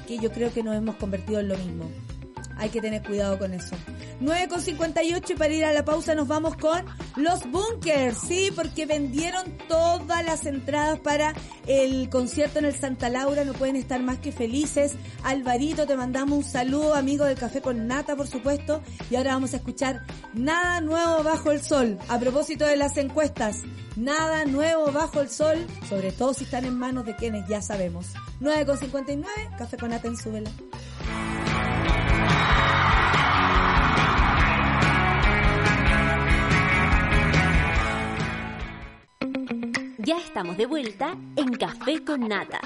que 0.07 0.17
yo 0.17 0.31
creo 0.31 0.53
que 0.53 0.63
nos 0.63 0.75
hemos 0.75 0.95
convertido 0.95 1.39
en 1.39 1.47
lo 1.47 1.57
mismo. 1.57 1.89
Hay 2.57 2.69
que 2.69 2.81
tener 2.81 3.03
cuidado 3.03 3.37
con 3.37 3.53
eso. 3.53 3.75
9.58 4.21 5.31
y 5.31 5.35
para 5.35 5.53
ir 5.53 5.65
a 5.65 5.73
la 5.73 5.83
pausa 5.83 6.15
nos 6.15 6.27
vamos 6.27 6.55
con 6.57 6.85
los 7.15 7.49
Bunkers, 7.49 8.17
sí, 8.27 8.51
porque 8.55 8.85
vendieron 8.85 9.57
todas 9.67 10.23
las 10.25 10.45
entradas 10.45 10.99
para 10.99 11.33
el 11.67 12.09
concierto 12.09 12.59
en 12.59 12.65
el 12.65 12.75
Santa 12.75 13.09
Laura, 13.09 13.43
no 13.43 13.53
pueden 13.53 13.75
estar 13.75 14.01
más 14.01 14.19
que 14.19 14.31
felices. 14.31 14.93
Alvarito, 15.23 15.85
te 15.85 15.95
mandamos 15.95 16.37
un 16.37 16.43
saludo, 16.43 16.95
amigo 16.95 17.25
del 17.25 17.37
Café 17.37 17.61
con 17.61 17.87
Nata, 17.87 18.15
por 18.15 18.27
supuesto, 18.27 18.81
y 19.09 19.15
ahora 19.15 19.33
vamos 19.33 19.53
a 19.53 19.57
escuchar 19.57 20.03
Nada 20.33 20.81
Nuevo 20.81 21.23
Bajo 21.23 21.51
el 21.51 21.61
Sol. 21.61 21.97
A 22.09 22.19
propósito 22.19 22.65
de 22.65 22.77
las 22.77 22.97
encuestas, 22.97 23.61
Nada 23.95 24.45
Nuevo 24.45 24.91
Bajo 24.91 25.21
el 25.21 25.29
Sol, 25.29 25.65
sobre 25.87 26.11
todo 26.11 26.33
si 26.33 26.45
están 26.45 26.65
en 26.65 26.77
manos 26.77 27.05
de 27.05 27.15
quienes 27.15 27.47
ya 27.47 27.61
sabemos. 27.61 28.07
9.59, 28.41 29.25
Café 29.57 29.77
con 29.77 29.89
Nata 29.89 30.07
en 30.07 30.17
su 30.17 30.31
vela. 30.31 30.49
Ya 40.05 40.17
estamos 40.17 40.57
de 40.57 40.65
vuelta 40.65 41.15
en 41.37 41.53
Café 41.53 42.03
con 42.03 42.27
Nata. 42.27 42.59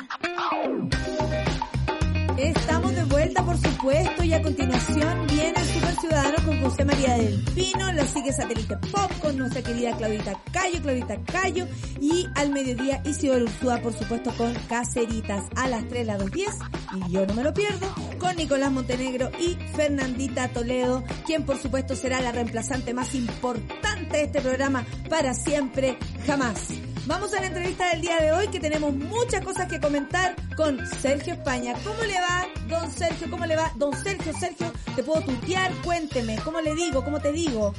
Estamos 2.38 2.94
de 2.94 3.04
vuelta, 3.06 3.44
por 3.44 3.58
supuesto, 3.58 4.24
y 4.24 4.32
a 4.32 4.42
continuación 4.44 5.26
viene 5.26 5.60
el 5.60 5.66
Super 5.66 5.96
Ciudadano 5.96 6.36
con 6.46 6.62
José 6.62 6.86
María 6.86 7.18
del 7.18 7.44
Pino, 7.56 7.92
lo 7.94 8.06
sigue 8.06 8.32
Satélite 8.32 8.78
Pop 8.92 9.12
con 9.22 9.38
nuestra 9.38 9.64
querida 9.64 9.98
Claudita 9.98 10.40
Cayo, 10.52 10.80
Claudita 10.84 11.18
Cayo, 11.24 11.68
y 12.00 12.28
al 12.36 12.52
mediodía 12.52 13.02
Isidoro 13.06 13.46
Ursúa, 13.46 13.82
por 13.82 13.94
supuesto, 13.94 14.32
con 14.38 14.54
Caceritas 14.70 15.46
a 15.56 15.68
las 15.68 15.88
3, 15.88 16.06
las 16.06 16.22
2.10, 16.22 17.08
y 17.08 17.12
yo 17.12 17.26
no 17.26 17.34
me 17.34 17.44
lo 17.44 17.56
pierdo, 17.56 17.88
con 18.20 18.36
Nicolás 18.36 18.72
Montenegro 18.72 19.32
y 19.40 19.58
Fernandita 19.76 20.50
Toledo, 20.50 21.04
quien 21.26 21.44
por 21.44 21.58
supuesto 21.58 21.96
será 21.96 22.22
la 22.22 22.32
reemplazante 22.32 22.94
más 22.94 23.16
importante 23.16 24.16
de 24.16 24.24
este 24.26 24.42
programa 24.42 24.86
para 25.10 25.34
siempre, 25.34 25.98
jamás. 26.28 26.87
Vamos 27.08 27.34
a 27.34 27.40
la 27.40 27.48
entrevista 27.48 27.90
del 27.92 28.02
día 28.02 28.18
de 28.20 28.34
hoy 28.34 28.50
que 28.50 28.60
tenemos 28.60 28.94
muchas 28.94 29.42
cosas 29.42 29.70
que 29.70 29.80
comentar 29.80 30.36
con 30.58 30.86
Sergio 30.86 31.36
España. 31.36 31.74
¿Cómo 31.86 32.04
le 32.04 32.16
va, 32.16 32.46
don 32.68 32.92
Sergio? 32.92 33.30
¿Cómo 33.30 33.46
le 33.46 33.56
va? 33.56 33.72
Don 33.78 33.96
Sergio, 34.04 34.34
Sergio, 34.38 34.74
¿te 34.94 35.04
puedo 35.04 35.22
tutear? 35.22 35.72
Cuénteme, 35.86 36.38
¿cómo 36.44 36.60
le 36.60 36.76
digo? 36.76 37.06
¿Cómo 37.06 37.22
te 37.22 37.32
digo? 37.32 37.74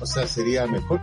O 0.00 0.06
sea, 0.06 0.26
sería 0.26 0.66
mejor 0.66 1.00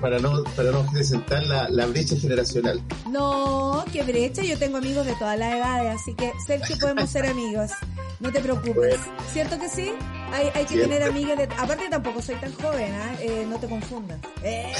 para 0.00 0.18
no, 0.18 0.42
para 0.56 0.72
no 0.72 0.84
presentar 0.90 1.44
la, 1.44 1.68
la 1.68 1.86
brecha 1.86 2.16
generacional. 2.16 2.82
No, 3.08 3.84
qué 3.92 4.02
brecha, 4.02 4.42
yo 4.42 4.58
tengo 4.58 4.78
amigos 4.78 5.06
de 5.06 5.14
todas 5.14 5.38
las 5.38 5.54
edades, 5.54 6.00
así 6.00 6.12
que 6.14 6.32
Sergio 6.44 6.76
podemos 6.76 7.08
ser 7.08 7.26
amigos. 7.26 7.70
No 8.18 8.32
te 8.32 8.40
preocupes. 8.40 8.98
¿Cierto 9.32 9.60
que 9.60 9.68
sí? 9.68 9.92
Hay, 10.32 10.50
hay 10.54 10.64
que 10.64 10.78
tener 10.78 11.02
amigas 11.02 11.38
de... 11.38 11.44
Aparte 11.56 11.88
tampoco 11.88 12.20
soy 12.20 12.36
tan 12.36 12.52
joven, 12.54 12.92
¿ah? 12.94 13.16
eh, 13.20 13.46
no 13.48 13.58
te 13.58 13.66
confundas. 13.68 14.18
Eh. 14.42 14.72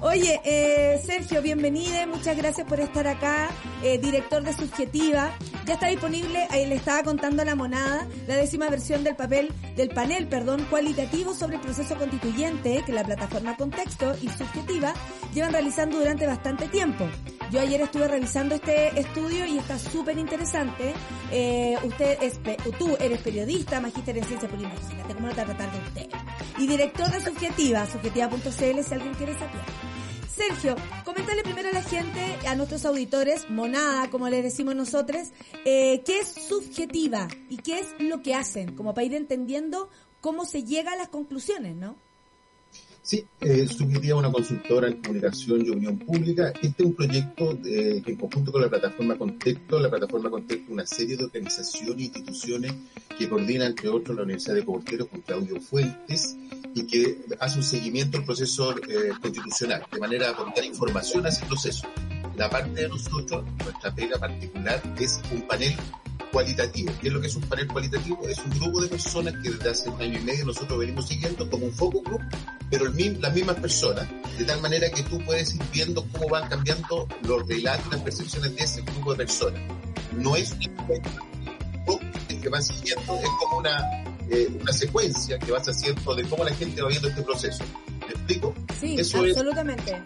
Oye, 0.00 0.40
eh, 0.44 1.00
Sergio, 1.04 1.42
bienvenido, 1.42 2.06
muchas 2.06 2.36
gracias 2.36 2.66
por 2.66 2.80
estar 2.80 3.06
acá, 3.06 3.50
eh, 3.82 3.98
director 3.98 4.42
de 4.42 4.52
Subjetiva. 4.52 5.32
Ya 5.66 5.74
está 5.74 5.88
disponible, 5.88 6.46
ahí 6.50 6.66
le 6.66 6.76
estaba 6.76 7.02
contando 7.02 7.42
a 7.42 7.44
la 7.44 7.54
monada, 7.54 8.06
la 8.26 8.36
décima 8.36 8.68
versión 8.68 9.04
del 9.04 9.16
papel, 9.16 9.52
del 9.76 9.90
panel, 9.90 10.26
perdón, 10.26 10.66
cualitativo 10.70 11.34
sobre 11.34 11.56
el 11.56 11.60
proceso 11.60 11.96
constituyente 11.96 12.82
que 12.86 12.92
la 12.92 13.04
plataforma 13.04 13.56
Contexto 13.56 14.14
y 14.22 14.28
Subjetiva 14.28 14.94
llevan 15.34 15.52
realizando 15.52 15.98
durante 15.98 16.26
bastante 16.26 16.68
tiempo. 16.68 17.06
Yo 17.50 17.60
ayer 17.60 17.80
estuve 17.80 18.08
revisando 18.08 18.54
este 18.54 18.98
estudio 19.00 19.46
y 19.46 19.58
está 19.58 19.78
súper 19.78 20.18
interesante. 20.18 20.92
Eh, 21.32 21.76
usted 21.82 22.18
es, 22.22 22.38
tú 22.78 22.96
eres 23.00 23.20
periodista, 23.20 23.80
magíster 23.80 24.18
en 24.18 24.24
ciencia 24.24 24.47
cómo 24.48 25.28
no 25.28 25.34
usted. 25.88 26.08
Y 26.58 26.66
director 26.66 27.10
de 27.10 27.20
Subjetiva, 27.20 27.86
subjetiva.cl 27.86 28.50
si 28.50 28.94
alguien 28.94 29.14
quiere 29.14 29.34
saber. 29.34 29.62
Sergio, 30.38 30.76
coméntale 31.04 31.42
primero 31.42 31.68
a 31.68 31.72
la 31.72 31.82
gente, 31.82 32.20
a 32.46 32.54
nuestros 32.54 32.84
auditores, 32.84 33.50
monada, 33.50 34.08
como 34.08 34.28
le 34.28 34.40
decimos 34.40 34.76
nosotros, 34.76 35.28
eh, 35.64 36.02
qué 36.04 36.20
es 36.20 36.28
subjetiva 36.28 37.26
y 37.50 37.56
qué 37.56 37.80
es 37.80 37.88
lo 37.98 38.22
que 38.22 38.36
hacen, 38.36 38.76
como 38.76 38.94
para 38.94 39.04
ir 39.04 39.14
entendiendo 39.14 39.90
cómo 40.20 40.44
se 40.44 40.62
llega 40.62 40.92
a 40.92 40.96
las 40.96 41.08
conclusiones, 41.08 41.74
¿no? 41.74 41.96
Sí, 43.08 43.26
eh, 43.40 43.62
es 43.62 43.80
una 43.80 44.30
consultora 44.30 44.86
en 44.86 45.00
comunicación 45.00 45.64
y 45.64 45.70
opinión 45.70 45.98
pública. 45.98 46.52
Este 46.60 46.82
es 46.82 46.84
un 46.84 46.94
proyecto 46.94 47.54
de, 47.54 48.02
que 48.04 48.10
en 48.10 48.16
conjunto 48.18 48.52
con 48.52 48.60
la 48.60 48.68
plataforma 48.68 49.16
Contexto, 49.16 49.78
la 49.80 49.88
plataforma 49.88 50.28
Contexto 50.28 50.70
una 50.70 50.84
serie 50.84 51.16
de 51.16 51.24
organizaciones 51.24 51.96
e 51.96 52.02
instituciones 52.02 52.74
que 53.18 53.26
coordina, 53.26 53.64
entre 53.64 53.88
otros, 53.88 54.14
la 54.14 54.24
Universidad 54.24 54.56
de 54.56 54.64
Coborteros 54.66 55.08
con 55.08 55.22
Claudio 55.22 55.58
Fuentes 55.58 56.36
y 56.74 56.86
que 56.86 57.20
hace 57.40 57.56
un 57.56 57.64
seguimiento 57.64 58.18
al 58.18 58.26
proceso 58.26 58.76
eh, 58.76 59.12
constitucional, 59.22 59.86
de 59.90 60.00
manera 60.00 60.26
de 60.26 60.32
aportar 60.32 60.66
información 60.66 61.24
a 61.24 61.30
ese 61.30 61.46
proceso. 61.46 61.88
La 62.36 62.50
parte 62.50 62.82
de 62.82 62.90
nosotros, 62.90 63.42
nuestra 63.64 63.94
pega 63.94 64.18
particular, 64.18 64.82
es 65.00 65.18
un 65.32 65.40
panel 65.48 65.74
cualitativo. 66.30 66.92
¿Qué 67.00 67.08
es 67.08 67.14
lo 67.14 67.22
que 67.22 67.28
es 67.28 67.36
un 67.36 67.42
panel 67.44 67.68
cualitativo? 67.68 68.28
Es 68.28 68.38
un 68.38 68.50
grupo 68.50 68.82
de 68.82 68.88
personas 68.88 69.32
que 69.42 69.50
desde 69.50 69.70
hace 69.70 69.88
un 69.88 70.02
año 70.02 70.18
y 70.20 70.24
medio 70.24 70.44
nosotros 70.44 70.78
venimos 70.78 71.08
siguiendo 71.08 71.48
como 71.48 71.64
un 71.64 71.72
foco 71.72 72.02
group, 72.02 72.20
pero 72.70 72.86
el, 72.86 73.20
las 73.20 73.34
mismas 73.34 73.56
personas, 73.56 74.08
de 74.38 74.44
tal 74.44 74.60
manera 74.60 74.90
que 74.90 75.02
tú 75.02 75.18
puedes 75.24 75.54
ir 75.54 75.62
viendo 75.72 76.04
cómo 76.12 76.28
van 76.28 76.48
cambiando 76.48 77.08
los 77.22 77.46
relatos 77.46 77.86
y 77.86 77.90
las 77.90 78.00
percepciones 78.00 78.56
de 78.56 78.64
ese 78.64 78.82
grupo 78.82 79.12
de 79.12 79.16
personas. 79.18 79.60
No 80.16 80.36
es 80.36 80.52
un 80.52 80.58
que 82.40 82.48
vas 82.48 82.68
siguiendo, 82.68 83.14
es 83.16 83.28
como 83.40 83.58
una, 83.58 84.04
eh, 84.30 84.48
una 84.60 84.72
secuencia 84.72 85.38
que 85.38 85.50
vas 85.50 85.66
haciendo 85.66 86.14
de 86.14 86.22
cómo 86.24 86.44
la 86.44 86.54
gente 86.54 86.80
va 86.80 86.88
viendo 86.88 87.08
este 87.08 87.22
proceso. 87.22 87.64
¿Me 88.00 88.14
explico? 88.14 88.54
Sí, 88.78 88.96
absolutamente. 88.98 90.00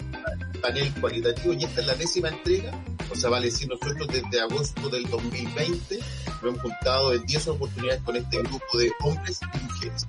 Es 0.54 0.58
panel 0.60 0.94
cualitativo 0.94 1.52
y 1.52 1.64
esta 1.64 1.80
es 1.80 1.86
la 1.86 1.94
décima 1.94 2.28
entrega 2.30 2.72
o 3.12 3.14
sea, 3.14 3.28
vale 3.28 3.46
decir, 3.46 3.68
nosotros 3.68 4.08
desde 4.08 4.40
agosto 4.40 4.88
del 4.88 5.04
2020 5.08 5.98
nos 5.98 6.42
hemos 6.42 6.62
juntado 6.62 7.12
en 7.12 7.22
10 7.24 7.48
oportunidades 7.48 8.02
con 8.02 8.16
este 8.16 8.38
grupo 8.38 8.78
de 8.78 8.90
hombres 9.00 9.40
y 9.42 9.64
mujeres. 9.64 10.06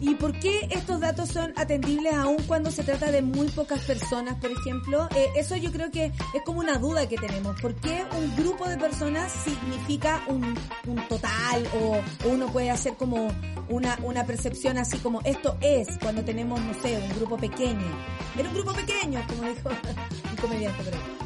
¿Y 0.00 0.14
por 0.16 0.38
qué 0.38 0.68
estos 0.70 1.00
datos 1.00 1.28
son 1.28 1.52
atendibles 1.56 2.14
aún 2.14 2.42
cuando 2.46 2.70
se 2.70 2.82
trata 2.82 3.10
de 3.10 3.22
muy 3.22 3.48
pocas 3.48 3.80
personas, 3.80 4.34
por 4.36 4.50
ejemplo? 4.50 5.08
Eh, 5.14 5.28
eso 5.36 5.56
yo 5.56 5.70
creo 5.72 5.90
que 5.90 6.06
es 6.06 6.42
como 6.44 6.60
una 6.60 6.78
duda 6.78 7.08
que 7.08 7.16
tenemos. 7.16 7.60
¿Por 7.60 7.74
qué 7.76 8.04
un 8.16 8.36
grupo 8.36 8.68
de 8.68 8.76
personas 8.76 9.32
significa 9.32 10.22
un, 10.28 10.54
un 10.86 11.08
total 11.08 11.66
o, 11.80 12.00
uno 12.28 12.46
puede 12.48 12.70
hacer 12.70 12.94
como 12.94 13.28
una, 13.68 13.98
una 14.02 14.24
percepción 14.24 14.78
así 14.78 14.98
como 14.98 15.20
esto 15.24 15.56
es 15.60 15.88
cuando 16.00 16.24
tenemos, 16.24 16.60
no 16.60 16.72
un 16.72 17.16
grupo 17.16 17.36
pequeño? 17.36 17.86
Era 18.38 18.48
un 18.48 18.54
grupo 18.54 18.72
pequeño, 18.72 19.24
como 19.28 19.48
dijo 19.48 19.68
un 20.30 20.36
comediante, 20.36 20.82
pero... 20.84 21.23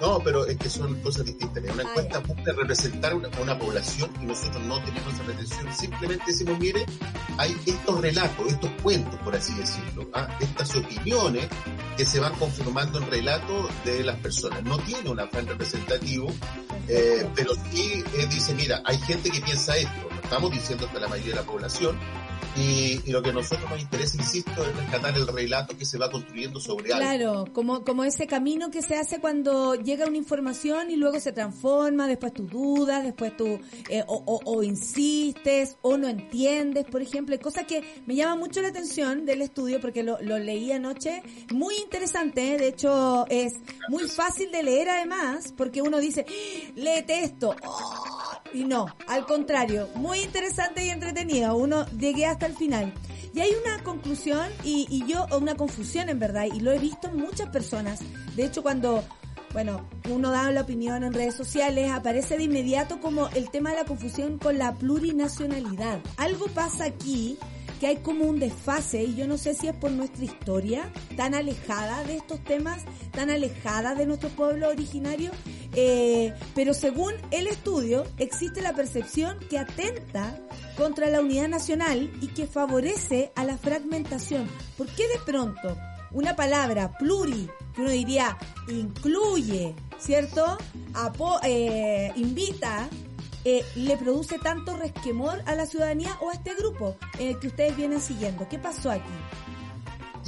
No, 0.00 0.20
pero 0.20 0.46
es 0.46 0.56
que 0.56 0.70
son 0.70 0.94
cosas 1.00 1.24
distintas. 1.26 1.62
Una 1.72 1.82
encuesta 1.82 2.20
busca 2.20 2.52
representar 2.52 3.14
una, 3.14 3.28
una, 3.40 3.58
población 3.58 4.10
y 4.20 4.26
nosotros 4.26 4.62
no 4.64 4.82
tenemos 4.84 5.12
esa 5.12 5.22
pretensión. 5.24 5.74
Simplemente 5.74 6.24
decimos, 6.26 6.58
mire, 6.58 6.86
hay 7.36 7.56
estos 7.66 8.00
relatos, 8.00 8.46
estos 8.46 8.70
cuentos, 8.82 9.18
por 9.20 9.34
así 9.34 9.54
decirlo, 9.54 10.08
¿ah? 10.14 10.28
estas 10.40 10.74
opiniones 10.76 11.48
que 11.96 12.06
se 12.06 12.20
van 12.20 12.34
confirmando 12.34 12.98
en 12.98 13.10
relatos 13.10 13.70
de 13.84 14.04
las 14.04 14.16
personas. 14.20 14.62
No 14.62 14.78
tiene 14.78 15.10
un 15.10 15.18
afán 15.18 15.46
representativo, 15.46 16.32
eh, 16.86 17.28
pero 17.34 17.52
sí 17.70 18.04
eh, 18.14 18.26
dice, 18.30 18.54
mira, 18.54 18.82
hay 18.84 18.98
gente 18.98 19.30
que 19.30 19.40
piensa 19.40 19.76
esto. 19.76 20.08
Lo 20.10 20.20
estamos 20.22 20.50
diciendo 20.52 20.86
hasta 20.86 21.00
la 21.00 21.08
mayoría 21.08 21.34
de 21.34 21.40
la 21.40 21.46
población, 21.46 21.98
y, 22.56 23.00
y, 23.04 23.12
lo 23.12 23.22
que 23.22 23.30
a 23.30 23.32
nosotros 23.32 23.70
nos 23.70 23.80
interesa, 23.80 24.16
insisto, 24.16 24.50
es 24.64 24.76
rescatar 24.76 25.16
el 25.16 25.26
relato 25.26 25.76
que 25.76 25.84
se 25.84 25.98
va 25.98 26.10
construyendo 26.10 26.60
sobre 26.60 26.92
algo. 26.92 26.98
Claro, 26.98 27.44
como, 27.52 27.84
como 27.84 28.04
ese 28.04 28.26
camino 28.26 28.70
que 28.70 28.82
se 28.82 28.96
hace 28.96 29.20
cuando 29.20 29.74
llega 29.74 30.06
una 30.06 30.16
información 30.16 30.90
y 30.90 30.96
luego 30.96 31.20
se 31.20 31.32
transforma, 31.32 32.06
después 32.06 32.32
tú 32.32 32.46
dudas, 32.46 33.04
después 33.04 33.36
tú 33.36 33.60
eh, 33.88 34.02
o, 34.06 34.22
o, 34.26 34.40
o, 34.44 34.62
insistes 34.62 35.76
o 35.82 35.96
no 35.96 36.08
entiendes, 36.08 36.84
por 36.86 37.02
ejemplo, 37.02 37.38
cosa 37.40 37.64
que 37.64 38.02
me 38.06 38.14
llama 38.14 38.36
mucho 38.36 38.60
la 38.60 38.68
atención 38.68 39.24
del 39.24 39.42
estudio 39.42 39.80
porque 39.80 40.02
lo, 40.02 40.20
lo 40.20 40.38
leí 40.38 40.72
anoche, 40.72 41.22
muy 41.52 41.76
interesante, 41.76 42.54
¿eh? 42.54 42.58
de 42.58 42.68
hecho 42.68 43.26
es 43.28 43.54
muy 43.88 44.08
fácil 44.08 44.50
de 44.50 44.62
leer 44.62 44.88
además, 44.88 45.54
porque 45.56 45.82
uno 45.82 45.98
dice, 45.98 46.26
¡Ah! 46.28 46.72
léete 46.74 47.24
esto, 47.24 47.54
oh, 47.64 48.04
y 48.52 48.64
no, 48.64 48.86
al 49.06 49.26
contrario, 49.26 49.88
muy 49.94 50.20
interesante 50.20 50.84
y 50.84 50.90
entretenido, 50.90 51.56
uno 51.56 51.86
llegué 51.98 52.26
hasta 52.26 52.46
el 52.46 52.56
final. 52.56 52.92
Y 53.34 53.40
hay 53.40 53.50
una 53.62 53.82
conclusión 53.84 54.48
y, 54.64 54.86
y 54.90 55.06
yo, 55.06 55.26
una 55.36 55.54
confusión 55.54 56.08
en 56.08 56.18
verdad, 56.18 56.46
y 56.52 56.60
lo 56.60 56.72
he 56.72 56.78
visto 56.78 57.08
en 57.08 57.16
muchas 57.16 57.48
personas. 57.50 58.00
De 58.34 58.44
hecho, 58.44 58.62
cuando, 58.62 59.04
bueno, 59.52 59.86
uno 60.10 60.30
da 60.30 60.50
la 60.50 60.62
opinión 60.62 61.04
en 61.04 61.12
redes 61.12 61.34
sociales, 61.34 61.90
aparece 61.90 62.36
de 62.36 62.44
inmediato 62.44 63.00
como 63.00 63.28
el 63.28 63.50
tema 63.50 63.70
de 63.70 63.76
la 63.76 63.84
confusión 63.84 64.38
con 64.38 64.58
la 64.58 64.74
plurinacionalidad. 64.74 66.00
Algo 66.16 66.46
pasa 66.46 66.84
aquí 66.84 67.38
que 67.78 67.86
hay 67.86 67.96
como 67.98 68.24
un 68.24 68.38
desfase 68.38 69.04
y 69.04 69.14
yo 69.14 69.26
no 69.26 69.38
sé 69.38 69.54
si 69.54 69.68
es 69.68 69.74
por 69.74 69.90
nuestra 69.90 70.24
historia 70.24 70.92
tan 71.16 71.34
alejada 71.34 72.04
de 72.04 72.16
estos 72.16 72.42
temas, 72.44 72.82
tan 73.12 73.30
alejada 73.30 73.94
de 73.94 74.06
nuestro 74.06 74.28
pueblo 74.30 74.68
originario, 74.68 75.30
eh, 75.74 76.34
pero 76.54 76.74
según 76.74 77.12
el 77.30 77.46
estudio 77.46 78.04
existe 78.18 78.60
la 78.60 78.74
percepción 78.74 79.38
que 79.48 79.58
atenta 79.58 80.38
contra 80.76 81.08
la 81.08 81.20
unidad 81.20 81.48
nacional 81.48 82.10
y 82.20 82.28
que 82.28 82.46
favorece 82.46 83.32
a 83.34 83.44
la 83.44 83.58
fragmentación. 83.58 84.48
¿Por 84.76 84.86
qué 84.88 85.08
de 85.08 85.18
pronto 85.24 85.76
una 86.12 86.34
palabra 86.36 86.96
pluri, 86.98 87.48
que 87.74 87.82
uno 87.82 87.90
diría 87.90 88.36
incluye, 88.68 89.74
¿cierto? 89.98 90.56
Eh, 91.44 92.12
invita, 92.16 92.88
eh, 93.44 93.64
le 93.76 93.96
produce 93.96 94.38
tanto 94.38 94.76
resquemor 94.76 95.42
a 95.46 95.54
la 95.54 95.66
ciudadanía 95.66 96.16
o 96.20 96.30
a 96.30 96.34
este 96.34 96.54
grupo 96.54 96.96
el 97.18 97.38
que 97.38 97.48
ustedes 97.48 97.76
vienen 97.76 98.00
siguiendo? 98.00 98.48
¿Qué 98.48 98.58
pasó 98.58 98.90
aquí? 98.90 99.12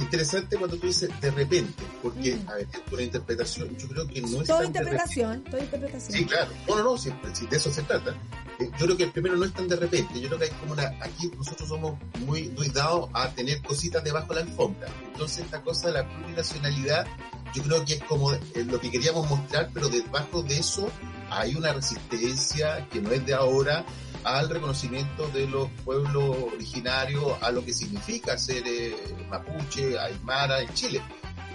interesante 0.03 0.57
cuando 0.57 0.77
tú 0.77 0.87
dices 0.87 1.09
de 1.21 1.31
repente, 1.31 1.83
porque, 2.01 2.37
a 2.47 2.55
ver, 2.55 2.67
es 2.71 2.93
una 2.93 3.01
interpretación, 3.01 3.77
yo 3.77 3.87
creo 3.87 4.07
que 4.07 4.21
no 4.21 4.41
es 4.41 4.47
Toda 4.47 4.65
interpretación, 4.65 5.43
toda 5.43 5.63
interpretación. 5.63 6.17
Sí, 6.17 6.25
claro. 6.25 6.51
No, 6.67 6.75
no, 6.77 6.83
no, 6.83 6.97
si, 6.97 7.11
si 7.33 7.47
de 7.47 7.57
eso 7.57 7.71
se 7.71 7.83
trata. 7.83 8.11
Eh, 8.59 8.69
yo 8.77 8.85
creo 8.85 8.97
que 8.97 9.03
el 9.03 9.11
primero 9.11 9.35
no 9.35 9.45
es 9.45 9.53
tan 9.53 9.67
de 9.67 9.75
repente, 9.75 10.19
yo 10.19 10.27
creo 10.27 10.39
que 10.39 10.45
hay 10.45 10.51
como 10.51 10.73
una, 10.73 10.87
aquí 11.01 11.31
nosotros 11.35 11.67
somos 11.67 11.97
muy, 12.25 12.49
muy 12.49 12.69
dados 12.69 13.09
a 13.13 13.29
tener 13.29 13.61
cositas 13.61 14.03
debajo 14.03 14.33
de 14.33 14.43
la 14.43 14.49
alfombra. 14.49 14.87
Entonces 15.05 15.45
esta 15.45 15.61
cosa 15.61 15.87
de 15.87 15.93
la 15.93 16.09
plurinacionalidad, 16.09 17.05
yo 17.53 17.63
creo 17.63 17.85
que 17.85 17.93
es 17.95 18.03
como 18.03 18.31
lo 18.31 18.79
que 18.79 18.91
queríamos 18.91 19.29
mostrar, 19.29 19.69
pero 19.73 19.89
debajo 19.89 20.41
de 20.43 20.57
eso 20.57 20.89
hay 21.31 21.55
una 21.55 21.73
resistencia 21.73 22.87
que 22.89 23.01
no 23.01 23.11
es 23.11 23.25
de 23.25 23.33
ahora, 23.33 23.85
al 24.23 24.49
reconocimiento 24.49 25.27
de 25.29 25.47
los 25.47 25.69
pueblos 25.83 26.35
originarios, 26.53 27.41
a 27.41 27.51
lo 27.51 27.65
que 27.65 27.73
significa 27.73 28.37
ser 28.37 28.63
eh, 28.67 28.95
mapuche, 29.29 29.97
aymara 29.97 30.61
en 30.61 30.73
Chile. 30.73 31.01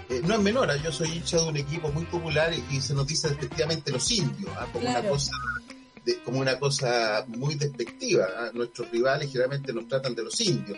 Eh, 0.09 0.21
no 0.25 0.35
es 0.35 0.39
menor, 0.41 0.71
¿eh? 0.71 0.81
yo 0.83 0.91
soy 0.91 1.11
hincha 1.11 1.37
de 1.37 1.49
un 1.49 1.57
equipo 1.57 1.91
muy 1.91 2.05
popular 2.05 2.51
y, 2.71 2.81
se 2.81 2.93
nos 2.93 3.07
dice 3.07 3.27
efectivamente 3.27 3.91
los 3.91 4.09
indios, 4.11 4.51
¿ah? 4.57 4.65
como 4.73 4.89
una 4.89 5.01
cosa 5.03 5.31
de, 6.07 6.23
como 6.23 6.39
una 6.39 6.57
cosa 6.57 7.25
muy 7.27 7.55
despectiva. 7.55 8.27
¿ah? 8.37 8.51
Nuestros 8.53 8.89
rivales 8.89 9.29
generalmente 9.29 9.73
nos 9.73 9.87
tratan 9.87 10.15
de 10.15 10.23
los 10.23 10.39
indios. 10.39 10.77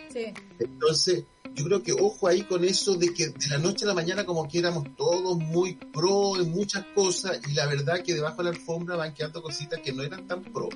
Entonces, 0.60 1.24
yo 1.54 1.66
creo 1.66 1.84
que 1.84 1.94
ojo 1.94 2.28
ahí 2.28 2.42
con 2.44 2.64
eso 2.64 2.96
de 2.96 3.14
que 3.14 3.28
de 3.28 3.48
la 3.50 3.60
noche 3.60 3.86
a 3.86 3.90
la 3.90 3.94
mañana 3.94 4.26
como 4.26 4.48
que 4.48 4.60
éramos 4.60 4.96
todos 4.96 5.38
muy 5.38 5.76
pro 5.76 6.40
en 6.40 6.52
muchas 6.52 6.86
cosas 6.96 7.40
y 7.48 7.54
la 7.54 7.68
verdad 7.68 8.02
que 8.04 8.14
debajo 8.14 8.38
de 8.38 8.44
la 8.46 8.50
alfombra 8.58 8.96
van 8.96 9.14
quedando 9.14 9.42
cositas 9.42 9.80
que 9.82 9.94
no 9.94 10.04
eran 10.04 10.28
tan 10.28 10.44
pro 10.44 10.70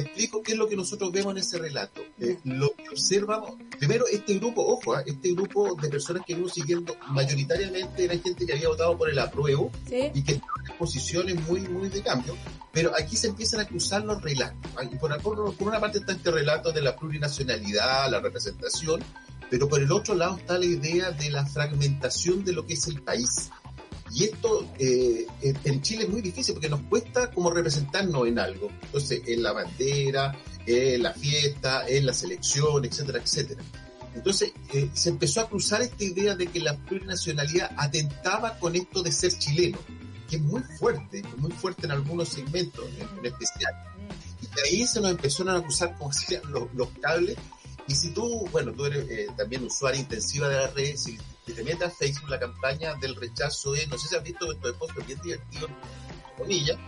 explico 0.00 0.42
qué 0.42 0.52
es 0.52 0.58
lo 0.58 0.68
que 0.68 0.76
nosotros 0.76 1.12
vemos 1.12 1.32
en 1.32 1.38
ese 1.38 1.58
relato. 1.58 2.02
Eh, 2.18 2.38
lo 2.44 2.74
que 2.74 2.88
observamos, 2.90 3.56
primero 3.78 4.06
este 4.10 4.34
grupo, 4.34 4.66
ojo, 4.66 4.94
¿ah? 4.94 5.02
este 5.06 5.32
grupo 5.32 5.74
de 5.80 5.88
personas 5.88 6.24
que 6.26 6.34
vimos 6.34 6.52
siguiendo 6.52 6.96
mayoritariamente 7.08 8.04
era 8.04 8.18
gente 8.18 8.46
que 8.46 8.52
había 8.52 8.68
votado 8.68 8.96
por 8.96 9.10
el 9.10 9.18
apruebo 9.18 9.70
y 9.88 10.22
que 10.22 10.34
tenía 10.34 10.78
posiciones 10.78 11.40
muy, 11.48 11.60
muy 11.60 11.88
de 11.88 12.02
cambio, 12.02 12.36
pero 12.72 12.92
aquí 12.98 13.16
se 13.16 13.28
empiezan 13.28 13.60
a 13.60 13.66
cruzar 13.66 14.04
los 14.04 14.20
relatos. 14.22 14.70
¿ah? 14.76 14.84
Y 14.84 14.96
por, 14.96 15.16
por, 15.22 15.54
por 15.56 15.68
una 15.68 15.80
parte 15.80 15.98
está 15.98 16.12
este 16.12 16.30
relato 16.30 16.72
de 16.72 16.82
la 16.82 16.96
plurinacionalidad, 16.96 18.10
la 18.10 18.20
representación, 18.20 19.00
pero 19.50 19.68
por 19.68 19.80
el 19.80 19.92
otro 19.92 20.14
lado 20.14 20.36
está 20.38 20.58
la 20.58 20.64
idea 20.64 21.10
de 21.12 21.30
la 21.30 21.46
fragmentación 21.46 22.44
de 22.44 22.52
lo 22.52 22.66
que 22.66 22.74
es 22.74 22.86
el 22.88 23.02
país. 23.02 23.50
Y 24.14 24.24
esto 24.24 24.70
eh, 24.78 25.26
en 25.42 25.82
Chile 25.82 26.04
es 26.04 26.08
muy 26.08 26.22
difícil 26.22 26.54
porque 26.54 26.68
nos 26.68 26.82
cuesta 26.82 27.32
como 27.32 27.50
representarnos 27.50 28.28
en 28.28 28.38
algo. 28.38 28.70
Entonces, 28.84 29.22
en 29.26 29.42
la 29.42 29.52
bandera, 29.52 30.38
en 30.64 31.02
la 31.02 31.12
fiesta, 31.12 31.84
en 31.88 32.06
la 32.06 32.14
selección, 32.14 32.84
etcétera, 32.84 33.18
etcétera. 33.18 33.60
Entonces, 34.14 34.52
eh, 34.72 34.88
se 34.94 35.08
empezó 35.08 35.40
a 35.40 35.48
cruzar 35.48 35.82
esta 35.82 36.04
idea 36.04 36.36
de 36.36 36.46
que 36.46 36.60
la 36.60 36.76
plurinacionalidad 36.76 37.72
atentaba 37.76 38.56
con 38.60 38.76
esto 38.76 39.02
de 39.02 39.10
ser 39.10 39.32
chileno, 39.36 39.78
que 40.30 40.36
es 40.36 40.42
muy 40.42 40.62
fuerte, 40.78 41.24
muy 41.38 41.50
fuerte 41.50 41.86
en 41.86 41.90
algunos 41.90 42.28
segmentos 42.28 42.84
en, 42.96 43.26
especial. 43.26 43.72
Y 44.40 44.46
de 44.46 44.62
ahí 44.62 44.86
se 44.86 45.00
nos 45.00 45.10
empezaron 45.10 45.56
a 45.56 45.60
cruzar 45.60 45.98
como 45.98 46.12
si 46.12 46.36
los, 46.50 46.72
los 46.72 46.88
cables. 47.00 47.36
Y 47.88 47.96
si 47.96 48.10
tú, 48.10 48.48
bueno, 48.52 48.70
tú 48.72 48.84
eres 48.84 49.10
eh, 49.10 49.26
también 49.36 49.64
usuaria 49.64 50.00
intensiva 50.00 50.48
de 50.48 50.56
la 50.56 50.68
red, 50.68 50.96
si 50.96 51.18
te 51.52 51.62
metas 51.62 51.92
a 51.92 51.96
Facebook, 51.96 52.30
la 52.30 52.38
campaña 52.38 52.94
del 52.94 53.14
rechazo 53.16 53.74
es, 53.74 53.88
no 53.88 53.98
sé 53.98 54.08
si 54.08 54.16
has 54.16 54.22
visto 54.22 54.50
esto 54.50 54.68
de 54.68 54.74
post 54.74 54.94
bien 55.06 55.20
divertido, 55.20 55.68
comillas, 56.38 56.78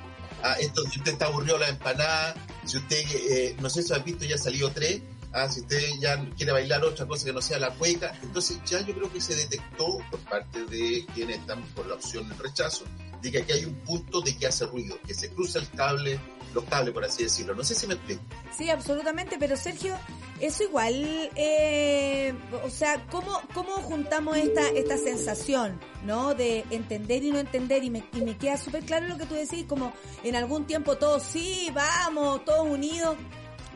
ah, 0.43 0.57
esto, 0.59 0.83
si 0.91 0.99
usted 0.99 1.13
está 1.13 1.27
aburrido 1.27 1.59
la 1.59 1.69
empanada, 1.69 2.35
si 2.65 2.79
usted, 2.79 3.05
eh, 3.13 3.57
no 3.61 3.69
sé 3.69 3.83
si 3.83 3.93
has 3.93 4.03
visto, 4.03 4.25
ya 4.25 4.39
salió 4.39 4.71
tres, 4.71 5.03
ah, 5.33 5.49
si 5.49 5.61
usted 5.61 5.83
ya 6.01 6.25
quiere 6.37 6.53
bailar 6.53 6.85
otra 6.85 7.07
cosa 7.07 7.27
que 7.27 7.33
no 7.33 7.43
sea 7.43 7.59
la 7.59 7.71
cueca, 7.75 8.19
entonces 8.23 8.59
ya 8.65 8.81
yo 8.81 8.95
creo 8.95 9.13
que 9.13 9.21
se 9.21 9.35
detectó 9.35 9.99
por 10.11 10.21
parte 10.21 10.65
de 10.65 11.05
quienes 11.15 11.39
están 11.39 11.63
por 11.75 11.87
la 11.87 11.95
opción 11.95 12.29
del 12.29 12.39
rechazo, 12.39 12.85
de 13.21 13.31
que 13.31 13.39
aquí 13.39 13.53
hay 13.53 13.65
un 13.65 13.75
punto 13.81 14.21
de 14.21 14.37
que 14.37 14.47
hace 14.47 14.67
ruido, 14.67 14.99
que 15.07 15.15
se 15.15 15.31
cruza 15.31 15.59
el 15.59 15.69
cable, 15.71 16.19
por 16.65 17.05
así 17.05 17.25
decirlo. 17.25 17.55
No 17.55 17.65
sé 17.65 17.75
si 17.75 17.87
me 17.87 17.95
explico. 17.95 18.23
Sí, 18.57 18.71
absolutamente, 18.71 19.37
pero 19.39 19.57
Sergio, 19.57 19.97
eso 20.41 20.65
igual, 20.65 21.31
eh, 21.35 22.35
o 22.65 22.71
sea, 22.71 23.07
¿cómo, 23.11 23.41
¿cómo 23.55 23.73
juntamos 23.75 24.37
esta, 24.37 24.69
esta 24.69 24.99
sensación, 24.99 25.79
¿no? 26.05 26.35
De 26.35 26.65
entender 26.71 27.25
y 27.25 27.31
no 27.31 27.39
entender, 27.39 27.85
y 27.85 27.91
me, 27.91 28.05
y 28.13 28.21
me 28.23 28.37
queda 28.37 28.57
súper 28.57 28.85
claro 28.85 29.09
lo 29.09 29.17
que 29.17 29.27
tú 29.27 29.35
decís, 29.35 29.65
como 29.67 29.93
en 30.25 30.37
algún 30.37 30.67
tiempo 30.67 30.97
todos, 30.97 31.23
sí, 31.23 31.71
vamos, 31.75 32.45
todos 32.45 32.67
unidos, 32.67 33.17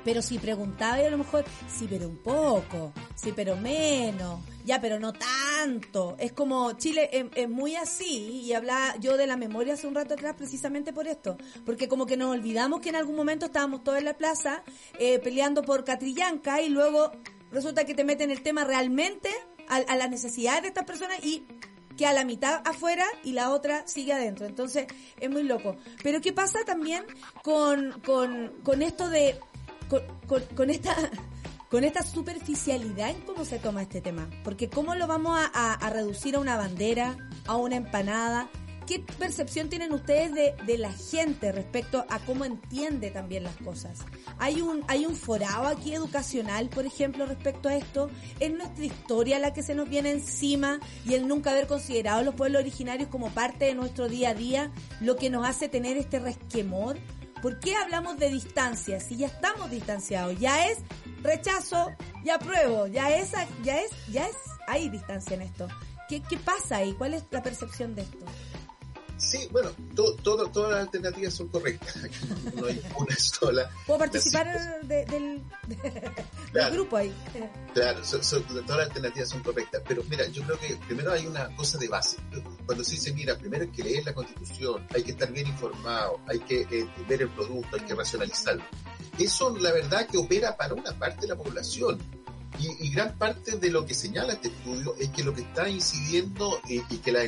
pero 0.05 0.23
si 0.23 0.39
preguntaba 0.39 1.01
y 1.01 1.07
a 1.07 1.11
lo 1.11 1.19
mejor, 1.19 1.45
sí, 1.69 1.87
pero 1.89 2.09
un 2.09 2.19
poco, 2.19 2.93
sí, 3.15 3.33
pero 3.35 3.57
menos, 3.57 4.41
ya, 4.65 4.81
pero 4.81 4.99
no 4.99 5.13
tanto. 5.13 6.17
Es 6.19 6.33
como 6.33 6.73
Chile 6.73 7.11
es, 7.35 7.49
muy 7.49 7.77
así 7.77 8.43
y 8.45 8.53
hablaba 8.53 8.97
yo 8.99 9.17
de 9.17 9.27
la 9.27 9.37
memoria 9.37 9.75
hace 9.75 9.87
un 9.87 9.95
rato 9.95 10.15
atrás 10.15 10.35
precisamente 10.37 10.93
por 10.93 11.07
esto, 11.07 11.37
porque 11.65 11.89
como 11.89 12.07
que 12.07 12.17
nos 12.17 12.31
olvidamos 12.31 12.81
que 12.81 12.91
en 12.91 12.97
algún 12.97 13.17
momento 13.17 13.47
estábamos 13.47 13.83
todos 13.85 13.99
en 13.99 14.05
la 14.05 14.17
plaza 14.17 14.63
eh, 14.99 15.19
peleando 15.19 15.63
por 15.63 15.85
Catrillanca 15.85 16.61
y 16.63 16.69
luego 16.69 17.13
resulta 17.51 17.85
que 17.85 17.95
te 17.95 18.05
meten 18.05 18.31
el 18.31 18.43
tema 18.43 18.65
realmente 18.65 19.31
a, 19.69 19.97
las 19.97 20.11
necesidades 20.11 20.63
de 20.63 20.69
estas 20.69 20.85
personas 20.85 21.25
y 21.25 21.47
que 21.97 22.07
a 22.07 22.13
la 22.13 22.25
mitad 22.25 22.63
afuera 22.65 23.05
y 23.25 23.33
la 23.33 23.51
otra 23.51 23.87
sigue 23.87 24.13
adentro. 24.13 24.47
Entonces, 24.47 24.87
es 25.19 25.31
muy 25.31 25.43
loco. 25.43 25.77
Pero 26.03 26.21
¿qué 26.21 26.33
pasa 26.33 26.61
también 26.65 27.05
con, 27.43 28.01
con, 28.01 28.53
con 28.63 28.83
esto 28.83 29.09
de 29.09 29.39
con, 30.27 30.43
con, 30.57 30.71
esta 30.71 30.97
con 31.71 31.85
esta 31.85 32.03
superficialidad 32.03 33.11
en 33.11 33.21
cómo 33.23 33.45
se 33.45 33.59
toma 33.59 33.83
este 33.83 34.01
tema. 34.01 34.29
Porque 34.43 34.69
cómo 34.69 34.95
lo 34.97 35.07
vamos 35.07 35.41
a, 35.55 35.91
reducir 35.91 36.35
a 36.35 36.41
una 36.41 36.57
bandera, 36.57 37.17
a 37.47 37.57
una 37.57 37.77
empanada. 37.77 38.51
¿Qué 38.87 38.99
percepción 38.99 39.69
tienen 39.69 39.93
ustedes 39.93 40.35
de, 40.35 40.55
de, 40.67 40.77
la 40.77 40.91
gente 40.91 41.53
respecto 41.53 42.05
a 42.09 42.19
cómo 42.19 42.45
entiende 42.45 43.13
también 43.13 43.45
las 43.45 43.57
cosas? 43.59 44.01
¿Hay 44.39 44.61
un, 44.61 44.83
hay 44.89 45.07
un 45.07 45.15
forado 45.15 45.69
aquí 45.69 45.95
educacional, 45.95 46.69
por 46.71 46.87
ejemplo, 46.87 47.25
respecto 47.25 47.69
a 47.69 47.77
esto? 47.77 48.11
¿Es 48.41 48.53
nuestra 48.53 48.85
historia 48.85 49.39
la 49.39 49.53
que 49.53 49.63
se 49.63 49.77
nos 49.77 49.89
viene 49.89 50.11
encima 50.11 50.81
y 51.05 51.15
el 51.15 51.29
nunca 51.29 51.53
haber 51.53 51.69
considerado 51.69 52.19
a 52.19 52.23
los 52.23 52.35
pueblos 52.35 52.63
originarios 52.63 53.09
como 53.11 53.31
parte 53.31 53.67
de 53.67 53.77
nuestro 53.77 54.09
día 54.09 54.31
a 54.31 54.35
día 54.35 54.73
lo 55.01 55.15
que 55.15 55.31
nos 55.31 55.47
hace 55.47 55.69
tener 55.69 55.97
este 55.97 56.19
resquemor? 56.19 56.99
¿Por 57.43 57.59
qué 57.59 57.75
hablamos 57.77 58.19
de 58.19 58.29
distancia? 58.29 59.01
Si 59.01 59.17
ya 59.17 59.29
estamos 59.29 59.71
distanciados, 59.71 60.39
ya 60.39 60.67
es 60.67 60.79
rechazo 61.23 61.93
y 62.25 62.31
apruebo, 62.31 62.87
ya 62.87 63.15
es, 63.17 63.33
ya 63.63 63.81
es, 63.81 63.91
ya 64.09 64.27
es, 64.27 64.37
hay 64.67 64.89
distancia 64.89 65.35
en 65.35 65.43
esto. 65.43 65.69
¿Qué, 66.09 66.23
qué 66.23 66.37
pasa 66.37 66.77
ahí? 66.77 66.93
¿Cuál 66.95 67.15
es 67.15 67.25
la 67.31 67.43
percepción 67.43 67.95
de 67.95 68.03
esto? 68.03 68.19
Sí, 69.21 69.49
bueno, 69.53 69.71
todas 70.23 70.71
las 70.71 70.81
alternativas 70.81 71.35
son 71.35 71.49
correctas. 71.49 71.97
No, 72.55 72.67
hay 72.67 72.83
una 72.97 73.17
sola. 73.17 73.71
¿Puedo 73.87 73.99
participar 74.01 74.81
del, 74.83 75.43
grupo 76.73 76.97
ahí? 76.97 77.15
Claro, 77.75 78.01
todas 78.01 78.69
las 78.69 78.87
alternativas 78.89 79.29
son 79.29 79.43
correctas. 79.43 79.83
Pero 79.87 80.03
mira, 80.09 80.27
yo 80.29 80.43
creo 80.43 80.59
que 80.59 80.77
primero 80.87 81.13
hay 81.13 81.27
una 81.27 81.55
cosa 81.55 81.79
de 81.79 81.89
base. 81.89 82.17
Cuando 82.67 82.83
se 82.83 82.93
dice, 82.93 83.13
mira, 83.13 83.37
primero 83.37 83.65
hay 83.65 83.71
que 83.71 83.83
leer 83.83 84.05
la 84.05 84.15
constitución, 84.15 84.87
hay 84.95 85.03
que 85.03 85.13
estar 85.13 85.31
bien 85.31 85.47
informado, 85.47 86.21
hay 86.27 86.41
que 86.41 86.63
eh, 86.63 86.89
ver 87.09 87.23
el 87.23 87.29
producto, 87.29 87.77
hay 87.77 87.83
que 87.83 87.95
racionalizarlo. 87.95 88.65
Eso, 89.19 89.57
la 89.59 89.73
verdad, 89.73 90.07
que 90.07 90.17
opera 90.17 90.57
para 90.57 90.75
una 90.75 90.93
parte 90.99 91.23
de 91.23 91.29
la 91.29 91.37
población. 91.37 91.99
Y, 92.59 92.87
y, 92.87 92.91
gran 92.93 93.17
parte 93.17 93.59
de 93.59 93.71
lo 93.71 93.87
que 93.87 93.95
señala 93.95 94.33
este 94.35 94.49
estudio 94.49 94.95
es 94.99 95.09
que 95.11 95.23
lo 95.23 95.33
que 95.33 95.43
está 95.43 95.69
incidiendo 95.69 96.61
eh, 96.69 96.83
y 96.91 96.99
que 96.99 97.13
la 97.13 97.21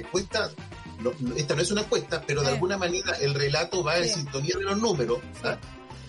encuesta 0.99 1.40
esta 1.40 1.55
no 1.55 1.62
es 1.62 1.70
una 1.70 1.80
encuesta, 1.82 2.22
pero 2.26 2.43
de 2.43 2.49
alguna 2.49 2.78
manera 2.78 3.12
el 3.20 3.34
relato 3.34 3.82
va 3.82 3.99
en 3.99 4.09
sintonía 4.09 4.57
de 4.57 4.64
los 4.64 4.78
números. 4.78 5.20
¿ah? 5.45 5.59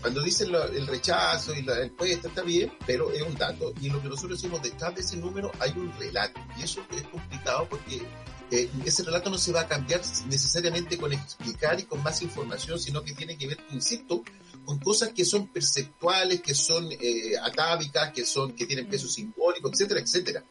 Cuando 0.01 0.21
dicen 0.21 0.53
el 0.53 0.85
rechazo 0.85 1.53
y 1.53 1.61
la 1.61 1.81
encuesta 1.81 2.27
está 2.27 2.41
bien, 2.41 2.73
pero 2.85 3.11
es 3.11 3.21
un 3.21 3.35
dato. 3.35 3.73
Y 3.81 3.89
lo 3.89 4.01
que 4.01 4.09
nosotros 4.09 4.41
decimos, 4.41 4.61
detrás 4.61 4.93
de 4.95 5.01
ese 5.01 5.15
número 5.15 5.51
hay 5.59 5.71
un 5.71 5.97
relato. 5.97 6.41
Y 6.57 6.63
eso 6.63 6.81
es 6.91 7.03
complicado 7.03 7.67
porque 7.69 8.05
eh, 8.51 8.69
ese 8.85 9.03
relato 9.03 9.29
no 9.29 9.37
se 9.37 9.51
va 9.51 9.61
a 9.61 9.67
cambiar 9.67 10.01
necesariamente 10.27 10.97
con 10.97 11.13
explicar 11.13 11.79
y 11.79 11.83
con 11.83 12.03
más 12.03 12.21
información, 12.21 12.77
sino 12.79 13.03
que 13.03 13.13
tiene 13.13 13.37
que 13.37 13.47
ver, 13.47 13.57
insisto, 13.71 14.23
con 14.65 14.77
cosas 14.79 15.09
que 15.09 15.25
son 15.25 15.47
perceptuales, 15.47 16.41
que 16.41 16.53
son 16.53 16.87
eh, 16.91 17.37
atávicas, 17.41 18.11
que 18.11 18.25
son, 18.25 18.53
que 18.53 18.65
tienen 18.65 18.87
peso 18.87 19.07
simbólico, 19.07 19.69
etcétera, 19.69 20.01
etcétera. 20.01 20.43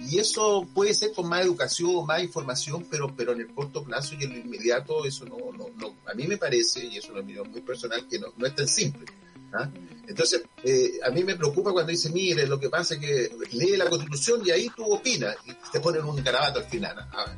Y 0.00 0.18
eso 0.18 0.66
puede 0.74 0.94
ser 0.94 1.12
con 1.12 1.28
más 1.28 1.44
educación, 1.44 2.06
más 2.06 2.22
información, 2.22 2.86
pero, 2.90 3.14
pero 3.14 3.32
en 3.32 3.40
el 3.40 3.54
corto 3.54 3.84
plazo 3.84 4.14
y 4.18 4.24
en 4.24 4.30
lo 4.30 4.38
inmediato 4.38 5.04
eso 5.04 5.24
no, 5.24 5.36
no, 5.52 5.68
no, 5.76 5.96
a 6.06 6.14
mí 6.14 6.26
me 6.26 6.36
parece, 6.36 6.84
y 6.84 6.96
eso 6.96 7.08
es 7.08 7.10
una 7.10 7.20
opinión 7.20 7.50
muy 7.50 7.60
personal, 7.60 8.06
que 8.08 8.18
no, 8.18 8.28
no 8.36 8.46
es 8.46 8.54
tan 8.54 8.66
simple. 8.66 9.06
¿ah? 9.52 9.68
Entonces, 10.08 10.42
eh, 10.64 10.98
a 11.04 11.10
mí 11.10 11.24
me 11.24 11.36
preocupa 11.36 11.72
cuando 11.72 11.90
dice, 11.90 12.10
mire, 12.10 12.46
lo 12.46 12.58
que 12.58 12.68
pasa 12.68 12.94
es 12.94 13.00
que 13.00 13.30
lee 13.52 13.76
la 13.76 13.88
constitución 13.88 14.42
y 14.44 14.50
ahí 14.50 14.68
tú 14.74 14.84
opinas 14.84 15.36
y 15.46 15.52
te 15.70 15.80
ponen 15.80 16.04
un 16.04 16.22
garabato 16.22 16.58
al 16.58 16.66
final, 16.66 16.96
ah, 16.98 17.36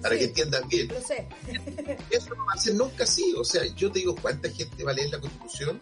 para 0.00 0.18
que 0.18 0.24
entiendan 0.24 0.68
bien. 0.68 0.88
Lo 0.88 1.00
sé. 1.00 1.28
Eso 2.10 2.34
no 2.34 2.44
va 2.44 2.52
a 2.54 2.58
ser 2.58 2.74
nunca 2.74 3.04
así. 3.04 3.32
O 3.36 3.44
sea, 3.44 3.64
yo 3.76 3.90
te 3.90 4.00
digo, 4.00 4.16
¿cuánta 4.20 4.50
gente 4.50 4.82
va 4.82 4.90
a 4.90 4.94
leer 4.94 5.10
la 5.10 5.20
constitución? 5.20 5.78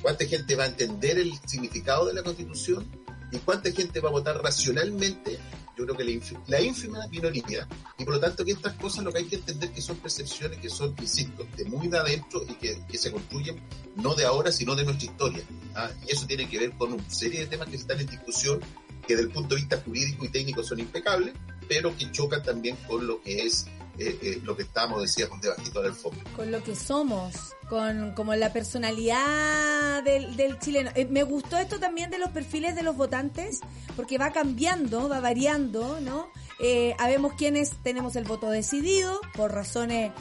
¿Cuánta 0.00 0.24
gente 0.26 0.54
va 0.54 0.64
a 0.64 0.66
entender 0.68 1.18
el 1.18 1.32
significado 1.46 2.06
de 2.06 2.14
la 2.14 2.22
constitución? 2.22 2.86
¿Y 3.34 3.38
cuánta 3.38 3.70
gente 3.70 4.00
va 4.00 4.08
a 4.08 4.12
votar 4.12 4.42
racionalmente 4.42 5.38
yo 5.76 5.84
creo 5.84 5.96
que 5.96 6.04
la, 6.04 6.10
ínfima, 6.10 6.40
la 6.46 6.60
ínfima 6.60 7.06
minoría. 7.08 7.66
Y 7.98 8.04
por 8.04 8.14
lo 8.14 8.20
tanto 8.20 8.44
que 8.44 8.52
estas 8.52 8.74
cosas 8.74 9.04
lo 9.04 9.12
que 9.12 9.18
hay 9.18 9.24
que 9.24 9.36
entender 9.36 9.72
que 9.72 9.82
son 9.82 9.96
percepciones 9.96 10.58
que 10.58 10.70
son, 10.70 10.94
insisto, 11.00 11.46
de 11.56 11.64
muy 11.64 11.88
de 11.88 11.98
adentro 11.98 12.42
y 12.48 12.54
que, 12.54 12.98
se 12.98 13.10
construyen 13.10 13.60
no 13.96 14.14
de 14.14 14.24
ahora, 14.24 14.52
sino 14.52 14.74
de 14.74 14.84
nuestra 14.84 15.10
historia. 15.10 15.42
¿ah? 15.74 15.90
Y 16.06 16.12
eso 16.12 16.26
tiene 16.26 16.48
que 16.48 16.58
ver 16.58 16.72
con 16.72 16.92
una 16.92 17.10
serie 17.10 17.40
de 17.40 17.46
temas 17.46 17.68
que 17.68 17.76
están 17.76 18.00
en 18.00 18.06
discusión 18.06 18.60
que 19.06 19.16
desde 19.16 19.28
el 19.28 19.34
punto 19.34 19.54
de 19.54 19.62
vista 19.62 19.82
jurídico 19.84 20.24
y 20.24 20.28
técnico 20.28 20.62
son 20.62 20.78
impecables, 20.78 21.34
pero 21.68 21.96
que 21.96 22.10
chocan 22.10 22.42
también 22.42 22.76
con 22.86 23.06
lo 23.06 23.20
que 23.20 23.44
es 23.44 23.66
eh, 23.98 24.18
eh, 24.22 24.40
lo 24.42 24.56
que 24.56 24.62
estamos, 24.64 25.02
decíamos, 25.02 25.40
debajito 25.40 25.82
del 25.82 25.94
fondo. 25.94 26.18
Con 26.36 26.50
lo 26.50 26.62
que 26.62 26.74
somos, 26.74 27.54
con 27.68 28.12
como 28.14 28.34
la 28.34 28.52
personalidad 28.52 30.02
del, 30.02 30.36
del 30.36 30.58
chileno. 30.58 30.90
Eh, 30.94 31.06
me 31.06 31.22
gustó 31.22 31.58
esto 31.58 31.78
también 31.78 32.10
de 32.10 32.18
los 32.18 32.30
perfiles 32.30 32.74
de 32.74 32.82
los 32.82 32.96
votantes, 32.96 33.60
porque 33.96 34.18
va 34.18 34.32
cambiando, 34.32 35.08
va 35.08 35.20
variando, 35.20 36.00
¿no? 36.00 36.28
Eh, 36.60 36.94
habemos 36.98 37.34
quienes 37.34 37.70
tenemos 37.82 38.16
el 38.16 38.24
voto 38.24 38.50
decidido 38.50 39.20
por 39.34 39.52
razones 39.52 40.12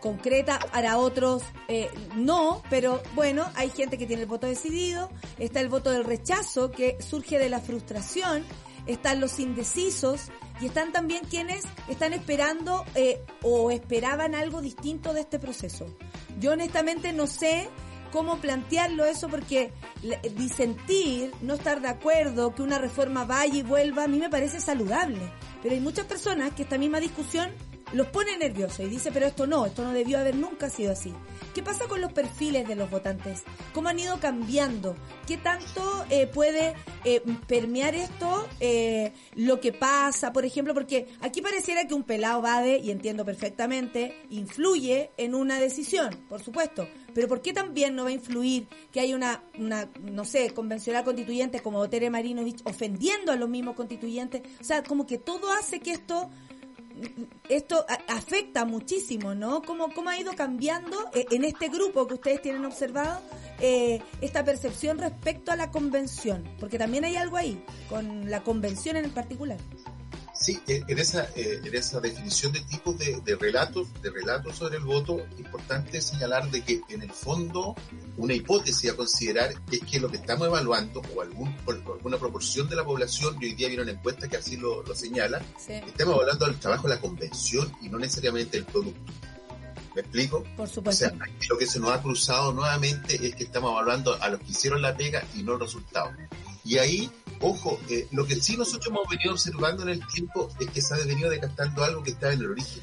concretas, 0.00 0.64
para 0.66 0.98
otros 0.98 1.42
eh, 1.66 1.90
no, 2.14 2.62
pero 2.70 3.02
bueno, 3.14 3.50
hay 3.54 3.70
gente 3.70 3.98
que 3.98 4.06
tiene 4.06 4.22
el 4.22 4.28
voto 4.28 4.46
decidido, 4.46 5.10
está 5.38 5.60
el 5.60 5.68
voto 5.68 5.90
del 5.90 6.04
rechazo 6.04 6.70
que 6.70 6.98
surge 7.02 7.38
de 7.38 7.48
la 7.48 7.60
frustración, 7.60 8.44
están 8.88 9.20
los 9.20 9.38
indecisos 9.38 10.30
y 10.60 10.66
están 10.66 10.90
también 10.90 11.24
quienes 11.24 11.64
están 11.88 12.12
esperando 12.12 12.84
eh, 12.96 13.22
o 13.42 13.70
esperaban 13.70 14.34
algo 14.34 14.60
distinto 14.60 15.14
de 15.14 15.20
este 15.20 15.38
proceso. 15.38 15.86
Yo 16.40 16.52
honestamente 16.52 17.12
no 17.12 17.28
sé 17.28 17.68
cómo 18.10 18.38
plantearlo 18.38 19.04
eso 19.04 19.28
porque 19.28 19.72
disentir, 20.34 21.32
no 21.42 21.54
estar 21.54 21.80
de 21.80 21.88
acuerdo, 21.88 22.54
que 22.54 22.62
una 22.62 22.78
reforma 22.78 23.24
vaya 23.24 23.58
y 23.58 23.62
vuelva, 23.62 24.04
a 24.04 24.08
mí 24.08 24.18
me 24.18 24.30
parece 24.30 24.60
saludable. 24.60 25.30
Pero 25.62 25.74
hay 25.74 25.80
muchas 25.80 26.06
personas 26.06 26.52
que 26.54 26.62
esta 26.62 26.78
misma 26.78 27.00
discusión 27.00 27.50
los 27.92 28.06
pone 28.08 28.36
nerviosos 28.36 28.80
y 28.80 28.88
dice, 28.88 29.10
pero 29.12 29.26
esto 29.26 29.46
no, 29.46 29.66
esto 29.66 29.82
no 29.82 29.92
debió 29.92 30.18
haber 30.18 30.34
nunca 30.34 30.70
sido 30.70 30.92
así. 30.92 31.12
¿Qué 31.58 31.64
pasa 31.64 31.88
con 31.88 32.00
los 32.00 32.12
perfiles 32.12 32.68
de 32.68 32.76
los 32.76 32.88
votantes? 32.88 33.42
¿Cómo 33.74 33.88
han 33.88 33.98
ido 33.98 34.20
cambiando? 34.20 34.94
¿Qué 35.26 35.38
tanto 35.38 36.04
eh, 36.08 36.28
puede 36.28 36.74
eh, 37.04 37.20
permear 37.48 37.96
esto 37.96 38.46
eh, 38.60 39.12
lo 39.34 39.58
que 39.58 39.72
pasa, 39.72 40.32
por 40.32 40.44
ejemplo? 40.44 40.72
Porque 40.72 41.08
aquí 41.20 41.42
pareciera 41.42 41.88
que 41.88 41.94
un 41.94 42.04
pelado 42.04 42.42
vade, 42.42 42.78
y 42.78 42.92
entiendo 42.92 43.24
perfectamente, 43.24 44.14
influye 44.30 45.10
en 45.16 45.34
una 45.34 45.58
decisión, 45.58 46.10
por 46.28 46.40
supuesto. 46.44 46.86
Pero 47.12 47.26
¿por 47.26 47.42
qué 47.42 47.52
también 47.52 47.96
no 47.96 48.04
va 48.04 48.10
a 48.10 48.12
influir 48.12 48.68
que 48.92 49.00
hay 49.00 49.12
una, 49.12 49.42
una 49.58 49.88
no 50.00 50.24
sé, 50.24 50.54
convencional 50.54 51.02
constituyente 51.02 51.58
como 51.58 51.88
Tere 51.88 52.08
Marinovich 52.08 52.60
ofendiendo 52.66 53.32
a 53.32 53.36
los 53.36 53.48
mismos 53.48 53.74
constituyentes? 53.74 54.42
O 54.60 54.64
sea, 54.64 54.84
como 54.84 55.08
que 55.08 55.18
todo 55.18 55.50
hace 55.50 55.80
que 55.80 55.90
esto 55.90 56.30
esto 57.48 57.84
afecta 58.08 58.64
muchísimo, 58.64 59.34
¿no? 59.34 59.62
¿Cómo, 59.62 59.92
cómo 59.94 60.10
ha 60.10 60.18
ido 60.18 60.32
cambiando 60.34 60.96
eh, 61.14 61.26
en 61.30 61.44
este 61.44 61.68
grupo 61.68 62.06
que 62.06 62.14
ustedes 62.14 62.42
tienen 62.42 62.64
observado 62.64 63.20
eh, 63.60 64.02
esta 64.20 64.44
percepción 64.44 64.98
respecto 64.98 65.52
a 65.52 65.56
la 65.56 65.70
convención? 65.70 66.44
Porque 66.58 66.78
también 66.78 67.04
hay 67.04 67.16
algo 67.16 67.36
ahí, 67.36 67.62
con 67.88 68.30
la 68.30 68.42
convención 68.42 68.96
en 68.96 69.10
particular. 69.10 69.58
Sí, 70.48 70.58
en 70.66 70.98
esa, 70.98 71.24
eh, 71.36 71.60
en 71.62 71.74
esa 71.74 72.00
definición 72.00 72.52
de 72.52 72.60
tipos 72.62 72.96
de, 72.96 73.20
de 73.22 73.36
relatos, 73.36 73.86
de 74.00 74.08
relatos 74.10 74.56
sobre 74.56 74.78
el 74.78 74.82
voto, 74.84 75.18
es 75.34 75.40
importante 75.40 76.00
señalar 76.00 76.50
de 76.50 76.62
que 76.62 76.80
en 76.88 77.02
el 77.02 77.12
fondo 77.12 77.74
una 78.16 78.32
hipótesis 78.32 78.90
a 78.90 78.96
considerar 78.96 79.52
es 79.70 79.80
que 79.80 80.00
lo 80.00 80.08
que 80.10 80.16
estamos 80.16 80.46
evaluando, 80.48 81.02
o 81.14 81.20
algún, 81.20 81.54
alguna 81.66 82.16
proporción 82.16 82.66
de 82.66 82.76
la 82.76 82.84
población, 82.84 83.36
y 83.42 83.44
hoy 83.44 83.52
día 83.56 83.68
viene 83.68 83.82
una 83.82 83.92
encuesta 83.92 84.26
que 84.26 84.38
así 84.38 84.56
lo, 84.56 84.82
lo 84.84 84.94
señala, 84.94 85.42
Sí, 85.58 85.74
estamos 85.74 86.18
hablando 86.18 86.46
del 86.46 86.58
trabajo 86.58 86.88
de 86.88 86.94
la 86.94 87.00
convención 87.02 87.70
y 87.82 87.90
no 87.90 87.98
necesariamente 87.98 88.56
del 88.56 88.64
producto. 88.64 89.12
¿Me 89.94 90.00
explico? 90.00 90.44
por 90.56 90.66
O 90.66 90.70
supuesto. 90.70 91.08
sea, 91.10 91.14
lo 91.50 91.58
que 91.58 91.66
se 91.66 91.78
nos 91.78 91.90
ha 91.90 92.00
cruzado 92.00 92.54
nuevamente 92.54 93.16
es 93.26 93.34
que 93.34 93.44
estamos 93.44 93.78
hablando 93.78 94.14
a 94.22 94.30
los 94.30 94.40
que 94.40 94.52
hicieron 94.52 94.80
la 94.80 94.96
pega 94.96 95.22
y 95.34 95.42
no 95.42 95.54
el 95.54 95.60
resultado. 95.60 96.10
Y 96.68 96.76
ahí, 96.76 97.10
ojo, 97.40 97.80
eh, 97.88 98.06
lo 98.12 98.26
que 98.26 98.36
sí 98.36 98.54
nosotros 98.58 98.88
hemos 98.88 99.08
venido 99.08 99.32
observando 99.32 99.84
en 99.84 99.88
el 99.88 100.06
tiempo 100.06 100.50
es 100.60 100.68
que 100.68 100.82
se 100.82 100.92
ha 100.92 100.98
venido 100.98 101.30
decantando 101.30 101.82
algo 101.82 102.02
que 102.02 102.10
estaba 102.10 102.34
en 102.34 102.40
el 102.40 102.50
origen, 102.50 102.82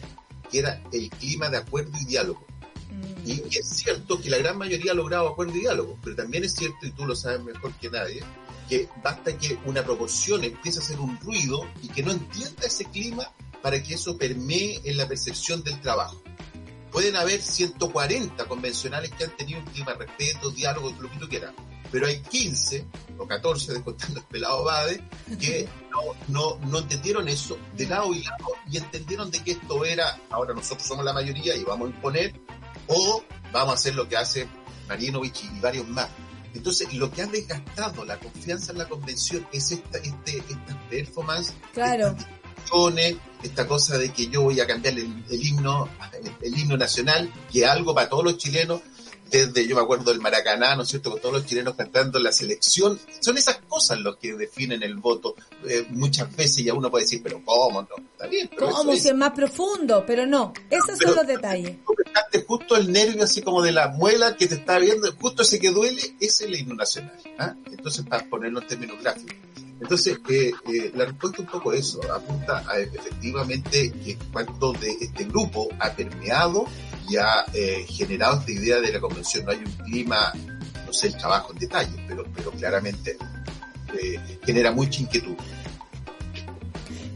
que 0.49 0.57
era 0.57 0.81
el 0.91 1.07
clima 1.11 1.49
de 1.49 1.57
acuerdo 1.57 1.91
y 2.01 2.05
diálogo. 2.05 2.47
Mm, 2.89 3.29
Y, 3.29 3.43
y 3.47 3.57
es 3.59 3.69
cierto 3.69 4.19
que 4.19 4.31
la 4.31 4.39
gran 4.39 4.57
mayoría 4.57 4.91
ha 4.91 4.95
logrado 4.95 5.27
acuerdo 5.27 5.55
y 5.55 5.59
diálogo, 5.59 5.99
pero 6.03 6.15
también 6.15 6.43
es 6.43 6.55
cierto, 6.55 6.87
y 6.87 6.91
tú 6.93 7.05
lo 7.05 7.15
sabes 7.15 7.43
mejor 7.43 7.73
que 7.73 7.91
nadie, 7.91 8.23
que 8.67 8.89
basta 9.03 9.37
que 9.37 9.59
una 9.65 9.83
proporción 9.83 10.43
empiece 10.43 10.79
a 10.79 10.81
hacer 10.81 10.99
un 10.99 11.19
ruido 11.19 11.67
y 11.83 11.89
que 11.89 12.01
no 12.01 12.11
entienda 12.11 12.65
ese 12.65 12.85
clima 12.85 13.31
para 13.61 13.83
que 13.83 13.93
eso 13.93 14.17
permee 14.17 14.81
en 14.83 14.97
la 14.97 15.07
percepción 15.07 15.61
del 15.61 15.79
trabajo. 15.79 16.23
Pueden 16.95 17.17
haber 17.17 17.41
140 17.41 18.45
convencionales 18.45 19.11
que 19.11 19.25
han 19.25 19.35
tenido 19.35 19.59
un 19.59 19.65
clima 19.65 19.91
de 19.91 20.05
respeto, 20.05 20.49
diálogo, 20.49 20.95
lo 20.97 21.11
que 21.11 21.17
tú 21.17 21.27
quieras, 21.27 21.53
pero 21.91 22.07
hay 22.07 22.21
15 22.21 22.85
o 23.17 23.27
14, 23.27 23.73
descontando 23.73 24.21
el 24.21 24.25
pelado 24.27 24.63
Bade, 24.63 25.03
que 25.37 25.67
no, 25.91 25.99
no, 26.29 26.57
no 26.65 26.79
entendieron 26.79 27.27
eso 27.27 27.57
de 27.75 27.85
lado 27.87 28.13
y 28.13 28.23
lado 28.23 28.45
y 28.71 28.77
entendieron 28.77 29.29
de 29.29 29.43
que 29.43 29.51
esto 29.51 29.83
era, 29.83 30.17
ahora 30.29 30.53
nosotros 30.53 30.87
somos 30.87 31.03
la 31.03 31.11
mayoría 31.11 31.53
y 31.57 31.65
vamos 31.65 31.89
a 31.89 31.91
imponer, 31.91 32.33
o 32.87 33.21
vamos 33.51 33.71
a 33.71 33.73
hacer 33.73 33.93
lo 33.93 34.07
que 34.07 34.15
hace 34.15 34.47
Marinovich 34.87 35.43
y 35.53 35.59
varios 35.59 35.89
más. 35.89 36.07
Entonces, 36.53 36.93
lo 36.93 37.11
que 37.11 37.23
ha 37.23 37.27
desgastado 37.27 38.05
la 38.05 38.17
confianza 38.17 38.71
en 38.71 38.77
la 38.77 38.87
convención 38.87 39.45
es 39.51 39.69
esta, 39.69 39.97
este, 39.97 40.37
esta 40.37 40.79
performance, 40.89 41.53
Claro. 41.73 42.15
Esta 43.43 43.67
cosa 43.67 43.97
de 43.97 44.11
que 44.11 44.27
yo 44.27 44.41
voy 44.41 44.59
a 44.59 44.67
cambiar 44.67 44.97
el, 44.97 45.23
el 45.29 45.45
himno, 45.45 45.87
el, 46.21 46.31
el 46.53 46.59
himno 46.59 46.77
nacional, 46.77 47.31
que 47.51 47.59
es 47.63 47.67
algo 47.67 47.93
para 47.93 48.09
todos 48.09 48.23
los 48.23 48.37
chilenos, 48.37 48.81
desde, 49.29 49.67
yo 49.67 49.75
me 49.75 49.81
acuerdo 49.81 50.11
del 50.11 50.21
Maracaná, 50.21 50.75
¿no 50.75 50.83
es 50.83 50.89
cierto?, 50.89 51.11
con 51.11 51.19
todos 51.19 51.33
los 51.35 51.45
chilenos 51.45 51.75
cantando 51.75 52.19
la 52.19 52.31
selección, 52.31 52.99
son 53.19 53.37
esas 53.37 53.57
cosas 53.67 53.99
los 53.99 54.17
que 54.17 54.33
definen 54.35 54.83
el 54.83 54.95
voto 54.95 55.35
eh, 55.67 55.85
muchas 55.89 56.33
veces, 56.35 56.59
y 56.59 56.69
a 56.69 56.73
uno 56.73 56.91
puede 56.91 57.05
decir, 57.05 57.21
pero 57.23 57.41
¿cómo 57.43 57.81
no? 57.81 57.89
Está 58.11 58.27
bien, 58.27 58.49
pero 58.53 58.69
¿Cómo 58.69 58.93
si 58.95 59.09
es 59.09 59.15
más 59.15 59.31
profundo? 59.31 60.03
Pero 60.05 60.25
no, 60.27 60.53
esos 60.69 60.97
Pero- 60.99 61.09
son 61.13 61.15
los 61.17 61.27
detalles. 61.27 61.77
justo 62.47 62.75
el 62.75 62.91
nervio 62.91 63.23
así 63.23 63.41
como 63.41 63.61
de 63.63 63.71
la 63.71 63.87
muela 63.89 64.35
que 64.37 64.47
te 64.47 64.55
está 64.55 64.77
viendo, 64.77 65.11
justo 65.19 65.41
ese 65.41 65.59
que 65.59 65.71
duele, 65.71 66.01
ese 66.19 66.25
es 66.25 66.41
el 66.41 66.55
himno 66.59 66.75
nacional. 66.75 67.19
¿ah? 67.39 67.55
Entonces, 67.71 68.05
para 68.07 68.23
ponerlo 68.29 68.61
en 68.61 68.67
términos 68.67 69.01
gráficos. 69.01 69.35
Entonces, 69.79 70.19
eh, 70.29 70.51
eh, 70.67 70.91
la 70.95 71.05
respuesta 71.05 71.41
un 71.41 71.47
poco 71.47 71.73
eso, 71.73 71.99
apunta 72.11 72.63
a 72.67 72.79
efectivamente 72.79 73.91
que 73.91 74.17
cuánto 74.31 74.71
de 74.73 74.91
este 75.01 75.25
grupo 75.25 75.67
ha 75.79 75.91
permeado 75.91 76.65
y 77.09 77.17
ha 77.17 77.45
eh, 77.53 77.85
generado 77.87 78.39
esta 78.39 78.51
idea 78.51 78.79
de 78.79 78.91
la 78.91 78.99
convención. 78.99 79.45
No 79.45 79.51
hay 79.51 79.59
un 79.59 79.71
clima, 79.85 80.33
no 80.85 80.93
sé 80.93 81.07
el 81.07 81.17
trabajo 81.17 81.53
en 81.53 81.59
detalle, 81.59 82.05
pero, 82.07 82.25
pero 82.33 82.51
claramente 82.51 83.17
eh, 84.01 84.39
genera 84.45 84.71
mucha 84.71 85.01
inquietud. 85.01 85.35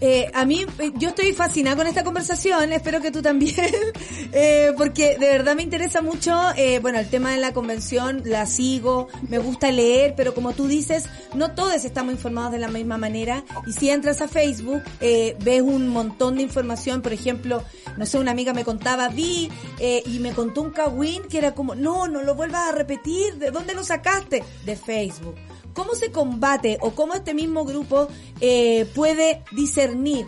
Eh, 0.01 0.31
a 0.33 0.45
mí, 0.45 0.65
eh, 0.79 0.91
yo 0.95 1.09
estoy 1.09 1.33
fascinada 1.33 1.75
con 1.75 1.87
esta 1.87 2.03
conversación, 2.03 2.71
espero 2.71 3.01
que 3.01 3.11
tú 3.11 3.21
también, 3.21 3.55
eh, 4.31 4.71
porque 4.77 5.17
de 5.17 5.27
verdad 5.27 5.55
me 5.55 5.63
interesa 5.63 6.01
mucho, 6.01 6.37
eh, 6.55 6.79
bueno, 6.79 6.99
el 6.99 7.09
tema 7.09 7.31
de 7.31 7.37
la 7.37 7.53
convención, 7.53 8.21
la 8.25 8.45
sigo, 8.45 9.07
me 9.27 9.39
gusta 9.39 9.71
leer, 9.71 10.13
pero 10.15 10.33
como 10.33 10.53
tú 10.53 10.67
dices, 10.67 11.05
no 11.33 11.51
todos 11.51 11.83
estamos 11.83 12.13
informados 12.13 12.51
de 12.53 12.59
la 12.59 12.69
misma 12.69 12.97
manera, 12.97 13.43
y 13.67 13.73
si 13.73 13.89
entras 13.89 14.21
a 14.21 14.27
Facebook, 14.27 14.81
eh, 15.01 15.35
ves 15.41 15.61
un 15.61 15.89
montón 15.89 16.37
de 16.37 16.43
información, 16.43 17.01
por 17.01 17.11
ejemplo, 17.11 17.63
no 17.97 18.05
sé, 18.05 18.19
una 18.19 18.31
amiga 18.31 18.53
me 18.53 18.63
contaba, 18.63 19.09
vi, 19.09 19.49
eh, 19.79 20.01
y 20.05 20.19
me 20.19 20.31
contó 20.31 20.61
un 20.61 20.71
cagüín 20.71 21.23
que 21.23 21.37
era 21.37 21.53
como, 21.53 21.75
no, 21.75 22.07
no 22.07 22.21
lo 22.21 22.35
vuelvas 22.35 22.69
a 22.69 22.71
repetir, 22.71 23.35
¿de 23.35 23.51
dónde 23.51 23.73
lo 23.73 23.83
sacaste? 23.83 24.43
De 24.65 24.75
Facebook. 24.75 25.35
¿Cómo 25.80 25.95
se 25.95 26.11
combate 26.11 26.77
o 26.82 26.91
cómo 26.91 27.13
este 27.13 27.34
mismo 27.34 27.63
grupo 27.63 28.09
eh, 28.41 28.86
puede 28.93 29.45
discernir 29.53 30.25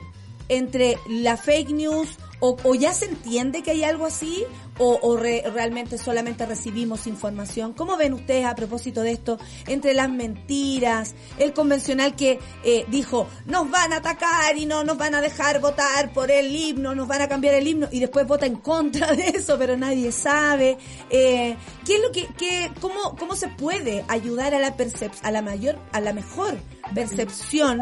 entre 0.48 0.98
la 1.10 1.36
fake 1.36 1.72
news 1.72 2.08
o, 2.40 2.56
o 2.64 2.74
ya 2.74 2.94
se 2.94 3.08
entiende 3.08 3.62
que 3.62 3.72
hay 3.72 3.84
algo 3.84 4.06
así 4.06 4.46
o, 4.78 5.16
re- 5.16 5.44
realmente 5.54 5.98
solamente 5.98 6.46
recibimos 6.46 7.06
información. 7.06 7.74
¿Cómo 7.74 7.98
ven 7.98 8.14
ustedes 8.14 8.46
a 8.46 8.56
propósito 8.56 9.02
de 9.02 9.12
esto? 9.12 9.38
Entre 9.68 9.94
las 9.94 10.10
mentiras, 10.10 11.14
el 11.38 11.54
convencional 11.54 12.16
que 12.16 12.40
eh, 12.64 12.86
dijo, 12.88 13.28
nos 13.46 13.70
van 13.70 13.94
a 13.94 13.98
atacar 13.98 14.58
y 14.58 14.66
no 14.66 14.84
nos 14.84 14.98
van 14.98 15.14
a 15.14 15.22
dejar 15.22 15.60
votar 15.62 16.12
por 16.14 16.32
el 16.32 16.56
himno, 16.56 16.96
nos 16.96 17.08
van 17.08 17.22
a 17.22 17.28
cambiar 17.28 17.54
el 17.56 17.68
himno 17.68 17.88
y 17.92 18.00
después 18.00 18.26
vota 18.26 18.46
en 18.46 18.56
contra 18.56 19.14
de 19.14 19.28
eso, 19.30 19.58
pero 19.60 19.78
nadie 19.78 20.12
sabe. 20.12 20.78
Eh, 21.10 21.56
¿Qué 21.86 21.96
es 21.96 22.02
lo 22.02 22.12
que, 22.12 22.28
qué, 22.38 22.72
cómo, 22.82 23.16
cómo 23.18 23.36
se 23.36 23.50
puede 23.50 24.04
ayudar 24.08 24.56
a 24.56 24.60
la 24.60 24.76
percep 24.78 25.12
a 25.22 25.32
la 25.32 25.42
mayor, 25.42 25.78
a 25.92 26.00
la 26.00 26.14
mejor 26.14 26.58
percepción 26.96 27.80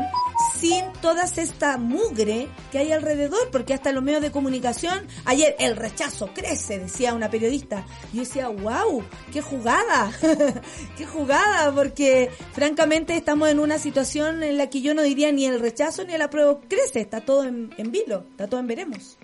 sin 0.59 0.85
toda 1.01 1.23
esta 1.23 1.77
mugre 1.77 2.49
que 2.71 2.79
hay 2.79 2.91
alrededor? 2.91 3.49
Porque 3.51 3.73
hasta 3.73 3.91
los 3.91 4.03
medios 4.03 4.21
de 4.21 4.31
comunicación, 4.31 5.07
ayer 5.25 5.55
el 5.59 5.75
rechazo 5.75 6.29
crece, 6.33 6.78
decía 6.81 7.13
una 7.13 7.29
periodista. 7.29 7.85
Yo 8.13 8.21
decía, 8.21 8.49
wow, 8.49 9.03
qué 9.31 9.41
jugada, 9.41 10.11
qué 10.97 11.05
jugada, 11.05 11.73
porque 11.73 12.29
francamente 12.53 13.15
estamos 13.15 13.49
en 13.49 13.59
una 13.59 13.79
situación 13.79 14.43
en 14.43 14.57
la 14.57 14.69
que 14.69 14.81
yo 14.81 14.93
no 14.93 15.01
diría 15.01 15.31
ni 15.31 15.45
el 15.45 15.59
rechazo 15.59 16.03
ni 16.03 16.13
el 16.13 16.21
apruebo 16.21 16.61
crece, 16.67 17.01
está 17.01 17.21
todo 17.21 17.43
en, 17.43 17.73
en 17.77 17.91
vilo, 17.91 18.25
está 18.31 18.47
todo 18.47 18.59
en 18.59 18.67
veremos. 18.67 19.17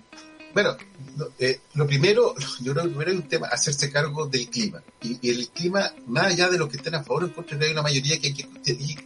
Bueno, 0.56 0.74
lo, 1.18 1.32
eh, 1.38 1.60
lo 1.74 1.86
primero, 1.86 2.34
yo 2.62 2.72
creo 2.72 2.84
que 2.84 2.88
primero 2.88 3.10
hay 3.10 3.16
un 3.18 3.28
tema, 3.28 3.48
hacerse 3.48 3.90
cargo 3.90 4.26
del 4.26 4.48
clima. 4.48 4.82
Y, 5.02 5.28
el 5.28 5.48
clima, 5.48 5.92
más 6.06 6.28
allá 6.28 6.48
de 6.48 6.56
los 6.56 6.70
que 6.70 6.78
estén 6.78 6.94
a 6.94 7.04
favor 7.04 7.24
o 7.24 7.26
en 7.26 7.32
contra, 7.34 7.58
hay 7.60 7.72
una 7.72 7.82
mayoría 7.82 8.18
que, 8.18 8.28
hay 8.28 8.34
que 8.34 8.44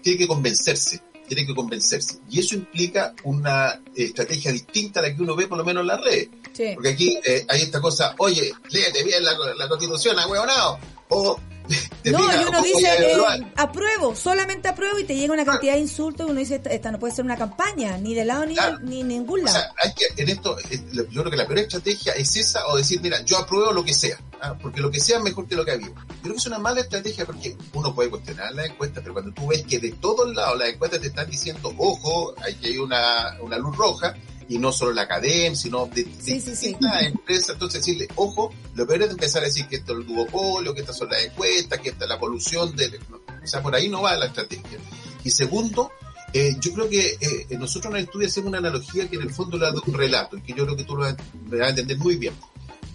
tiene 0.01 0.19
que 0.19 0.29
convencerse, 0.29 1.03
tiene 1.27 1.45
que 1.45 1.53
convencerse. 1.53 2.21
Y 2.31 2.39
eso 2.39 2.55
implica 2.55 3.17
una 3.25 3.81
estrategia 3.97 4.53
distinta 4.53 5.01
a 5.01 5.03
la 5.03 5.13
que 5.13 5.21
uno 5.21 5.35
ve 5.35 5.49
por 5.49 5.59
lo 5.59 5.65
menos 5.65 5.81
en 5.81 5.89
las 5.89 6.01
redes. 6.01 6.29
Sí. 6.53 6.73
Porque 6.75 6.89
aquí 6.91 7.19
eh, 7.25 7.45
hay 7.49 7.63
esta 7.63 7.81
cosa, 7.81 8.15
oye, 8.19 8.53
léete 8.71 9.03
bien 9.05 9.25
la, 9.25 9.33
la 9.57 9.69
constitución, 9.69 10.19
ahueonado. 10.19 10.79
O 11.09 11.39
te 12.03 12.11
No, 12.11 12.19
y 12.19 12.45
uno 12.45 12.59
o, 12.59 12.63
dice, 12.63 12.89
eh, 12.99 13.17
apruebo, 13.57 14.17
solamente 14.17 14.67
apruebo 14.69 14.99
y 14.99 15.05
te 15.05 15.15
llega 15.15 15.33
una 15.35 15.45
cantidad 15.45 15.75
de 15.75 15.81
insultos 15.81 16.27
y 16.27 16.31
uno 16.31 16.41
dice, 16.41 16.61
esta, 16.69 16.91
no 16.91 16.99
puede 16.99 17.15
ser 17.15 17.25
una 17.25 17.37
campaña, 17.37 17.97
ni 17.99 18.13
de 18.15 18.25
lado 18.25 18.45
ni, 18.47 18.55
Claro. 18.55 18.79
ni 18.81 19.03
ningún 19.05 19.41
O 19.41 19.45
lado. 19.45 19.57
sea, 19.57 19.71
hay 19.85 19.93
que, 19.95 20.23
en 20.23 20.29
esto, 20.31 20.59
eh, 20.59 20.81
yo 21.11 21.21
creo 21.23 21.31
que 21.31 21.37
la 21.37 21.47
peor 21.47 21.61
estrategia 21.61 22.13
es 22.15 22.35
esa 22.37 22.67
o 22.67 22.77
decir, 22.77 23.01
mira, 23.01 23.21
yo 23.25 23.39
apruebo 23.39 23.73
lo 23.73 23.85
que 23.85 23.95
sea, 23.95 24.19
¿ah? 24.41 24.57
porque 24.61 24.81
lo 24.81 24.91
que 24.91 24.99
sea 24.99 25.19
es 25.19 25.23
mejor 25.23 25.47
que 25.47 25.55
lo 25.55 25.65
que 25.65 25.73
había. 25.73 25.89
Yo 25.89 25.95
creo 26.23 26.33
que 26.35 26.39
es 26.41 26.47
una 26.47 26.59
mala 26.59 26.81
estrategia 26.81 27.25
porque 27.25 27.57
uno 27.73 27.95
puede 27.95 28.11
cuestionar 28.11 28.53
la 28.53 28.67
encuesta, 28.67 29.01
pero 29.01 29.13
cuando 29.13 29.33
tú 29.33 29.47
ves 29.47 29.63
que 29.65 29.79
de 29.79 29.93
todos 29.93 30.35
lados 30.35 30.59
las 30.59 30.71
encuestas 30.71 31.01
te 31.01 31.07
están 31.09 31.31
diciendo, 31.31 31.73
ojo, 31.79 32.35
aquí 32.43 32.67
hay 32.67 32.79
una, 32.79 33.37
una 33.43 33.59
luz 33.59 33.77
roja, 33.77 34.15
y 34.51 34.59
no 34.59 34.71
solo 34.73 34.93
la 34.93 35.03
academia, 35.03 35.55
sino 35.57 35.87
de, 35.87 36.05
de 36.05 36.11
Sí, 36.21 36.41
sí, 36.41 36.55
sí. 36.57 36.67
distintas 36.69 37.03
empresas, 37.05 37.51
entonces 37.51 37.81
decirle, 37.81 38.09
ojo, 38.17 38.53
lo 38.75 38.87
peor 38.87 39.03
es 39.05 39.11
empezar 39.11 39.43
a 39.43 39.47
decir 39.47 39.67
que 39.69 39.77
esto 39.77 39.93
es 39.93 40.01
el 40.01 40.07
duopolio, 40.07 40.75
que 40.75 40.81
estas 40.81 40.99
son 40.99 41.09
las 41.09 41.23
encuestas, 41.25 41.79
que 41.81 41.91
esta 41.91 42.05
es 42.05 42.09
la 42.09 42.19
polución, 42.19 42.75
de, 42.77 42.99
no, 43.09 43.17
o 43.43 43.47
sea, 43.47 43.63
por 43.63 43.75
ahí 43.75 43.89
no 43.89 44.03
va 44.03 44.17
la 44.17 44.27
estrategia. 44.27 44.79
Y 45.25 45.31
segundo, 45.31 45.91
eh, 46.33 46.57
yo 46.61 46.73
creo 46.75 46.89
que 46.89 47.17
eh, 47.21 47.47
nosotros 47.59 47.93
en 47.93 47.99
el 47.99 48.05
estudio 48.07 48.27
hacemos 48.27 48.49
una 48.49 48.59
analogía 48.59 49.09
que 49.09 49.17
en 49.17 49.23
el 49.23 49.31
fondo 49.31 49.57
la 49.57 49.71
de 49.71 49.79
un 49.87 49.95
relato, 49.95 50.37
y 50.37 50.43
que 50.43 50.53
yo 50.53 50.65
creo 50.65 50.77
que 50.77 50.85
tú 50.85 50.97
lo 50.97 51.03
vas, 51.03 51.15
a 51.63 51.69
entender 51.69 51.97
muy 51.99 52.17
bien. 52.17 52.35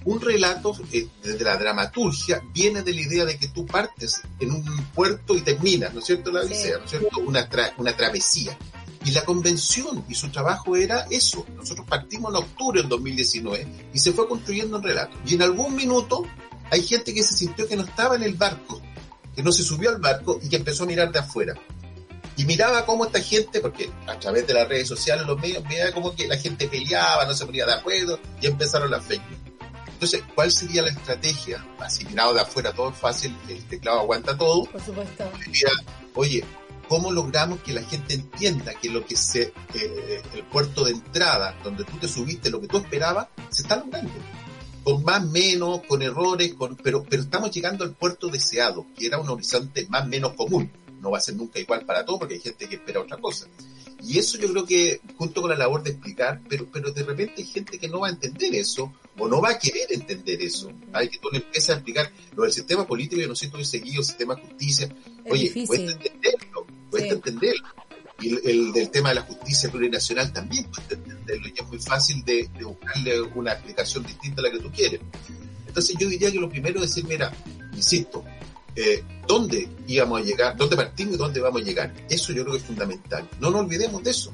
Un 0.03 0.21
relato, 0.21 0.75
eh, 0.91 1.07
desde 1.23 1.43
la 1.43 1.57
dramaturgia, 1.57 2.39
viene 2.53 2.83
de 2.83 2.93
la 2.93 3.01
idea 3.01 3.25
de 3.25 3.37
que 3.37 3.47
tú 3.47 3.65
partes 3.65 4.21
en 4.39 4.51
un 4.51 4.63
puerto 4.93 5.35
y 5.35 5.41
terminas, 5.41 5.93
¿no 5.93 5.99
es 6.01 6.05
cierto? 6.05 6.31
La 6.31 6.41
Sí. 6.41 6.47
odisea, 6.47 6.77
¿no 6.79 6.83
es 6.83 6.89
cierto? 6.91 7.19
Una, 7.21 7.49
tra- 7.49 7.73
una 7.77 7.95
travesía. 7.95 8.55
Y 9.05 9.11
la 9.11 9.23
convención 9.23 10.03
y 10.09 10.15
su 10.15 10.29
trabajo 10.29 10.75
era 10.75 11.05
eso. 11.11 11.45
Nosotros 11.55 11.85
partimos 11.87 12.31
en 12.31 12.37
octubre 12.37 12.81
del 12.81 12.89
2019 12.89 13.89
y 13.93 13.99
se 13.99 14.11
fue 14.11 14.27
construyendo 14.27 14.77
un 14.77 14.83
relato. 14.83 15.15
Y 15.27 15.35
en 15.35 15.43
algún 15.43 15.75
minuto 15.75 16.23
hay 16.71 16.81
gente 16.81 17.13
que 17.13 17.21
se 17.21 17.35
sintió 17.35 17.67
que 17.67 17.75
no 17.75 17.83
estaba 17.83 18.15
en 18.15 18.23
el 18.23 18.33
barco, 18.33 18.81
que 19.35 19.43
no 19.43 19.51
se 19.51 19.61
subió 19.61 19.91
al 19.91 20.01
barco 20.01 20.39
y 20.41 20.49
que 20.49 20.55
empezó 20.55 20.83
a 20.83 20.87
mirar 20.87 21.11
de 21.11 21.19
afuera. 21.19 21.53
Y 22.35 22.45
miraba 22.45 22.85
cómo 22.85 23.05
esta 23.05 23.21
gente, 23.21 23.61
porque 23.61 23.91
a 24.07 24.19
través 24.19 24.47
de 24.47 24.55
las 24.55 24.67
redes 24.67 24.87
sociales, 24.87 25.25
los 25.25 25.39
medios, 25.39 25.63
miraba 25.65 25.91
como 25.91 26.15
que 26.15 26.27
la 26.27 26.37
gente 26.37 26.67
peleaba, 26.67 27.25
no 27.25 27.33
se 27.33 27.45
ponía 27.45 27.65
de 27.65 27.73
acuerdo 27.73 28.19
y 28.41 28.47
empezaron 28.47 28.89
las 28.89 29.05
fake 29.05 29.21
news. 29.29 29.39
Entonces, 29.87 30.23
¿cuál 30.33 30.51
sería 30.51 30.81
la 30.81 30.89
estrategia? 30.89 31.65
Así 31.79 32.03
mirado 32.05 32.33
de 32.33 32.41
afuera 32.41 32.73
todo 32.73 32.89
es 32.89 32.97
fácil, 32.97 33.37
el 33.47 33.63
teclado 33.65 33.99
aguanta 33.99 34.35
todo. 34.35 34.65
Por 34.65 34.81
supuesto. 34.81 35.23
Sería, 35.45 35.69
oye, 36.15 36.43
¿cómo 36.87 37.11
logramos 37.11 37.59
que 37.59 37.73
la 37.73 37.83
gente 37.83 38.13
entienda 38.13 38.73
que 38.75 38.89
lo 38.89 39.05
que 39.05 39.15
se, 39.15 39.53
eh, 39.73 40.21
el 40.33 40.43
puerto 40.43 40.85
de 40.85 40.91
entrada, 40.91 41.57
donde 41.63 41.83
tú 41.83 41.97
te 41.97 42.07
subiste, 42.07 42.49
lo 42.49 42.61
que 42.61 42.67
tú 42.67 42.77
esperabas, 42.77 43.27
se 43.49 43.63
está 43.63 43.77
logrando? 43.77 44.11
Con 44.83 45.03
más, 45.03 45.25
menos, 45.25 45.81
con 45.87 46.01
errores, 46.01 46.53
con, 46.53 46.75
pero, 46.75 47.03
pero 47.03 47.23
estamos 47.23 47.51
llegando 47.51 47.83
al 47.83 47.93
puerto 47.93 48.27
deseado, 48.27 48.85
que 48.95 49.07
era 49.07 49.19
un 49.19 49.29
horizonte 49.29 49.87
más, 49.89 50.07
menos 50.07 50.33
común. 50.33 50.71
No 51.01 51.11
va 51.11 51.17
a 51.17 51.21
ser 51.21 51.35
nunca 51.35 51.59
igual 51.59 51.85
para 51.85 52.05
todos, 52.05 52.19
porque 52.19 52.35
hay 52.35 52.39
gente 52.39 52.67
que 52.69 52.75
espera 52.75 53.01
otra 53.01 53.17
cosa. 53.17 53.47
Y 54.03 54.19
eso 54.19 54.37
yo 54.37 54.51
creo 54.51 54.65
que, 54.65 55.01
junto 55.17 55.41
con 55.41 55.49
la 55.49 55.57
labor 55.57 55.81
de 55.81 55.91
explicar, 55.91 56.41
pero, 56.47 56.67
pero 56.71 56.91
de 56.91 57.03
repente 57.03 57.35
hay 57.37 57.45
gente 57.45 57.79
que 57.79 57.87
no 57.87 58.01
va 58.01 58.07
a 58.07 58.11
entender 58.11 58.53
eso, 58.53 58.93
o 59.17 59.27
no 59.27 59.41
va 59.41 59.51
a 59.51 59.59
querer 59.59 59.91
entender 59.91 60.41
eso. 60.41 60.71
Hay 60.93 61.09
que 61.09 61.17
tú 61.17 61.29
le 61.31 61.37
empiezas 61.37 61.69
a 61.71 61.73
explicar 61.73 62.11
lo 62.35 62.43
del 62.43 62.51
sistema 62.51 62.85
político, 62.85 63.21
yo 63.21 63.27
no 63.27 63.35
sé, 63.35 63.49
he 63.57 63.65
seguido 63.65 64.01
el 64.01 64.05
sistema 64.05 64.35
de 64.35 64.41
justicia. 64.41 64.85
Es 65.23 65.31
Oye, 65.31 65.43
difícil. 65.43 65.67
cuesta 65.67 65.91
entenderlo, 65.93 66.54
cuesta 66.97 67.09
Sí. 67.09 67.15
entenderlo. 67.15 67.67
Y 68.21 68.29
el, 68.29 68.41
el 68.45 68.71
del 68.73 68.89
tema 68.91 69.09
de 69.09 69.15
la 69.15 69.21
justicia 69.23 69.69
plurinacional 69.69 70.31
también 70.31 70.63
cuesta 70.65 70.93
entenderlo, 70.95 71.47
y 71.47 71.53
es 71.59 71.67
muy 71.67 71.79
fácil 71.79 72.23
de, 72.23 72.49
de 72.57 72.63
buscarle 72.63 73.21
una 73.35 73.51
explicación 73.53 74.05
distinta 74.05 74.41
a 74.41 74.43
la 74.45 74.51
que 74.51 74.59
tú 74.59 74.71
quieres. 74.71 75.01
Entonces 75.67 75.95
yo 75.99 76.07
diría 76.07 76.31
que 76.31 76.39
lo 76.39 76.47
primero 76.49 76.81
es 76.81 76.87
decir, 76.95 77.05
mira, 77.05 77.33
insisto, 77.73 78.23
eh, 78.77 79.03
¿dónde 79.27 79.67
íbamos 79.87 80.21
a 80.21 80.23
llegar? 80.23 80.55
¿Dónde 80.55 80.77
partimos 80.77 81.15
y 81.15 81.17
dónde 81.17 81.41
vamos 81.41 81.61
a 81.61 81.65
llegar? 81.65 81.93
Eso 82.09 82.31
yo 82.31 82.43
creo 82.43 82.53
que 82.53 82.59
es 82.61 82.65
fundamental. 82.65 83.29
No 83.41 83.49
nos 83.51 83.61
olvidemos 83.61 84.01
de 84.01 84.11
eso. 84.11 84.33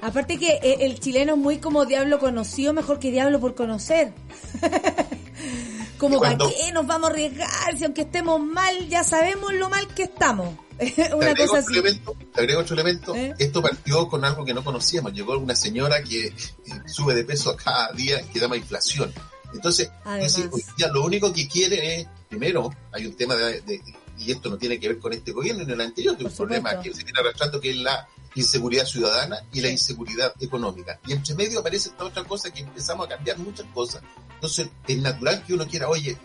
Aparte 0.00 0.38
que 0.38 0.52
eh, 0.62 0.78
el 0.80 0.98
chileno 0.98 1.34
es 1.34 1.38
muy 1.38 1.58
como 1.58 1.84
diablo 1.84 2.18
conocido, 2.18 2.72
mejor 2.72 2.98
que 2.98 3.10
diablo 3.10 3.38
por 3.38 3.54
conocer. 3.54 4.14
como 5.98 6.18
cuando- 6.18 6.46
para 6.46 6.56
qué 6.56 6.72
nos 6.72 6.86
vamos 6.86 7.10
a 7.10 7.12
arriesgar 7.12 7.76
si 7.76 7.84
aunque 7.84 8.02
estemos 8.02 8.40
mal, 8.40 8.88
ya 8.88 9.04
sabemos 9.04 9.52
lo 9.54 9.68
mal 9.68 9.86
que 9.88 10.04
estamos. 10.04 10.48
Una 11.14 11.34
cosa 11.34 11.44
otro 11.44 11.56
así. 11.58 11.72
elemento, 11.78 12.16
te 12.34 12.40
agrego 12.40 12.60
otro 12.60 12.74
elemento. 12.74 13.14
¿Eh? 13.14 13.34
Esto 13.38 13.62
partió 13.62 14.08
con 14.08 14.24
algo 14.24 14.44
que 14.44 14.54
no 14.54 14.64
conocíamos. 14.64 15.12
Llegó 15.12 15.38
una 15.38 15.54
señora 15.54 16.02
que 16.02 16.26
eh, 16.26 16.34
sube 16.86 17.14
de 17.14 17.24
peso 17.24 17.56
cada 17.56 17.92
día 17.92 18.22
que 18.30 18.38
llama 18.40 18.56
inflación. 18.56 19.12
Entonces, 19.54 19.90
día 20.76 20.88
lo 20.88 21.04
único 21.04 21.32
que 21.32 21.46
quiere 21.46 21.96
es, 22.00 22.06
primero, 22.28 22.70
hay 22.92 23.06
un 23.06 23.14
tema 23.14 23.34
de, 23.34 23.60
de- 23.62 23.82
y 24.18 24.30
esto 24.30 24.48
no 24.50 24.56
tiene 24.56 24.78
que 24.78 24.88
ver 24.88 24.98
con 24.98 25.12
este 25.12 25.32
gobierno 25.32 25.64
ni 25.64 25.72
el 25.72 25.80
anterior, 25.80 26.16
de 26.16 26.24
un 26.24 26.30
problema 26.32 26.70
que 26.80 26.94
se 26.94 27.02
viene 27.04 27.18
arrastrando 27.20 27.60
que 27.60 27.70
es 27.70 27.76
la 27.76 28.06
inseguridad 28.34 28.86
ciudadana 28.86 29.36
y 29.52 29.60
la 29.60 29.68
inseguridad 29.68 30.32
económica. 30.40 30.98
Y 31.06 31.12
entre 31.12 31.34
medio 31.34 31.60
aparece 31.60 31.88
esta 31.90 32.04
otra 32.04 32.22
cosa 32.24 32.50
que 32.50 32.60
empezamos 32.60 33.06
a 33.06 33.08
cambiar 33.10 33.38
muchas 33.38 33.66
cosas. 33.74 34.02
Entonces, 34.34 34.68
es 34.86 34.98
natural 34.98 35.44
que 35.44 35.54
uno 35.54 35.66
quiera, 35.66 35.88
oye, 35.88 36.16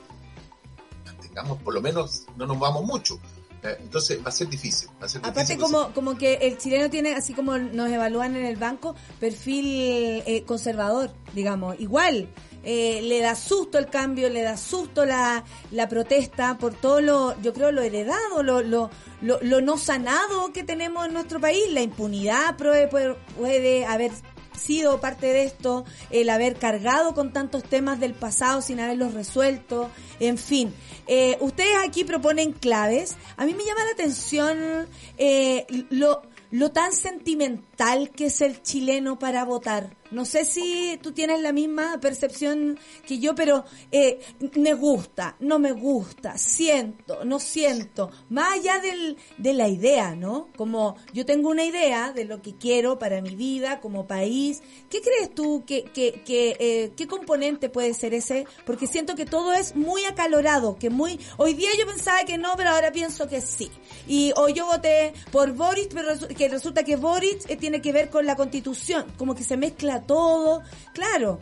tengamos 1.22 1.62
por 1.62 1.74
lo 1.74 1.82
menos, 1.82 2.24
no 2.36 2.45
nos 2.45 2.60
vamos 2.60 2.84
mucho. 2.86 3.20
Eh, 3.64 3.78
Entonces 3.80 4.20
va 4.24 4.30
a 4.30 4.32
ser 4.32 4.47
difícil. 4.49 4.89
Va 5.01 5.05
a 5.05 5.10
ser 5.10 5.22
Aparte 5.22 5.53
difícil, 5.53 5.60
como, 5.60 5.93
como 5.93 6.18
que 6.18 6.36
el 6.36 6.58
chileno 6.58 6.89
tiene, 6.89 7.14
así 7.16 7.34
como 7.34 7.58
nos 7.58 7.89
evalúan 7.89 8.36
en 8.36 8.45
el 8.45 8.55
banco, 8.55 8.95
perfil 9.20 10.24
eh, 10.26 10.43
conservador, 10.45 11.12
digamos, 11.34 11.80
igual. 11.80 12.30
Eh, 12.64 13.01
le 13.03 13.22
da 13.22 13.34
susto 13.36 13.78
el 13.78 13.88
cambio, 13.88 14.30
le 14.30 14.41
da 14.41 14.58
susto 14.58 15.05
la, 15.05 15.45
la 15.72 15.88
protesta 15.88 16.58
por 16.58 16.74
todo 16.74 16.99
lo, 16.99 17.41
yo 17.41 17.53
creo, 17.53 17.72
lo 17.72 17.82
heredado, 17.82 18.43
lo, 18.43 18.62
lo, 18.62 18.89
lo, 19.22 19.39
lo 19.41 19.62
no 19.62 19.78
sanado 19.78 20.51
que 20.51 20.64
tenemos 20.64 21.05
en 21.05 21.14
nuestro 21.14 21.39
país. 21.39 21.64
La 21.72 21.82
impunidad 21.82 22.58
puede, 22.58 22.88
puede, 22.89 23.16
puede 23.38 23.86
haber 23.86 24.12
sido 24.58 24.99
parte 24.99 25.28
de 25.28 25.45
esto, 25.45 25.86
el 26.10 26.30
haber 26.30 26.58
cargado 26.58 27.14
con 27.14 27.34
tantos 27.34 27.64
temas 27.64 27.99
del 27.99 28.14
pasado 28.14 28.62
sin 28.62 28.80
haberlos 28.80 29.14
resuelto, 29.14 29.89
en 30.20 30.38
fin. 30.38 30.74
Eh, 31.08 31.38
ustedes 31.39 31.78
aquí 31.86 32.03
proponen 32.03 32.51
claves. 32.51 33.16
A 33.38 33.45
mí 33.45 33.53
me 33.53 33.64
llama 33.66 33.86
la 33.86 33.91
atención 33.91 34.88
eh, 35.18 35.66
lo, 35.89 36.22
lo 36.51 36.72
tan 36.72 36.93
sentimental 36.93 38.12
que 38.12 38.28
es 38.28 38.41
el 38.41 38.62
chileno 38.62 39.20
para 39.20 39.45
votar. 39.45 39.95
No 40.12 40.26
sé 40.26 40.45
si 40.45 40.99
tú 41.01 41.12
tienes 41.12 41.41
la 41.41 41.51
misma 41.51 41.99
percepción 41.99 42.80
que 43.05 43.20
yo, 43.20 43.36
pero 43.36 43.66
eh, 43.91 44.20
me 44.55 44.74
gusta, 44.74 45.36
no 45.39 45.60
me 45.60 45.72
gusta, 45.74 46.38
siento, 46.38 47.26
no 47.26 47.39
siento. 47.39 48.10
Más 48.30 48.53
allá 48.53 48.80
del, 48.80 49.18
de 49.38 49.53
la 49.53 49.68
idea, 49.68 50.16
¿no? 50.16 50.47
Como 50.55 50.95
yo 51.14 51.26
tengo 51.26 51.49
una 51.49 51.66
idea 51.66 52.14
de 52.14 52.26
lo 52.26 52.41
que 52.41 52.55
quiero 52.55 52.99
para 52.99 53.22
mi 53.22 53.36
vida 53.36 53.80
como 53.82 54.08
país. 54.08 54.62
¿Qué 54.89 55.01
crees 55.01 55.34
tú 55.34 55.64
que, 55.66 55.84
que, 55.84 56.22
que 56.26 56.55
eh, 56.60 56.91
qué 56.95 57.08
componente 57.08 57.70
puede 57.70 57.93
ser 57.93 58.14
ese? 58.14 58.45
Porque 58.66 58.88
siento 58.88 59.16
que 59.16 59.26
todo 59.26 59.53
es 59.53 59.76
muy 59.76 60.05
acalorado, 60.05 60.78
que 60.78 60.89
muy... 60.89 61.20
Hoy 61.38 61.53
día 61.53 61.70
yo 61.78 61.86
pensaba 61.86 62.24
que 62.24 62.38
no, 62.38 62.53
pero 62.55 62.70
ahora 62.70 62.91
pienso 62.91 63.28
que 63.28 63.41
sí. 63.41 63.70
Y 64.08 64.32
hoy 64.38 64.53
yo 64.53 64.66
voté 64.66 65.14
por 65.32 65.51
Boris, 65.53 65.88
pero 65.93 66.10
que 66.36 66.47
resulta 66.47 66.84
que 66.84 66.95
Boris 66.95 67.45
eh, 67.47 67.58
tiene 67.58 67.82
que 67.82 67.91
ver 67.91 68.10
con 68.10 68.26
la 68.26 68.36
constitución. 68.36 69.05
Como 69.18 69.36
que 69.36 69.43
se 69.43 69.58
mezcla 69.58 69.96
todo. 70.01 70.63
Claro, 70.93 71.39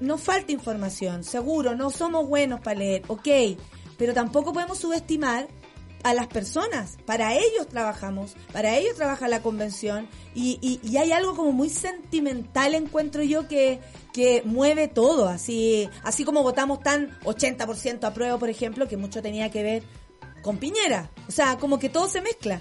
nos 0.00 0.20
falta 0.20 0.52
información, 0.52 1.24
seguro, 1.24 1.76
no 1.76 1.90
somos 1.90 2.28
buenos 2.28 2.60
para 2.60 2.80
leer, 2.80 3.02
ok, 3.06 3.28
pero 3.96 4.14
tampoco 4.14 4.52
podemos 4.52 4.78
subestimar 4.78 5.48
a 6.02 6.14
las 6.14 6.26
personas. 6.26 6.98
Para 7.06 7.34
ellos 7.34 7.68
trabajamos, 7.68 8.34
para 8.52 8.76
ellos 8.76 8.96
trabaja 8.96 9.28
la 9.28 9.42
convención 9.42 10.08
y, 10.34 10.58
y, 10.82 10.96
hay 10.96 11.12
algo 11.12 11.36
como 11.36 11.52
muy 11.52 11.70
sentimental, 11.70 12.74
encuentro 12.74 13.22
yo, 13.22 13.48
que, 13.48 13.80
que 14.12 14.42
mueve 14.44 14.88
todo. 14.88 15.28
Así, 15.28 15.88
así 16.02 16.24
como 16.24 16.42
votamos 16.42 16.80
tan 16.80 17.18
80% 17.20 18.04
a 18.04 18.14
prueba, 18.14 18.38
por 18.38 18.50
ejemplo, 18.50 18.88
que 18.88 18.96
mucho 18.96 19.22
tenía 19.22 19.50
que 19.50 19.62
ver 19.62 19.82
con 20.42 20.58
Piñera. 20.58 21.10
O 21.28 21.32
sea, 21.32 21.58
como 21.58 21.78
que 21.78 21.88
todo 21.88 22.08
se 22.08 22.20
mezcla. 22.20 22.60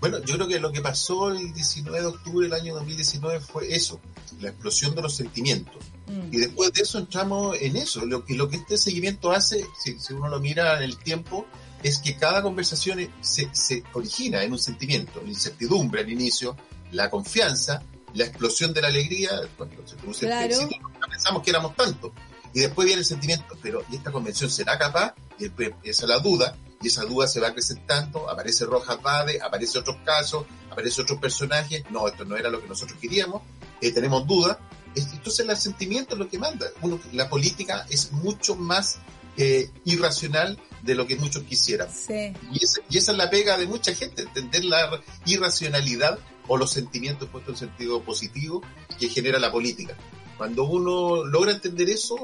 Bueno, 0.00 0.18
yo 0.24 0.34
creo 0.34 0.46
que 0.48 0.60
lo 0.60 0.72
que 0.72 0.80
pasó 0.80 1.30
el 1.30 1.52
19 1.52 2.00
de 2.00 2.06
octubre 2.06 2.48
del 2.48 2.60
año 2.60 2.74
2019 2.74 3.40
fue 3.40 3.74
eso, 3.74 4.00
la 4.40 4.50
explosión 4.50 4.94
de 4.94 5.02
los 5.02 5.14
sentimientos. 5.14 5.76
Mm. 6.06 6.34
Y 6.34 6.36
después 6.38 6.72
de 6.72 6.82
eso 6.82 6.98
entramos 6.98 7.56
en 7.60 7.76
eso. 7.76 8.04
Lo 8.04 8.24
que, 8.24 8.34
lo 8.34 8.48
que 8.48 8.56
este 8.56 8.76
seguimiento 8.76 9.32
hace, 9.32 9.66
si, 9.82 9.98
si 9.98 10.12
uno 10.12 10.28
lo 10.28 10.38
mira 10.38 10.76
en 10.76 10.82
el 10.82 10.98
tiempo, 10.98 11.46
es 11.82 11.98
que 11.98 12.16
cada 12.16 12.42
conversación 12.42 13.08
se, 13.20 13.48
se 13.52 13.84
origina 13.94 14.42
en 14.42 14.52
un 14.52 14.58
sentimiento, 14.58 15.20
la 15.22 15.28
incertidumbre 15.28 16.02
al 16.02 16.10
inicio, 16.10 16.56
la 16.92 17.08
confianza, 17.10 17.82
la 18.14 18.24
explosión 18.24 18.72
de 18.72 18.82
la 18.82 18.88
alegría, 18.88 19.30
cuando 19.56 19.86
se 19.86 19.96
produce 19.96 20.26
Claro. 20.26 20.44
el 20.46 20.52
éxito, 20.52 20.76
pensamos 21.08 21.42
que 21.42 21.50
éramos 21.50 21.74
tantos. 21.76 22.12
Y 22.54 22.60
después 22.60 22.86
viene 22.86 23.00
el 23.00 23.06
sentimiento, 23.06 23.56
pero 23.62 23.84
¿y 23.90 23.96
esta 23.96 24.10
convención 24.10 24.50
será 24.50 24.78
capaz? 24.78 25.14
Y 25.38 25.44
después 25.44 25.68
empieza 25.68 26.06
la 26.06 26.18
duda, 26.18 26.56
y 26.82 26.88
esa 26.88 27.04
duda 27.04 27.26
se 27.26 27.40
va 27.40 27.48
acrecentando, 27.48 28.28
aparece 28.30 28.64
Rojas 28.66 29.00
Bade, 29.02 29.40
aparece 29.40 29.78
otros 29.78 29.96
casos, 30.04 30.44
aparece 30.70 31.02
otros 31.02 31.18
personajes, 31.18 31.84
no, 31.90 32.06
esto 32.08 32.24
no 32.24 32.36
era 32.36 32.50
lo 32.50 32.60
que 32.60 32.68
nosotros 32.68 32.98
queríamos, 33.00 33.42
eh, 33.80 33.92
tenemos 33.92 34.26
dudas, 34.26 34.58
Es- 34.94 35.12
entonces 35.12 35.46
el 35.46 35.54
sentimiento 35.58 36.14
es 36.14 36.18
lo 36.18 36.26
que 36.26 36.38
manda. 36.38 36.66
Uno, 36.80 36.98
la 37.12 37.28
política 37.28 37.84
es 37.90 38.12
mucho 38.12 38.56
más 38.56 38.98
eh, 39.36 39.70
irracional 39.84 40.58
de 40.82 40.94
lo 40.94 41.06
que 41.06 41.16
muchos 41.16 41.42
quisieran. 41.42 41.88
Sí. 41.92 42.32
Y 42.50 42.64
esa, 42.64 42.80
y 42.88 42.96
esa 42.96 43.12
es 43.12 43.18
la 43.18 43.28
pega 43.28 43.58
de 43.58 43.66
mucha 43.66 43.94
gente, 43.94 44.22
entender 44.22 44.64
la 44.64 44.98
irracionalidad 45.26 46.18
o 46.48 46.56
los 46.56 46.70
sentimientos 46.70 47.28
puestos 47.28 47.60
en 47.60 47.68
sentido 47.68 48.02
positivo 48.02 48.62
que 48.98 49.08
genera 49.10 49.38
la 49.38 49.52
política. 49.52 49.94
Cuando 50.38 50.64
uno 50.64 51.24
logra 51.24 51.52
entender 51.52 51.90
eso, 51.90 52.16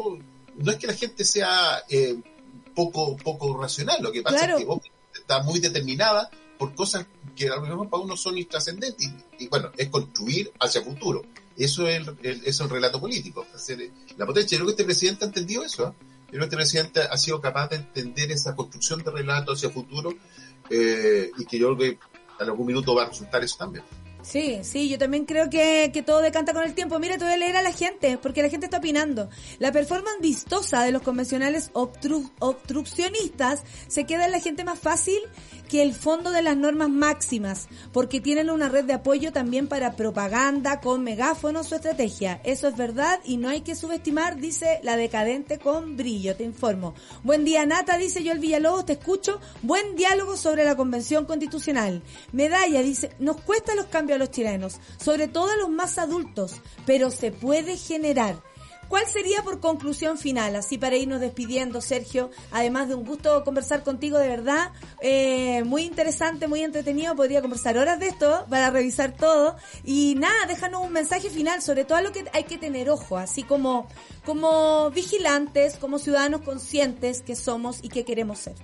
no 0.57 0.73
es 0.73 0.79
que 0.79 0.87
la 0.87 0.95
gente 0.95 1.25
sea 1.27 1.83
eh, 1.91 2.17
poco, 2.75 3.17
poco 3.17 3.61
racional, 3.61 3.99
lo 4.01 4.13
que 4.13 4.23
pasa 4.23 4.39
Claro. 4.39 4.59
es 4.59 4.65
que 4.65 4.71
obviamente 4.71 5.21
está 5.21 5.43
muy 5.43 5.61
determinada 5.61 6.31
por 6.59 6.75
cosas 6.75 7.07
que 7.35 7.49
a 7.49 7.57
lo 7.57 7.63
mejor 7.63 7.89
para 7.89 8.03
uno 8.03 8.17
son 8.17 8.39
intrascendentes 8.39 9.07
y, 9.39 9.45
y, 9.45 9.49
bueno, 9.49 9.71
es 9.77 9.89
construir 9.89 10.53
hacia 10.61 10.83
futuro. 10.83 11.23
Eso 11.57 11.87
es 11.89 12.07
el, 12.23 12.41
es 12.45 12.61
el 12.61 12.71
relato 12.71 13.01
político, 13.01 13.47
hacer 13.55 13.91
la 14.17 14.27
potencia. 14.27 14.57
Yo 14.57 14.65
creo 14.65 14.67
que 14.75 14.83
este 14.83 14.85
presidente 14.85 15.25
ha 15.25 15.29
entendido 15.29 15.65
eso. 15.65 15.89
¿eh? 15.89 15.93
Yo 16.33 16.39
creo 16.39 16.41
que 16.41 16.45
este 16.45 16.57
presidente 16.57 17.01
ha 17.03 17.17
sido 17.19 17.41
capaz 17.41 17.69
de 17.71 17.77
entender 17.77 18.31
esa 18.33 18.55
construcción 18.57 19.03
de 19.03 19.11
relato 19.11 19.53
hacia 19.53 19.71
futuro 19.71 20.15
eh, 20.71 21.31
y 21.37 21.45
que 21.45 21.59
yo 21.59 21.77
creo 21.77 21.79
que 21.79 21.99
en 22.43 22.49
algún 22.49 22.67
minuto 22.67 22.95
va 22.95 23.05
a 23.05 23.09
resultar 23.09 23.43
eso 23.45 23.57
también. 23.59 23.85
Sí, 24.23 24.61
sí, 24.63 24.89
yo 24.89 24.99
también 24.99 25.25
creo 25.25 25.51
que, 25.51 25.91
que 25.93 26.03
todo 26.03 26.21
decanta 26.23 26.53
con 26.53 26.63
el 26.63 26.75
tiempo. 26.75 26.99
Mira, 26.99 27.19
te 27.19 27.25
voy 27.25 27.35
a 27.35 27.37
leer 27.37 27.57
a 27.57 27.63
la 27.63 27.73
gente, 27.73 28.19
porque 28.19 28.41
la 28.43 28.49
gente 28.49 28.67
está 28.67 28.79
opinando. 28.79 29.29
La 29.59 29.73
performance 29.73 30.21
vistosa 30.21 30.83
de 30.85 30.93
los 30.93 31.03
convencionales 31.03 31.73
obtru- 31.73 32.31
obstruccionistas 32.39 33.63
se 33.89 34.05
queda 34.05 34.27
en 34.27 34.33
la 34.33 34.41
gente 34.41 34.65
más 34.65 34.79
fácil 34.79 35.19
que 35.73 35.81
el 35.81 35.95
fondo 35.95 36.33
de 36.33 36.43
las 36.43 36.55
normas 36.55 36.91
máximas, 36.91 37.67
porque 37.95 38.21
tienen 38.21 38.51
una 38.51 38.69
red 38.69 38.85
de 38.85 38.93
apoyo 38.93 39.33
también 39.33 39.69
para 39.69 39.97
propaganda 39.97 40.83
con 40.83 41.03
megáfonos 41.03 41.73
o 41.73 41.77
estrategia. 41.77 42.43
Eso 42.45 42.69
es 42.69 42.77
verdad 42.77 43.21
y 43.25 43.39
no 43.39 43.49
hay 43.49 43.63
que 43.63 43.75
subestimar, 43.75 44.37
dice 44.37 44.81
la 44.83 44.99
decadente 44.99 45.59
con 45.59 45.97
brillo, 45.97 46.37
te 46.37 46.45
informo. 46.45 46.93
Buen 47.23 47.47
día, 47.47 47.65
Nata, 47.65 47.97
dice 47.97 48.23
Joel 48.23 48.39
Villalobos, 48.39 48.85
te 48.85 48.93
escucho. 48.93 49.41
Buen 49.63 49.97
diálogo 49.97 50.37
sobre 50.37 50.67
la 50.67 50.77
convención 50.77 51.25
constitucional. 51.25 52.03
Medalla 52.33 52.83
dice, 52.83 53.17
nos 53.19 53.41
cuesta 53.41 53.75
los 53.75 53.87
cambios 53.87 54.17
a 54.17 54.19
los 54.19 54.31
chilenos, 54.31 54.79
sobre 54.99 55.27
todo 55.27 55.53
a 55.53 55.57
los 55.57 55.71
más 55.71 55.97
adultos, 55.97 56.57
pero 56.85 57.11
se 57.11 57.33
puede 57.33 57.79
generar. 57.79 58.37
¿Cuál 58.93 59.07
sería 59.07 59.43
por 59.43 59.59
conclusión 59.59 60.19
final? 60.19 60.55
Así 60.55 60.77
para 60.77 60.99
irnos 60.99 61.19
despidiendo, 61.19 61.81
Sergio. 61.81 62.31
Además 62.51 62.89
de 62.89 62.95
un 62.95 63.07
gusto 63.07 63.43
conversar 63.43 63.85
contigo, 63.85 64.19
de 64.19 64.29
verdad. 64.29 64.71
eh, 65.01 65.65
muy 65.65 65.85
interesante, 65.85 66.47
muy 66.47 66.61
entretenido. 66.61 67.17
Podría 67.17 67.41
conversar 67.41 67.79
horas 67.79 67.99
de 67.99 68.09
esto 68.09 68.45
para 68.51 68.69
revisar 68.69 69.17
todo. 69.17 69.57
Y 69.83 70.15
nada, 70.17 70.45
déjanos 70.47 70.85
un 70.85 70.93
mensaje 70.93 71.31
final 71.31 71.63
sobre 71.63 71.87
todo 71.87 71.97
a 71.97 72.03
lo 72.03 72.13
que 72.13 72.27
hay 72.35 72.45
que 72.45 72.59
tener 72.59 72.91
ojo. 72.91 73.17
Así 73.17 73.45
como, 73.45 73.89
como 74.27 74.91
vigilantes, 74.91 75.77
como 75.77 75.99
ciudadanos 75.99 76.43
conscientes 76.43 77.23
que 77.23 77.35
somos 77.35 77.79
y 77.81 77.89
que 77.89 78.05
queremos 78.05 78.41
ser. 78.41 78.57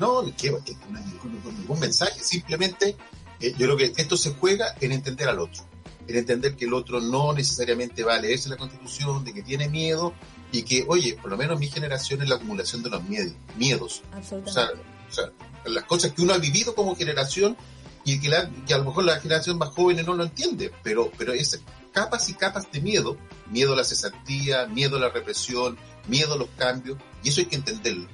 No, 0.00 0.24
que, 0.24 0.32
que 0.32 0.74
no 0.90 1.52
ningún 1.52 1.78
mensaje, 1.78 2.18
simplemente 2.18 2.96
eh, 3.38 3.54
yo 3.56 3.66
creo 3.66 3.76
que 3.76 3.92
esto 4.02 4.16
se 4.16 4.34
juega 4.34 4.74
en 4.80 4.90
entender 4.90 5.28
al 5.28 5.38
otro, 5.38 5.62
en 6.08 6.16
entender 6.16 6.56
que 6.56 6.64
el 6.66 6.74
otro 6.74 7.00
no 7.00 7.32
necesariamente 7.32 8.02
va 8.04 8.14
a 8.16 8.20
leerse 8.20 8.48
la 8.48 8.56
constitución, 8.56 9.24
de 9.24 9.32
que 9.32 9.42
tiene 9.42 9.68
miedo 9.68 10.12
y 10.50 10.62
que, 10.62 10.84
oye, 10.88 11.14
por 11.20 11.30
lo 11.30 11.36
menos 11.36 11.58
mi 11.58 11.68
generación 11.68 12.22
es 12.22 12.28
la 12.28 12.34
acumulación 12.36 12.82
de 12.82 12.90
los 12.90 13.02
miedos, 13.04 13.32
miedos, 13.56 14.02
o 14.02 14.10
sea, 14.10 14.18
Absolutamente. 14.18 14.82
o 15.10 15.14
sea, 15.14 15.24
las 15.66 15.84
cosas 15.84 16.12
que 16.12 16.22
uno 16.22 16.34
ha 16.34 16.38
vivido 16.38 16.74
como 16.74 16.94
generación 16.96 17.56
y 18.04 18.18
que, 18.20 18.28
la- 18.28 18.50
que 18.66 18.74
a 18.74 18.78
lo 18.78 18.84
mejor 18.84 19.04
la 19.04 19.20
generación 19.20 19.58
más 19.58 19.68
joven 19.70 20.04
no 20.04 20.14
lo 20.14 20.24
entiende, 20.24 20.72
pero, 20.82 21.10
pero 21.16 21.32
es 21.32 21.60
capas 21.92 22.28
y 22.28 22.34
capas 22.34 22.70
de 22.72 22.80
miedo, 22.80 23.16
miedo 23.50 23.74
a 23.74 23.76
la 23.76 23.84
cesantía, 23.84 24.66
miedo 24.66 24.96
a 24.96 25.00
la 25.00 25.08
represión, 25.10 25.78
miedo 26.08 26.34
a 26.34 26.36
los 26.36 26.48
cambios, 26.58 26.98
y 27.22 27.28
eso 27.28 27.40
hay 27.40 27.46
que 27.46 27.56
entenderlo. 27.56 28.08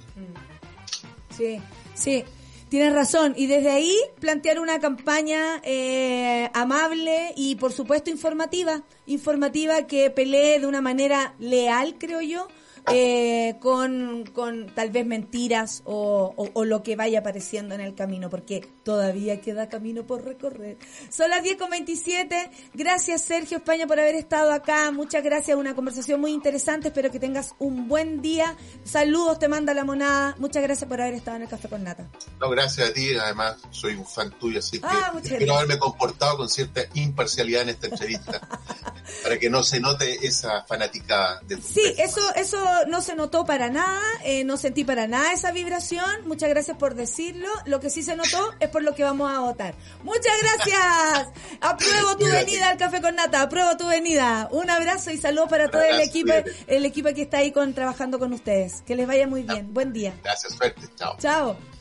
Sí, 1.37 1.61
sí, 1.95 2.25
tienes 2.69 2.93
razón. 2.93 3.35
Y 3.37 3.47
desde 3.47 3.71
ahí 3.71 3.97
plantear 4.21 4.61
una 4.61 4.79
campaña 4.79 5.61
eh, 5.65 6.51
amable 6.55 7.33
y 7.37 7.57
por 7.57 7.73
supuesto 7.73 8.11
informativa, 8.11 8.83
informativa 9.07 9.87
que 9.87 10.11
pelee 10.11 10.61
de 10.61 10.67
una 10.67 10.81
manera 10.81 11.35
leal, 11.39 11.97
creo 11.99 12.21
yo. 12.21 12.49
Eh, 12.93 13.57
con, 13.61 14.25
con 14.33 14.67
tal 14.75 14.91
vez 14.91 15.07
mentiras 15.07 15.83
o, 15.85 16.33
o- 16.37 16.51
o 16.53 16.65
lo 16.65 16.83
que 16.83 16.97
vaya 16.97 17.21
apareciendo 17.21 17.75
en 17.75 17.81
el 17.81 17.95
camino, 17.95 18.31
porque 18.31 18.67
todavía 18.83 19.41
queda 19.41 19.69
camino 19.69 20.07
por 20.07 20.25
recorrer. 20.25 20.77
Son 21.11 21.31
las 21.31 21.43
10 21.43 21.57
con 21.57 21.71
27. 21.71 22.51
Gracias 22.75 23.23
Sergio 23.23 23.59
España 23.59 23.87
por 23.87 23.99
haber 24.01 24.15
estado 24.15 24.53
acá. 24.53 24.91
Muchas 24.91 25.23
gracias, 25.23 25.57
una 25.57 25.75
conversación 25.75 26.21
muy 26.21 26.33
interesante. 26.33 26.89
Espero 26.89 27.11
que 27.11 27.21
tengas 27.21 27.55
un 27.59 27.89
buen 27.89 28.23
día. 28.23 28.57
Saludos, 28.85 29.39
te 29.39 29.49
manda 29.49 29.75
la 29.75 29.85
monada. 29.85 30.35
Muchas 30.39 30.63
gracias 30.63 30.89
por 30.89 31.01
haber 31.01 31.15
estado 31.15 31.37
en 31.37 31.43
el 31.45 31.49
Café 31.49 31.69
con 31.69 31.85
Nata. 31.85 32.09
No, 32.41 32.49
gracias 32.51 32.91
a 32.91 32.93
ti, 32.93 33.15
además 33.15 33.57
soy 33.71 33.95
un 33.95 34.07
fan 34.07 34.31
tuyo, 34.39 34.59
así 34.61 34.79
que 34.81 34.87
Ah, 34.89 35.11
muchas 35.13 35.33
espero 35.33 35.55
haberme 35.57 35.79
comportado 35.79 36.37
con 36.39 36.49
cierta 36.49 36.83
imparcialidad 36.95 37.63
en 37.63 37.69
esta 37.71 37.87
entrevista, 37.89 38.41
para 39.23 39.39
que 39.39 39.51
no 39.51 39.63
se 39.63 39.81
note 39.81 40.27
esa 40.27 40.63
fanática 40.65 41.41
de 41.47 41.57
tu 41.57 41.63
Sí, 41.63 41.83
eso, 41.99 42.21
eso 42.35 42.59
no 42.87 43.03
se 43.03 43.15
notó 43.15 43.45
para 43.45 43.71
nada, 43.71 44.01
eh, 44.25 44.45
no 44.45 44.57
sentí 44.57 44.85
para 44.85 45.07
nada 45.07 45.33
esa 45.33 45.53
vibración. 45.53 46.27
Muchas 46.27 46.49
gracias 46.49 46.77
por 46.77 46.95
decirlo. 46.95 47.49
Lo 47.67 47.81
que 47.81 47.91
sí 47.91 48.03
se 48.03 48.17
notó 48.17 48.55
es 48.61 48.69
por 48.69 48.83
lo 48.83 48.95
que 48.95 49.05
vamos 49.05 49.31
a 49.31 49.41
votar. 49.41 49.75
Muchas 50.03 50.35
gracias. 50.43 51.29
Apruebo 51.61 52.17
tu 52.17 52.27
venida 52.27 52.69
al 52.69 52.79
café 52.79 53.01
con 53.01 53.17
nata. 53.17 53.43
Apruebo 53.43 53.77
tu 53.77 53.87
venida. 53.87 54.49
Un 54.51 54.71
abrazo 54.71 55.11
y 55.11 55.19
saludos 55.19 55.49
para 55.49 55.69
todo 55.69 55.83
el 55.83 56.01
equipo, 56.01 56.33
el 56.67 56.85
equipo 56.85 57.09
que 57.15 57.23
está 57.23 57.39
ahí 57.39 57.53
con 57.53 57.75
trabajando 57.75 58.19
con 58.19 58.33
ustedes. 58.33 58.83
Que 58.87 58.97
les 58.97 59.07
vaya 59.07 59.27
muy 59.27 59.43
bien. 59.43 59.73
Buen 59.73 59.93
día. 59.93 60.15
Gracias, 60.23 60.55
suerte, 60.55 60.83
chao. 60.97 61.17
Chao. 61.19 61.78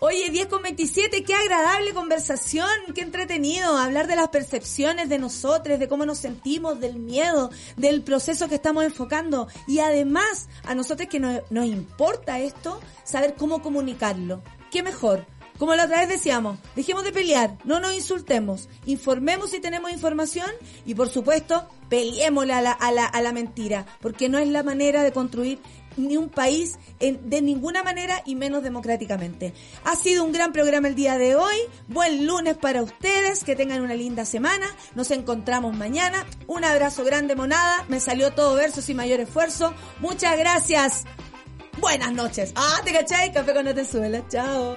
Oye, 0.00 0.28
10 0.28 0.48
con 0.48 0.60
27, 0.60 1.22
qué 1.22 1.34
agradable 1.34 1.94
conversación, 1.94 2.68
qué 2.94 3.02
entretenido 3.02 3.76
hablar 3.76 4.08
de 4.08 4.16
las 4.16 4.28
percepciones 4.28 5.08
de 5.08 5.18
nosotros, 5.18 5.78
de 5.78 5.88
cómo 5.88 6.04
nos 6.04 6.18
sentimos, 6.18 6.80
del 6.80 6.96
miedo, 6.96 7.50
del 7.76 8.02
proceso 8.02 8.48
que 8.48 8.56
estamos 8.56 8.84
enfocando 8.84 9.46
y 9.68 9.78
además 9.78 10.48
a 10.64 10.74
nosotros 10.74 11.08
que 11.08 11.20
nos, 11.20 11.42
importa 11.66 12.40
esto, 12.40 12.80
saber 13.04 13.34
cómo 13.34 13.62
comunicarlo. 13.62 14.42
¿Qué 14.72 14.82
mejor? 14.82 15.26
Como 15.58 15.76
la 15.76 15.84
otra 15.84 16.00
vez 16.00 16.08
decíamos, 16.08 16.58
dejemos 16.74 17.04
de 17.04 17.12
pelear, 17.12 17.56
no 17.62 17.78
nos 17.78 17.94
insultemos, 17.94 18.68
informemos 18.86 19.50
si 19.50 19.60
tenemos 19.60 19.92
información 19.92 20.50
y 20.84 20.96
por 20.96 21.08
supuesto 21.08 21.68
peleémosle 21.88 22.52
a 22.52 22.60
la, 22.60 22.72
a 22.72 22.90
la, 22.90 23.06
a 23.06 23.22
la 23.22 23.32
mentira, 23.32 23.86
porque 24.00 24.28
no 24.28 24.38
es 24.38 24.48
la 24.48 24.64
manera 24.64 25.04
de 25.04 25.12
construir 25.12 25.60
ni 25.96 26.16
un 26.16 26.28
país 26.28 26.78
en- 27.00 27.28
de 27.30 27.42
ninguna 27.42 27.82
manera 27.82 28.22
y 28.26 28.34
menos 28.34 28.62
democráticamente. 28.62 29.52
Ha 29.84 29.96
sido 29.96 30.24
un 30.24 30.32
gran 30.32 30.52
programa 30.52 30.88
el 30.88 30.94
día 30.94 31.18
de 31.18 31.36
hoy. 31.36 31.56
Buen 31.88 32.26
lunes 32.26 32.56
para 32.56 32.82
ustedes. 32.82 33.44
Que 33.44 33.56
tengan 33.56 33.82
una 33.82 33.94
linda 33.94 34.24
semana. 34.24 34.66
Nos 34.94 35.10
encontramos 35.10 35.76
mañana. 35.76 36.24
Un 36.46 36.64
abrazo 36.64 37.04
grande, 37.04 37.34
monada. 37.36 37.84
Me 37.88 38.00
salió 38.00 38.32
todo 38.32 38.54
verso 38.54 38.82
sin 38.82 38.96
mayor 38.96 39.20
esfuerzo. 39.20 39.74
Muchas 40.00 40.36
gracias. 40.38 41.04
Buenas 41.80 42.12
noches. 42.12 42.52
Ah, 42.56 42.80
te 42.84 42.92
cachai. 42.92 43.32
Café 43.32 43.52
con 43.54 43.64
Venezuela. 43.64 44.22
Chao. 44.28 44.76